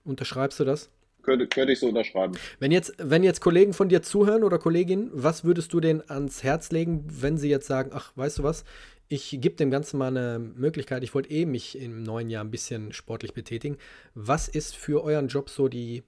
Unterschreibst 0.04 0.60
du 0.60 0.64
das? 0.64 0.90
Könnte, 1.22 1.46
könnte 1.46 1.72
ich 1.72 1.80
so 1.80 1.88
unterschreiben. 1.88 2.38
Wenn 2.58 2.72
jetzt, 2.72 2.94
wenn 2.98 3.22
jetzt 3.22 3.40
Kollegen 3.40 3.74
von 3.74 3.88
dir 3.88 4.02
zuhören 4.02 4.44
oder 4.44 4.58
Kolleginnen, 4.58 5.10
was 5.12 5.44
würdest 5.44 5.72
du 5.72 5.80
denen 5.80 6.02
ans 6.08 6.42
Herz 6.42 6.70
legen, 6.70 7.04
wenn 7.08 7.36
sie 7.36 7.50
jetzt 7.50 7.66
sagen, 7.66 7.90
ach, 7.92 8.12
weißt 8.16 8.38
du 8.38 8.42
was, 8.44 8.64
ich 9.08 9.38
gebe 9.40 9.56
dem 9.56 9.70
Ganzen 9.70 9.98
mal 9.98 10.16
eine 10.16 10.38
Möglichkeit, 10.38 11.02
ich 11.02 11.14
wollte 11.14 11.30
eh 11.30 11.46
mich 11.46 11.78
im 11.78 12.02
neuen 12.02 12.30
Jahr 12.30 12.44
ein 12.44 12.50
bisschen 12.50 12.92
sportlich 12.92 13.32
betätigen. 13.34 13.78
Was 14.14 14.48
ist 14.48 14.76
für 14.76 15.02
euren 15.02 15.28
Job 15.28 15.50
so 15.50 15.68
die 15.68 16.02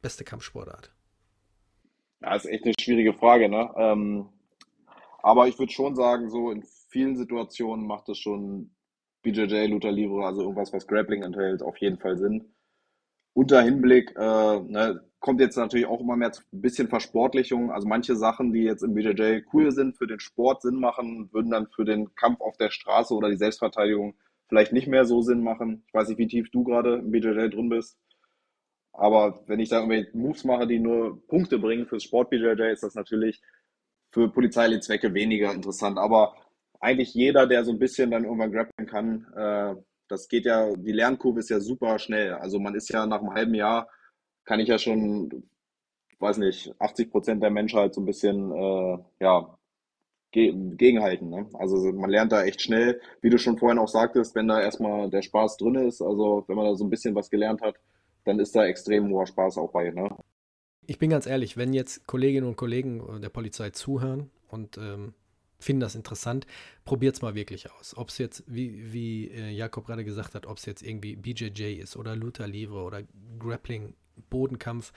beste 0.00 0.24
Kampfsportart? 0.24 0.90
Ja, 2.22 2.34
ist 2.34 2.46
echt 2.46 2.64
eine 2.64 2.74
schwierige 2.80 3.14
Frage, 3.14 3.48
ne? 3.48 3.70
Ähm, 3.76 4.28
aber 5.22 5.48
ich 5.48 5.58
würde 5.58 5.72
schon 5.72 5.94
sagen, 5.96 6.30
so 6.30 6.50
in 6.50 6.64
vielen 6.88 7.16
Situationen 7.16 7.86
macht 7.86 8.08
es 8.08 8.18
schon 8.18 8.70
BJJ, 9.22 9.66
Luther 9.66 9.92
Livre, 9.92 10.24
also 10.24 10.42
irgendwas, 10.42 10.72
was 10.72 10.86
Grappling 10.86 11.22
enthält, 11.22 11.62
auf 11.62 11.76
jeden 11.78 11.98
Fall 11.98 12.18
Sinn 12.18 12.52
unter 13.34 13.62
Hinblick, 13.62 14.14
äh, 14.16 14.60
ne, 14.60 15.00
kommt 15.20 15.40
jetzt 15.40 15.56
natürlich 15.56 15.86
auch 15.86 16.00
immer 16.00 16.16
mehr 16.16 16.32
ein 16.52 16.60
bisschen 16.60 16.88
Versportlichung. 16.88 17.70
Also 17.70 17.86
manche 17.88 18.16
Sachen, 18.16 18.52
die 18.52 18.62
jetzt 18.62 18.82
im 18.82 18.94
BJJ 18.94 19.42
cool 19.52 19.70
sind, 19.70 19.96
für 19.96 20.06
den 20.06 20.20
Sport 20.20 20.62
Sinn 20.62 20.76
machen, 20.76 21.32
würden 21.32 21.50
dann 21.50 21.68
für 21.68 21.84
den 21.84 22.14
Kampf 22.14 22.40
auf 22.40 22.56
der 22.56 22.70
Straße 22.70 23.14
oder 23.14 23.30
die 23.30 23.36
Selbstverteidigung 23.36 24.14
vielleicht 24.48 24.72
nicht 24.72 24.88
mehr 24.88 25.04
so 25.04 25.22
Sinn 25.22 25.42
machen. 25.42 25.84
Ich 25.86 25.94
weiß 25.94 26.08
nicht, 26.08 26.18
wie 26.18 26.26
tief 26.26 26.50
du 26.50 26.64
gerade 26.64 26.96
im 26.96 27.10
BJJ 27.10 27.48
drin 27.48 27.68
bist. 27.68 27.96
Aber 28.92 29.42
wenn 29.46 29.60
ich 29.60 29.70
da 29.70 29.76
irgendwelche 29.76 30.16
Moves 30.16 30.44
mache, 30.44 30.66
die 30.66 30.78
nur 30.78 31.26
Punkte 31.26 31.58
bringen 31.58 31.86
fürs 31.86 32.04
Sport 32.04 32.30
BJJ, 32.30 32.72
ist 32.72 32.82
das 32.82 32.94
natürlich 32.94 33.40
für 34.10 34.28
polizeiliche 34.28 34.80
Zwecke 34.80 35.14
weniger 35.14 35.52
interessant. 35.52 35.98
Aber 35.98 36.34
eigentlich 36.80 37.14
jeder, 37.14 37.46
der 37.46 37.64
so 37.64 37.72
ein 37.72 37.78
bisschen 37.78 38.10
dann 38.10 38.24
irgendwann 38.24 38.52
grappeln 38.52 38.86
kann, 38.86 39.26
äh, 39.34 39.74
das 40.08 40.28
geht 40.28 40.44
ja, 40.44 40.74
die 40.76 40.92
Lernkurve 40.92 41.40
ist 41.40 41.50
ja 41.50 41.60
super 41.60 41.98
schnell. 41.98 42.34
Also 42.34 42.60
man 42.60 42.74
ist 42.74 42.90
ja 42.90 43.06
nach 43.06 43.20
einem 43.20 43.32
halben 43.34 43.54
Jahr, 43.54 43.88
kann 44.44 44.60
ich 44.60 44.68
ja 44.68 44.78
schon, 44.78 45.44
weiß 46.18 46.38
nicht, 46.38 46.74
80 46.78 47.10
Prozent 47.10 47.42
der 47.42 47.50
Menschheit 47.50 47.94
so 47.94 48.02
ein 48.02 48.06
bisschen, 48.06 48.52
äh, 48.52 48.98
ja, 49.20 49.58
ge 50.32 50.52
gegenhalten. 50.76 51.30
Ne? 51.30 51.48
Also 51.54 51.92
man 51.92 52.10
lernt 52.10 52.32
da 52.32 52.44
echt 52.44 52.62
schnell, 52.62 53.00
wie 53.20 53.30
du 53.30 53.38
schon 53.38 53.58
vorhin 53.58 53.78
auch 53.78 53.88
sagtest, 53.88 54.34
wenn 54.34 54.48
da 54.48 54.60
erstmal 54.60 55.10
der 55.10 55.22
Spaß 55.22 55.56
drin 55.58 55.76
ist, 55.76 56.02
also 56.02 56.44
wenn 56.46 56.56
man 56.56 56.66
da 56.66 56.74
so 56.74 56.84
ein 56.84 56.90
bisschen 56.90 57.14
was 57.14 57.30
gelernt 57.30 57.60
hat, 57.62 57.76
dann 58.24 58.38
ist 58.38 58.54
da 58.54 58.64
extrem 58.64 59.08
hoher 59.08 59.26
Spaß 59.26 59.58
auch 59.58 59.72
bei. 59.72 59.90
Ne? 59.90 60.16
Ich 60.86 60.98
bin 60.98 61.10
ganz 61.10 61.26
ehrlich, 61.26 61.56
wenn 61.56 61.72
jetzt 61.72 62.06
Kolleginnen 62.06 62.46
und 62.46 62.56
Kollegen 62.56 63.20
der 63.20 63.28
Polizei 63.28 63.70
zuhören 63.70 64.30
und 64.48 64.78
ähm, 64.78 65.14
finden 65.62 65.80
das 65.80 65.94
interessant, 65.94 66.46
probiert 66.84 67.14
es 67.14 67.22
mal 67.22 67.34
wirklich 67.34 67.70
aus. 67.70 67.96
Ob 67.96 68.08
es 68.08 68.18
jetzt, 68.18 68.44
wie, 68.46 68.92
wie 68.92 69.28
äh, 69.28 69.50
Jakob 69.50 69.86
gerade 69.86 70.04
gesagt 70.04 70.34
hat, 70.34 70.46
ob 70.46 70.58
es 70.58 70.66
jetzt 70.66 70.82
irgendwie 70.82 71.16
BJJ 71.16 71.74
ist 71.80 71.96
oder 71.96 72.16
Luther 72.16 72.46
Livre 72.46 72.82
oder 72.82 73.02
Grappling, 73.38 73.94
Bodenkampf. 74.28 74.92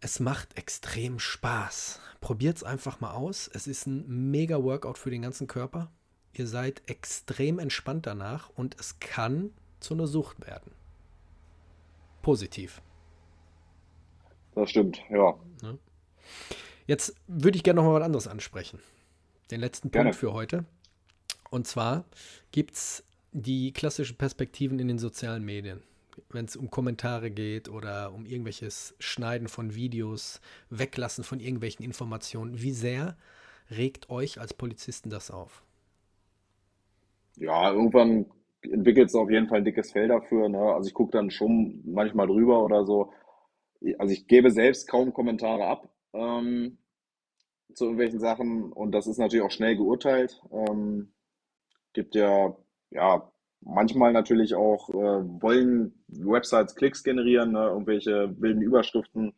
Es 0.00 0.20
macht 0.20 0.56
extrem 0.56 1.18
Spaß. 1.18 2.00
Probiert 2.20 2.58
es 2.58 2.64
einfach 2.64 3.00
mal 3.00 3.12
aus. 3.12 3.50
Es 3.52 3.66
ist 3.66 3.86
ein 3.86 4.30
mega 4.30 4.62
Workout 4.62 4.98
für 4.98 5.10
den 5.10 5.22
ganzen 5.22 5.46
Körper. 5.46 5.90
Ihr 6.32 6.46
seid 6.46 6.82
extrem 6.86 7.58
entspannt 7.58 8.06
danach 8.06 8.50
und 8.50 8.76
es 8.78 9.00
kann 9.00 9.50
zu 9.80 9.94
einer 9.94 10.06
Sucht 10.06 10.46
werden. 10.46 10.72
Positiv. 12.22 12.82
Das 14.54 14.70
stimmt, 14.70 15.02
ja. 15.10 15.34
Ne? 15.62 15.78
Jetzt 16.86 17.14
würde 17.26 17.56
ich 17.56 17.62
gerne 17.62 17.80
noch 17.80 17.88
mal 17.88 18.00
was 18.00 18.04
anderes 18.04 18.28
ansprechen 18.28 18.80
den 19.50 19.60
letzten 19.60 19.90
Gerne. 19.90 20.10
Punkt 20.10 20.20
für 20.20 20.32
heute. 20.32 20.64
Und 21.50 21.66
zwar 21.66 22.04
gibt 22.52 22.74
es 22.74 23.04
die 23.32 23.72
klassischen 23.72 24.16
Perspektiven 24.16 24.78
in 24.78 24.88
den 24.88 24.98
sozialen 24.98 25.44
Medien. 25.44 25.82
Wenn 26.28 26.44
es 26.44 26.56
um 26.56 26.70
Kommentare 26.70 27.30
geht 27.30 27.68
oder 27.68 28.12
um 28.12 28.26
irgendwelches 28.26 28.94
Schneiden 28.98 29.48
von 29.48 29.74
Videos, 29.74 30.40
Weglassen 30.68 31.24
von 31.24 31.40
irgendwelchen 31.40 31.84
Informationen. 31.84 32.60
Wie 32.60 32.72
sehr 32.72 33.16
regt 33.70 34.10
euch 34.10 34.40
als 34.40 34.52
Polizisten 34.52 35.10
das 35.10 35.30
auf? 35.30 35.62
Ja, 37.36 37.72
irgendwann 37.72 38.26
entwickelt 38.62 39.08
es 39.08 39.14
auf 39.14 39.30
jeden 39.30 39.48
Fall 39.48 39.58
ein 39.58 39.64
dickes 39.64 39.92
Fell 39.92 40.08
dafür. 40.08 40.48
Ne? 40.48 40.58
Also 40.58 40.88
ich 40.88 40.94
gucke 40.94 41.12
dann 41.12 41.30
schon 41.30 41.82
manchmal 41.84 42.26
drüber 42.26 42.64
oder 42.64 42.84
so. 42.84 43.12
Also 43.98 44.12
ich 44.12 44.26
gebe 44.26 44.50
selbst 44.50 44.88
kaum 44.88 45.12
Kommentare 45.12 45.64
ab. 45.64 45.88
Ähm, 46.12 46.78
zu 47.74 47.84
irgendwelchen 47.84 48.20
Sachen 48.20 48.72
und 48.72 48.92
das 48.92 49.06
ist 49.06 49.18
natürlich 49.18 49.44
auch 49.44 49.50
schnell 49.50 49.76
geurteilt. 49.76 50.42
Ähm, 50.52 51.12
gibt 51.92 52.14
ja, 52.14 52.56
ja, 52.90 53.30
manchmal 53.60 54.12
natürlich 54.12 54.54
auch, 54.54 54.88
äh, 54.90 55.42
wollen 55.42 56.02
Websites 56.08 56.74
Klicks 56.74 57.02
generieren, 57.02 57.52
ne, 57.52 57.66
irgendwelche 57.68 58.34
wilden 58.40 58.62
Überschriften, 58.62 59.34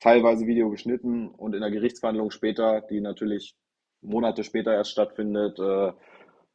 teilweise 0.00 0.46
Video 0.46 0.70
geschnitten 0.70 1.28
und 1.28 1.54
in 1.54 1.60
der 1.60 1.70
Gerichtsverhandlung 1.70 2.30
später, 2.30 2.80
die 2.82 3.00
natürlich 3.00 3.56
Monate 4.02 4.44
später 4.44 4.72
erst 4.72 4.92
stattfindet, 4.92 5.58
äh, 5.58 5.92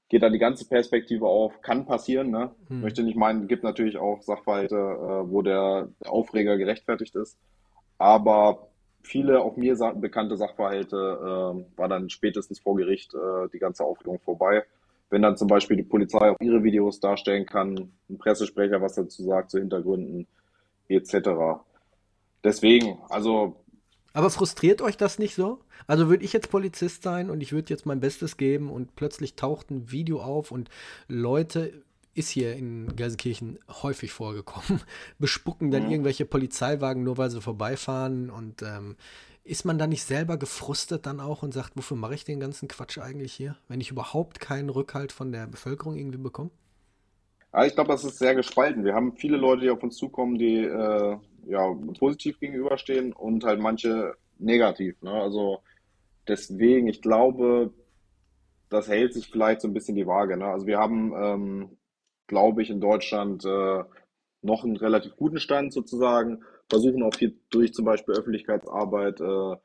geht 0.10 0.24
dann 0.24 0.34
die 0.34 0.40
ganze 0.40 0.68
Perspektive 0.68 1.28
auf. 1.28 1.62
Kann 1.62 1.86
passieren, 1.86 2.30
ne? 2.30 2.52
Hm. 2.68 2.82
Möchte 2.82 3.04
nicht 3.04 3.18
meinen, 3.18 3.48
gibt 3.48 3.64
natürlich 3.64 3.98
auch 3.98 4.22
Sachverhalte, 4.22 4.76
äh, 4.76 5.32
wo 5.32 5.42
der 5.42 5.90
Aufreger 6.06 6.58
gerechtfertigt 6.58 7.16
ist. 7.16 7.38
Aber 7.98 8.68
viele 9.02 9.42
auch 9.42 9.56
mir 9.56 9.76
bekannte 9.96 10.38
Sachverhalte 10.38 10.96
äh, 10.96 11.78
war 11.78 11.88
dann 11.88 12.10
spätestens 12.10 12.60
vor 12.60 12.76
Gericht 12.76 13.14
äh, 13.14 13.48
die 13.54 13.60
ganze 13.60 13.84
Aufregung 13.84 14.20
vorbei. 14.20 14.64
Wenn 15.10 15.22
dann 15.22 15.38
zum 15.38 15.48
Beispiel 15.48 15.78
die 15.78 15.84
Polizei 15.84 16.32
auch 16.32 16.40
ihre 16.40 16.64
Videos 16.64 17.00
darstellen 17.00 17.46
kann, 17.46 17.92
ein 18.10 18.18
Pressesprecher 18.18 18.82
was 18.82 18.96
dazu 18.96 19.24
sagt, 19.24 19.52
zu 19.52 19.60
Hintergründen 19.60 20.28
etc. 20.88 21.30
Deswegen, 22.44 23.00
also. 23.10 23.56
Aber 24.16 24.30
frustriert 24.30 24.82
euch 24.82 24.96
das 24.96 25.20
nicht 25.20 25.36
so? 25.36 25.60
Also 25.88 26.08
würde 26.08 26.24
ich 26.24 26.32
jetzt 26.32 26.50
Polizist 26.50 27.04
sein 27.04 27.30
und 27.30 27.42
ich 27.42 27.52
würde 27.52 27.70
jetzt 27.70 27.86
mein 27.86 28.00
Bestes 28.00 28.38
geben 28.38 28.70
und 28.70 28.96
plötzlich 28.96 29.36
taucht 29.36 29.70
ein 29.70 29.92
Video 29.92 30.22
auf 30.22 30.52
und 30.52 30.70
Leute 31.10 31.84
ist 32.14 32.30
hier 32.30 32.56
in 32.56 32.96
Gelsenkirchen 32.96 33.60
häufig 33.84 34.14
vorgekommen, 34.14 34.80
bespucken 35.20 35.70
dann 35.70 35.88
mhm. 35.88 35.92
irgendwelche 35.92 36.24
Polizeiwagen 36.24 37.04
nur, 37.04 37.18
weil 37.18 37.30
sie 37.30 37.42
vorbeifahren 37.42 38.30
und 38.30 38.62
ähm, 38.62 38.96
ist 39.44 39.66
man 39.66 39.78
da 39.78 39.86
nicht 39.86 40.04
selber 40.04 40.38
gefrustet 40.38 41.06
dann 41.06 41.20
auch 41.20 41.44
und 41.44 41.54
sagt, 41.54 41.74
wofür 41.76 41.98
mache 41.98 42.16
ich 42.16 42.24
den 42.24 42.40
ganzen 42.40 42.70
Quatsch 42.70 42.98
eigentlich 43.00 43.34
hier, 43.34 43.58
wenn 43.68 43.82
ich 43.82 43.92
überhaupt 43.92 44.40
keinen 44.40 44.70
Rückhalt 44.70 45.12
von 45.12 45.34
der 45.34 45.46
Bevölkerung 45.46 45.98
irgendwie 45.98 46.20
bekomme? 46.20 46.52
Ja, 47.52 47.66
ich 47.66 47.76
glaube, 47.76 47.90
das 47.90 48.06
ist 48.06 48.18
sehr 48.18 48.34
gespalten. 48.34 48.86
Wir 48.86 48.94
haben 48.94 49.12
viele 49.18 49.36
Leute, 49.36 49.64
die 49.64 49.70
auf 49.70 49.84
uns 49.84 49.98
zukommen, 49.98 50.38
die 50.38 50.60
äh, 50.60 51.18
ja, 51.48 51.74
positiv 51.98 52.40
gegenüberstehen 52.40 53.14
und 53.14 53.44
halt 53.44 53.60
manche 53.60 54.16
negativ. 54.38 55.02
Ne? 55.02 55.12
Also 55.12 55.60
deswegen, 56.28 56.88
ich 56.88 57.02
glaube, 57.02 57.74
das 58.70 58.88
hält 58.88 59.14
sich 59.14 59.30
vielleicht 59.30 59.62
so 59.62 59.68
ein 59.68 59.74
bisschen 59.74 59.96
die 59.96 60.08
Waage. 60.08 60.38
Ne? 60.38 60.46
Also 60.46 60.68
wir 60.68 60.78
haben 60.78 61.14
ähm, 61.16 61.78
glaube 62.28 62.62
ich, 62.62 62.70
in 62.70 62.82
Deutschland 62.82 63.46
äh, 63.46 63.84
noch 64.42 64.64
einen 64.64 64.78
relativ 64.78 65.16
guten 65.16 65.40
Stand 65.40 65.74
sozusagen. 65.74 66.44
Versuchen 66.70 67.04
auch 67.04 67.14
viel 67.14 67.40
durch 67.50 67.74
zum 67.74 67.86
Beispiel 67.86 68.16
Öffentlichkeitsarbeit 68.16 69.22
äh, 69.22 69.56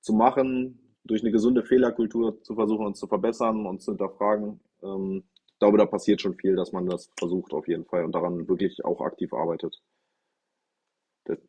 zu 0.00 0.12
machen, 0.12 0.96
durch 1.04 1.22
eine 1.22 1.30
gesunde 1.30 1.64
Fehlerkultur 1.64 2.42
zu 2.42 2.54
versuchen, 2.54 2.86
uns 2.86 2.98
zu 2.98 3.06
verbessern 3.06 3.66
und 3.66 3.80
zu 3.82 3.92
hinterfragen. 3.92 4.60
Ähm, 4.82 5.24
ich 5.46 5.58
glaube, 5.58 5.78
da 5.78 5.86
passiert 5.86 6.20
schon 6.20 6.34
viel, 6.34 6.54
dass 6.54 6.72
man 6.72 6.86
das 6.86 7.10
versucht 7.18 7.52
auf 7.52 7.66
jeden 7.66 7.84
Fall 7.84 8.04
und 8.04 8.12
daran 8.12 8.48
wirklich 8.48 8.84
auch 8.84 9.00
aktiv 9.00 9.32
arbeitet. 9.32 9.80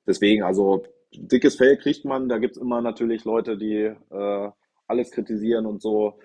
Deswegen, 0.06 0.44
also 0.44 0.84
dickes 1.14 1.56
Fell 1.56 1.78
kriegt 1.78 2.06
man, 2.06 2.30
da 2.30 2.38
gibt 2.38 2.56
es 2.56 2.62
immer 2.62 2.82
natürlich 2.82 3.26
Leute, 3.26 3.58
die 3.58 3.92
äh, 4.12 4.52
alles 4.88 5.12
kritisieren 5.12 5.66
und 5.66 5.82
so. 5.82 6.20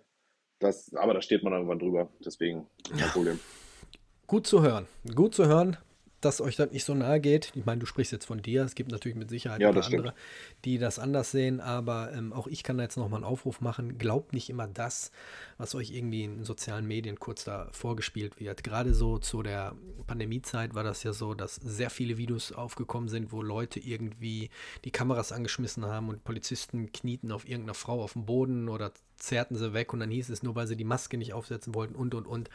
Das, 0.58 0.94
aber 0.94 1.14
da 1.14 1.22
steht 1.22 1.42
man 1.42 1.52
irgendwann 1.52 1.78
drüber. 1.78 2.08
Deswegen 2.24 2.66
kein 2.88 2.98
ja. 2.98 3.06
Problem. 3.06 3.40
Gut 4.26 4.46
zu 4.46 4.62
hören. 4.62 4.86
Gut 5.14 5.34
zu 5.34 5.46
hören, 5.46 5.76
dass 6.24 6.40
euch 6.40 6.56
das 6.56 6.70
nicht 6.70 6.84
so 6.84 6.94
nahe 6.94 7.20
geht. 7.20 7.52
Ich 7.54 7.64
meine, 7.64 7.80
du 7.80 7.86
sprichst 7.86 8.12
jetzt 8.12 8.24
von 8.24 8.40
dir. 8.40 8.64
Es 8.64 8.74
gibt 8.74 8.90
natürlich 8.90 9.16
mit 9.16 9.30
Sicherheit 9.30 9.60
ja, 9.60 9.70
andere, 9.70 10.14
die 10.64 10.78
das 10.78 10.98
anders 10.98 11.30
sehen. 11.30 11.60
Aber 11.60 12.12
ähm, 12.12 12.32
auch 12.32 12.46
ich 12.46 12.62
kann 12.62 12.78
da 12.78 12.84
jetzt 12.84 12.96
nochmal 12.96 13.18
einen 13.18 13.24
Aufruf 13.24 13.60
machen. 13.60 13.98
Glaubt 13.98 14.32
nicht 14.32 14.50
immer 14.50 14.66
das, 14.66 15.10
was 15.58 15.74
euch 15.74 15.90
irgendwie 15.90 16.24
in 16.24 16.44
sozialen 16.44 16.86
Medien 16.86 17.18
kurz 17.18 17.44
da 17.44 17.68
vorgespielt 17.72 18.40
wird. 18.40 18.64
Gerade 18.64 18.94
so 18.94 19.18
zu 19.18 19.42
der 19.42 19.74
Pandemiezeit 20.06 20.74
war 20.74 20.84
das 20.84 21.02
ja 21.02 21.12
so, 21.12 21.34
dass 21.34 21.56
sehr 21.56 21.90
viele 21.90 22.16
Videos 22.16 22.52
aufgekommen 22.52 23.08
sind, 23.08 23.32
wo 23.32 23.42
Leute 23.42 23.80
irgendwie 23.80 24.50
die 24.84 24.90
Kameras 24.90 25.32
angeschmissen 25.32 25.84
haben 25.84 26.08
und 26.08 26.24
Polizisten 26.24 26.92
knieten 26.92 27.32
auf 27.32 27.46
irgendeiner 27.46 27.74
Frau 27.74 28.02
auf 28.02 28.14
dem 28.14 28.26
Boden 28.26 28.68
oder 28.68 28.92
zerrten 29.16 29.56
sie 29.56 29.72
weg 29.74 29.92
und 29.92 30.00
dann 30.00 30.10
hieß 30.10 30.30
es 30.30 30.42
nur, 30.42 30.54
weil 30.54 30.66
sie 30.66 30.76
die 30.76 30.84
Maske 30.84 31.16
nicht 31.16 31.32
aufsetzen 31.32 31.74
wollten 31.74 31.94
und 31.94 32.14
und 32.14 32.26
und 32.26 32.50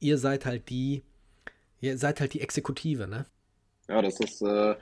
ihr 0.00 0.18
seid 0.18 0.46
halt 0.46 0.68
die, 0.70 1.02
ihr 1.80 1.98
seid 1.98 2.20
halt 2.20 2.34
die 2.34 2.40
Exekutive, 2.40 3.06
ne? 3.06 3.26
Ja, 3.88 4.02
das 4.02 4.20
ist 4.20 4.42
äh, 4.42 4.76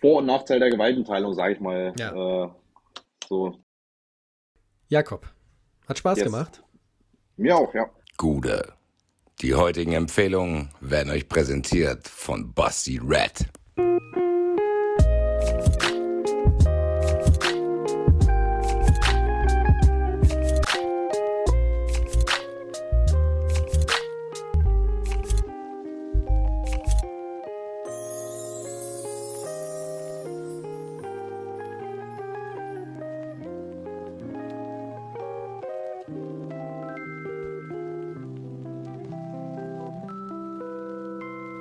Vor- 0.00 0.18
und 0.18 0.26
Nachteil 0.26 0.60
der 0.60 0.70
Gewaltenteilung, 0.70 1.34
sage 1.34 1.54
ich 1.54 1.60
mal. 1.60 1.92
Ja. 1.98 2.44
Äh, 2.44 2.50
so. 3.28 3.58
Jakob, 4.88 5.28
hat 5.88 5.98
Spaß 5.98 6.18
yes. 6.18 6.24
gemacht? 6.26 6.62
Mir 7.36 7.56
auch, 7.56 7.74
ja. 7.74 7.90
Gude. 8.16 8.72
Die 9.42 9.54
heutigen 9.54 9.92
Empfehlungen 9.92 10.70
werden 10.80 11.10
euch 11.10 11.28
präsentiert 11.28 12.08
von 12.08 12.54
Basti 12.54 12.98
Red. 13.02 13.46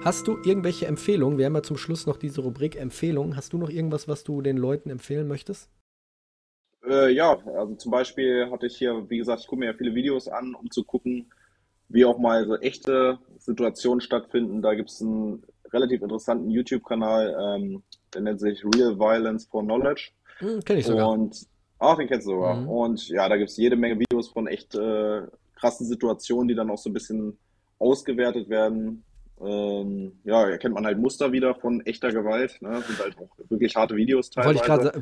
Hast 0.05 0.27
du 0.27 0.37
irgendwelche 0.43 0.85
Empfehlungen? 0.85 1.39
Wir 1.39 1.47
haben 1.47 1.55
ja 1.55 1.63
zum 1.63 1.77
Schluss 1.77 2.05
noch 2.05 2.17
diese 2.17 2.41
Rubrik 2.41 2.75
Empfehlungen. 2.75 3.35
Hast 3.35 3.53
du 3.53 3.57
noch 3.57 3.71
irgendwas, 3.71 4.07
was 4.07 4.23
du 4.23 4.43
den 4.43 4.55
Leuten 4.55 4.91
empfehlen 4.91 5.27
möchtest? 5.27 5.67
Äh, 6.87 7.11
ja, 7.11 7.39
also 7.57 7.73
zum 7.73 7.91
Beispiel 7.91 8.51
hatte 8.51 8.67
ich 8.67 8.77
hier, 8.77 9.09
wie 9.09 9.17
gesagt, 9.17 9.41
ich 9.41 9.47
gucke 9.47 9.61
mir 9.61 9.65
ja 9.65 9.73
viele 9.73 9.95
Videos 9.95 10.27
an, 10.27 10.53
um 10.53 10.69
zu 10.69 10.83
gucken, 10.83 11.33
wie 11.89 12.05
auch 12.05 12.19
mal 12.19 12.45
so 12.45 12.55
echte 12.57 13.17
Situationen 13.39 13.99
stattfinden. 13.99 14.61
Da 14.61 14.75
gibt 14.75 14.91
es 14.91 15.01
einen 15.01 15.43
relativ 15.73 16.03
interessanten 16.03 16.51
YouTube-Kanal, 16.51 17.57
ähm, 17.57 17.81
der 18.13 18.21
nennt 18.21 18.39
sich 18.39 18.63
Real 18.63 18.99
Violence 18.99 19.47
for 19.47 19.63
Knowledge. 19.63 20.11
Hm, 20.37 20.63
Kenne 20.63 20.81
ich 20.81 20.85
sogar. 20.85 21.09
Und, 21.09 21.47
ach, 21.79 21.97
den 21.97 22.07
kennst 22.07 22.27
du 22.27 22.33
sogar. 22.33 22.57
Mhm. 22.57 22.69
Und 22.69 23.09
ja, 23.09 23.27
da 23.27 23.37
gibt 23.37 23.49
es 23.49 23.57
jede 23.57 23.75
Menge 23.75 23.97
Videos 23.97 24.29
von 24.29 24.45
echt 24.45 24.75
äh, 24.75 25.23
krassen 25.55 25.87
Situationen, 25.87 26.47
die 26.47 26.53
dann 26.53 26.69
auch 26.69 26.77
so 26.77 26.91
ein 26.91 26.93
bisschen 26.93 27.39
ausgewertet 27.79 28.49
werden. 28.49 29.03
Ähm, 29.45 30.13
ja, 30.23 30.49
erkennt 30.49 30.73
man 30.73 30.85
halt 30.85 30.97
Muster 30.97 31.31
wieder 31.31 31.53
von 31.53 31.85
echter 31.85 32.11
Gewalt. 32.11 32.59
Ne? 32.61 32.81
Sind 32.81 32.99
halt 32.99 33.17
auch 33.17 33.29
wirklich 33.49 33.75
harte 33.75 33.95
Videos 33.95 34.31
teilweise. 34.31 34.55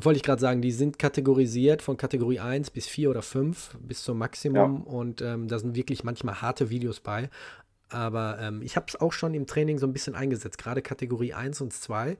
Wollte 0.04 0.18
ich 0.18 0.22
gerade 0.22 0.40
sagen, 0.40 0.60
die 0.60 0.72
sind 0.72 0.98
kategorisiert 0.98 1.80
von 1.80 1.96
Kategorie 1.96 2.40
1 2.40 2.70
bis 2.70 2.86
4 2.86 3.10
oder 3.10 3.22
5 3.22 3.78
bis 3.80 4.02
zum 4.02 4.18
Maximum 4.18 4.84
ja. 4.86 4.92
und 4.92 5.22
ähm, 5.22 5.48
da 5.48 5.58
sind 5.58 5.74
wirklich 5.74 6.04
manchmal 6.04 6.42
harte 6.42 6.68
Videos 6.68 7.00
bei. 7.00 7.30
Aber 7.88 8.38
ähm, 8.40 8.60
ich 8.60 8.76
habe 8.76 8.86
es 8.88 9.00
auch 9.00 9.12
schon 9.12 9.34
im 9.34 9.46
Training 9.46 9.78
so 9.78 9.86
ein 9.86 9.92
bisschen 9.92 10.14
eingesetzt, 10.14 10.58
gerade 10.58 10.82
Kategorie 10.82 11.32
1 11.32 11.60
und 11.60 11.72
2. 11.72 12.18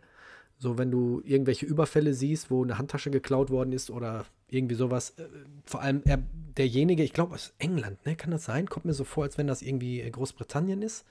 So, 0.57 0.79
wenn 0.79 0.91
du 0.91 1.21
irgendwelche 1.25 1.67
Überfälle 1.67 2.15
siehst, 2.15 2.51
wo 2.51 2.63
eine 2.63 2.79
Handtasche 2.79 3.11
geklaut 3.11 3.51
worden 3.51 3.73
ist 3.73 3.91
oder 3.91 4.25
irgendwie 4.49 4.77
sowas. 4.77 5.11
Äh, 5.19 5.25
vor 5.67 5.83
allem 5.83 6.01
er, 6.05 6.23
derjenige, 6.57 7.03
ich 7.03 7.13
glaube 7.13 7.35
aus 7.35 7.53
England, 7.59 8.07
ne? 8.07 8.17
Kann 8.17 8.31
das 8.31 8.45
sein? 8.45 8.69
Kommt 8.69 8.87
mir 8.87 8.95
so 8.95 9.05
vor, 9.05 9.25
als 9.25 9.37
wenn 9.37 9.47
das 9.47 9.61
irgendwie 9.61 10.09
Großbritannien 10.11 10.81
ist. 10.81 11.05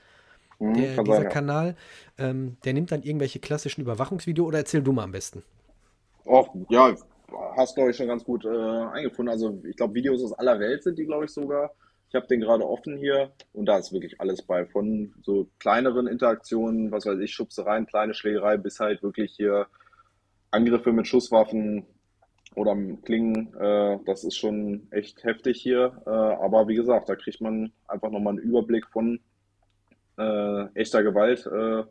Mhm, 0.63 0.73
der, 0.75 1.03
dieser 1.03 1.15
sein, 1.15 1.23
ja. 1.23 1.29
Kanal, 1.29 1.75
ähm, 2.17 2.57
der 2.63 2.73
nimmt 2.73 2.91
dann 2.91 3.03
irgendwelche 3.03 3.39
klassischen 3.39 3.81
Überwachungsvideos 3.81 4.47
oder 4.47 4.59
erzähl 4.59 4.81
du 4.81 4.93
mal 4.93 5.03
am 5.03 5.11
besten. 5.11 5.43
Och, 6.25 6.55
ja, 6.69 6.95
hast 7.57 7.75
glaube 7.75 7.91
ich 7.91 7.97
schon 7.97 8.07
ganz 8.07 8.23
gut 8.23 8.45
äh, 8.45 8.47
eingefunden. 8.47 9.31
Also 9.31 9.59
ich 9.67 9.75
glaube, 9.75 9.93
Videos 9.93 10.23
aus 10.23 10.33
aller 10.33 10.59
Welt 10.59 10.83
sind 10.83 10.97
die, 10.97 11.05
glaube 11.05 11.25
ich, 11.25 11.31
sogar. 11.31 11.71
Ich 12.09 12.15
habe 12.15 12.27
den 12.27 12.41
gerade 12.41 12.65
offen 12.65 12.95
hier 12.95 13.31
und 13.53 13.65
da 13.65 13.77
ist 13.77 13.91
wirklich 13.91 14.21
alles 14.21 14.41
bei. 14.43 14.65
Von 14.65 15.13
so 15.23 15.47
kleineren 15.59 16.07
Interaktionen, 16.07 16.91
was 16.91 17.05
weiß 17.05 17.19
ich, 17.19 17.33
Schubsereien, 17.33 17.87
kleine 17.87 18.13
Schlägerei, 18.13 18.57
bis 18.57 18.79
halt 18.79 19.01
wirklich 19.01 19.33
hier 19.35 19.67
Angriffe 20.51 20.93
mit 20.93 21.07
Schusswaffen 21.07 21.85
oder 22.55 22.77
Klingen. 23.03 23.53
Äh, 23.59 23.97
das 24.05 24.23
ist 24.23 24.37
schon 24.37 24.87
echt 24.91 25.23
heftig 25.23 25.59
hier. 25.59 26.03
Äh, 26.05 26.09
aber 26.09 26.67
wie 26.67 26.75
gesagt, 26.75 27.09
da 27.09 27.15
kriegt 27.15 27.41
man 27.41 27.73
einfach 27.87 28.11
nochmal 28.11 28.33
einen 28.33 28.43
Überblick 28.43 28.85
von 28.87 29.19
äh, 30.17 30.65
echter 30.73 31.03
Gewalt, 31.03 31.45
äh, 31.45 31.83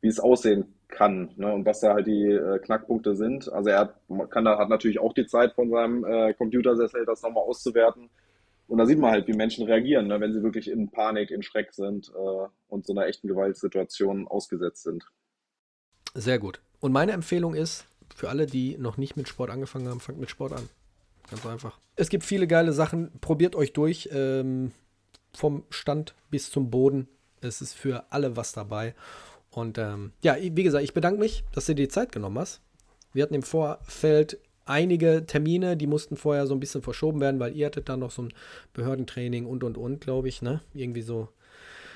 wie 0.00 0.08
es 0.08 0.20
aussehen 0.20 0.74
kann 0.88 1.30
ne? 1.36 1.52
und 1.52 1.64
was 1.64 1.80
da 1.80 1.94
halt 1.94 2.06
die 2.06 2.26
äh, 2.26 2.58
Knackpunkte 2.58 3.14
sind. 3.14 3.50
Also 3.50 3.70
er 3.70 3.78
hat, 3.78 3.94
kann 4.30 4.44
da, 4.44 4.58
hat 4.58 4.68
natürlich 4.68 4.98
auch 4.98 5.14
die 5.14 5.26
Zeit 5.26 5.54
von 5.54 5.70
seinem 5.70 6.04
äh, 6.04 6.34
Computersessel, 6.34 7.04
das 7.06 7.22
nochmal 7.22 7.44
auszuwerten. 7.44 8.10
Und 8.68 8.78
da 8.78 8.86
sieht 8.86 8.98
man 8.98 9.10
halt, 9.10 9.26
wie 9.28 9.32
Menschen 9.32 9.66
reagieren, 9.66 10.06
ne? 10.06 10.20
wenn 10.20 10.32
sie 10.32 10.42
wirklich 10.42 10.70
in 10.70 10.90
Panik, 10.90 11.30
in 11.30 11.42
Schreck 11.42 11.72
sind 11.72 12.10
äh, 12.14 12.48
und 12.68 12.86
so 12.86 12.92
einer 12.92 13.06
echten 13.06 13.28
Gewaltsituation 13.28 14.28
ausgesetzt 14.28 14.82
sind. 14.82 15.04
Sehr 16.14 16.38
gut. 16.38 16.60
Und 16.80 16.92
meine 16.92 17.12
Empfehlung 17.12 17.54
ist, 17.54 17.86
für 18.14 18.28
alle, 18.28 18.46
die 18.46 18.76
noch 18.78 18.98
nicht 18.98 19.16
mit 19.16 19.28
Sport 19.28 19.50
angefangen 19.50 19.88
haben, 19.88 20.00
fangt 20.00 20.20
mit 20.20 20.30
Sport 20.30 20.52
an. 20.52 20.68
Ganz 21.30 21.46
einfach. 21.46 21.78
Es 21.96 22.08
gibt 22.08 22.24
viele 22.24 22.46
geile 22.46 22.72
Sachen. 22.72 23.10
Probiert 23.20 23.56
euch 23.56 23.72
durch. 23.72 24.10
Ähm, 24.12 24.72
vom 25.34 25.64
Stand 25.70 26.14
bis 26.30 26.50
zum 26.50 26.70
Boden. 26.70 27.08
Es 27.44 27.60
ist 27.60 27.74
für 27.74 28.04
alle 28.10 28.36
was 28.36 28.52
dabei. 28.52 28.94
Und 29.50 29.78
ähm, 29.78 30.12
ja, 30.22 30.36
wie 30.40 30.62
gesagt, 30.62 30.84
ich 30.84 30.94
bedanke 30.94 31.20
mich, 31.20 31.44
dass 31.52 31.66
du 31.66 31.74
dir 31.74 31.84
die 31.84 31.88
Zeit 31.88 32.12
genommen 32.12 32.38
hast. 32.38 32.60
Wir 33.12 33.22
hatten 33.22 33.34
im 33.34 33.42
Vorfeld 33.42 34.38
einige 34.64 35.26
Termine, 35.26 35.76
die 35.76 35.86
mussten 35.86 36.16
vorher 36.16 36.46
so 36.46 36.54
ein 36.54 36.60
bisschen 36.60 36.82
verschoben 36.82 37.20
werden, 37.20 37.40
weil 37.40 37.54
ihr 37.54 37.66
hattet 37.66 37.88
da 37.88 37.96
noch 37.96 38.10
so 38.10 38.22
ein 38.22 38.32
Behördentraining 38.72 39.46
und 39.46 39.64
und 39.64 39.76
und, 39.76 40.00
glaube 40.00 40.28
ich, 40.28 40.40
ne? 40.40 40.62
Irgendwie 40.72 41.02
so 41.02 41.28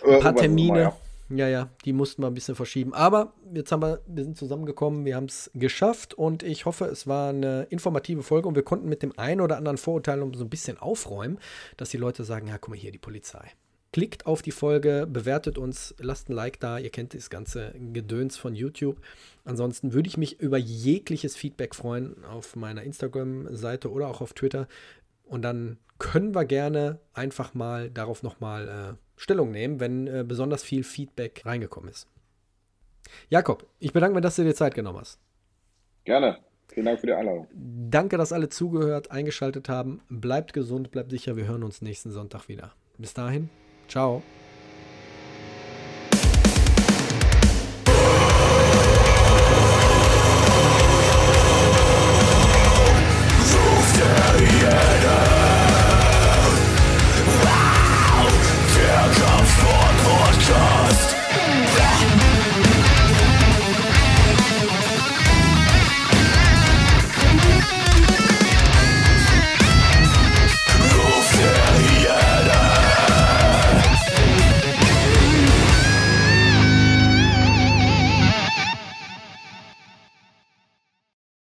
ein 0.06 0.20
paar 0.20 0.34
Termine. 0.34 0.92
Ja, 1.28 1.48
ja, 1.48 1.70
die 1.84 1.92
mussten 1.92 2.22
wir 2.22 2.28
ein 2.28 2.34
bisschen 2.34 2.54
verschieben. 2.54 2.94
Aber 2.94 3.32
jetzt 3.52 3.72
haben 3.72 3.82
wir, 3.82 4.00
wir 4.06 4.22
sind 4.22 4.36
zusammengekommen, 4.36 5.04
wir 5.04 5.16
haben 5.16 5.24
es 5.24 5.50
geschafft 5.54 6.14
und 6.14 6.44
ich 6.44 6.66
hoffe, 6.66 6.84
es 6.84 7.08
war 7.08 7.30
eine 7.30 7.64
informative 7.64 8.22
Folge 8.22 8.46
und 8.46 8.54
wir 8.54 8.62
konnten 8.62 8.88
mit 8.88 9.02
dem 9.02 9.18
einen 9.18 9.40
oder 9.40 9.56
anderen 9.56 9.76
Vorurteil 9.76 10.20
so 10.36 10.44
ein 10.44 10.50
bisschen 10.50 10.78
aufräumen, 10.78 11.38
dass 11.76 11.88
die 11.88 11.96
Leute 11.96 12.22
sagen, 12.22 12.46
ja, 12.46 12.58
guck 12.58 12.70
mal 12.70 12.78
hier, 12.78 12.92
die 12.92 12.98
Polizei. 12.98 13.50
Klickt 13.96 14.26
auf 14.26 14.42
die 14.42 14.50
Folge, 14.50 15.06
bewertet 15.10 15.56
uns, 15.56 15.94
lasst 15.98 16.28
ein 16.28 16.34
Like 16.34 16.60
da. 16.60 16.76
Ihr 16.76 16.90
kennt 16.90 17.14
das 17.14 17.30
ganze 17.30 17.72
Gedöns 17.94 18.36
von 18.36 18.54
YouTube. 18.54 19.00
Ansonsten 19.46 19.94
würde 19.94 20.06
ich 20.06 20.18
mich 20.18 20.38
über 20.38 20.58
jegliches 20.58 21.34
Feedback 21.34 21.74
freuen 21.74 22.22
auf 22.26 22.56
meiner 22.56 22.82
Instagram-Seite 22.82 23.90
oder 23.90 24.08
auch 24.08 24.20
auf 24.20 24.34
Twitter. 24.34 24.68
Und 25.24 25.40
dann 25.40 25.78
können 25.98 26.34
wir 26.34 26.44
gerne 26.44 26.98
einfach 27.14 27.54
mal 27.54 27.88
darauf 27.88 28.22
nochmal 28.22 28.68
äh, 28.68 29.18
Stellung 29.18 29.50
nehmen, 29.50 29.80
wenn 29.80 30.06
äh, 30.08 30.24
besonders 30.28 30.62
viel 30.62 30.84
Feedback 30.84 31.46
reingekommen 31.46 31.88
ist. 31.88 32.06
Jakob, 33.30 33.66
ich 33.78 33.94
bedanke 33.94 34.16
mich, 34.16 34.22
dass 34.22 34.36
du 34.36 34.44
dir 34.44 34.54
Zeit 34.54 34.74
genommen 34.74 34.98
hast. 35.00 35.18
Gerne. 36.04 36.36
Vielen 36.68 36.84
Dank 36.84 37.00
für 37.00 37.06
die 37.06 37.14
Einladung. 37.14 37.48
Danke, 37.54 38.18
dass 38.18 38.34
alle 38.34 38.50
zugehört, 38.50 39.10
eingeschaltet 39.10 39.70
haben. 39.70 40.02
Bleibt 40.10 40.52
gesund, 40.52 40.90
bleibt 40.90 41.12
sicher. 41.12 41.34
Wir 41.38 41.46
hören 41.46 41.62
uns 41.62 41.80
nächsten 41.80 42.10
Sonntag 42.10 42.50
wieder. 42.50 42.74
Bis 42.98 43.14
dahin. 43.14 43.48
Ciao. 43.88 44.22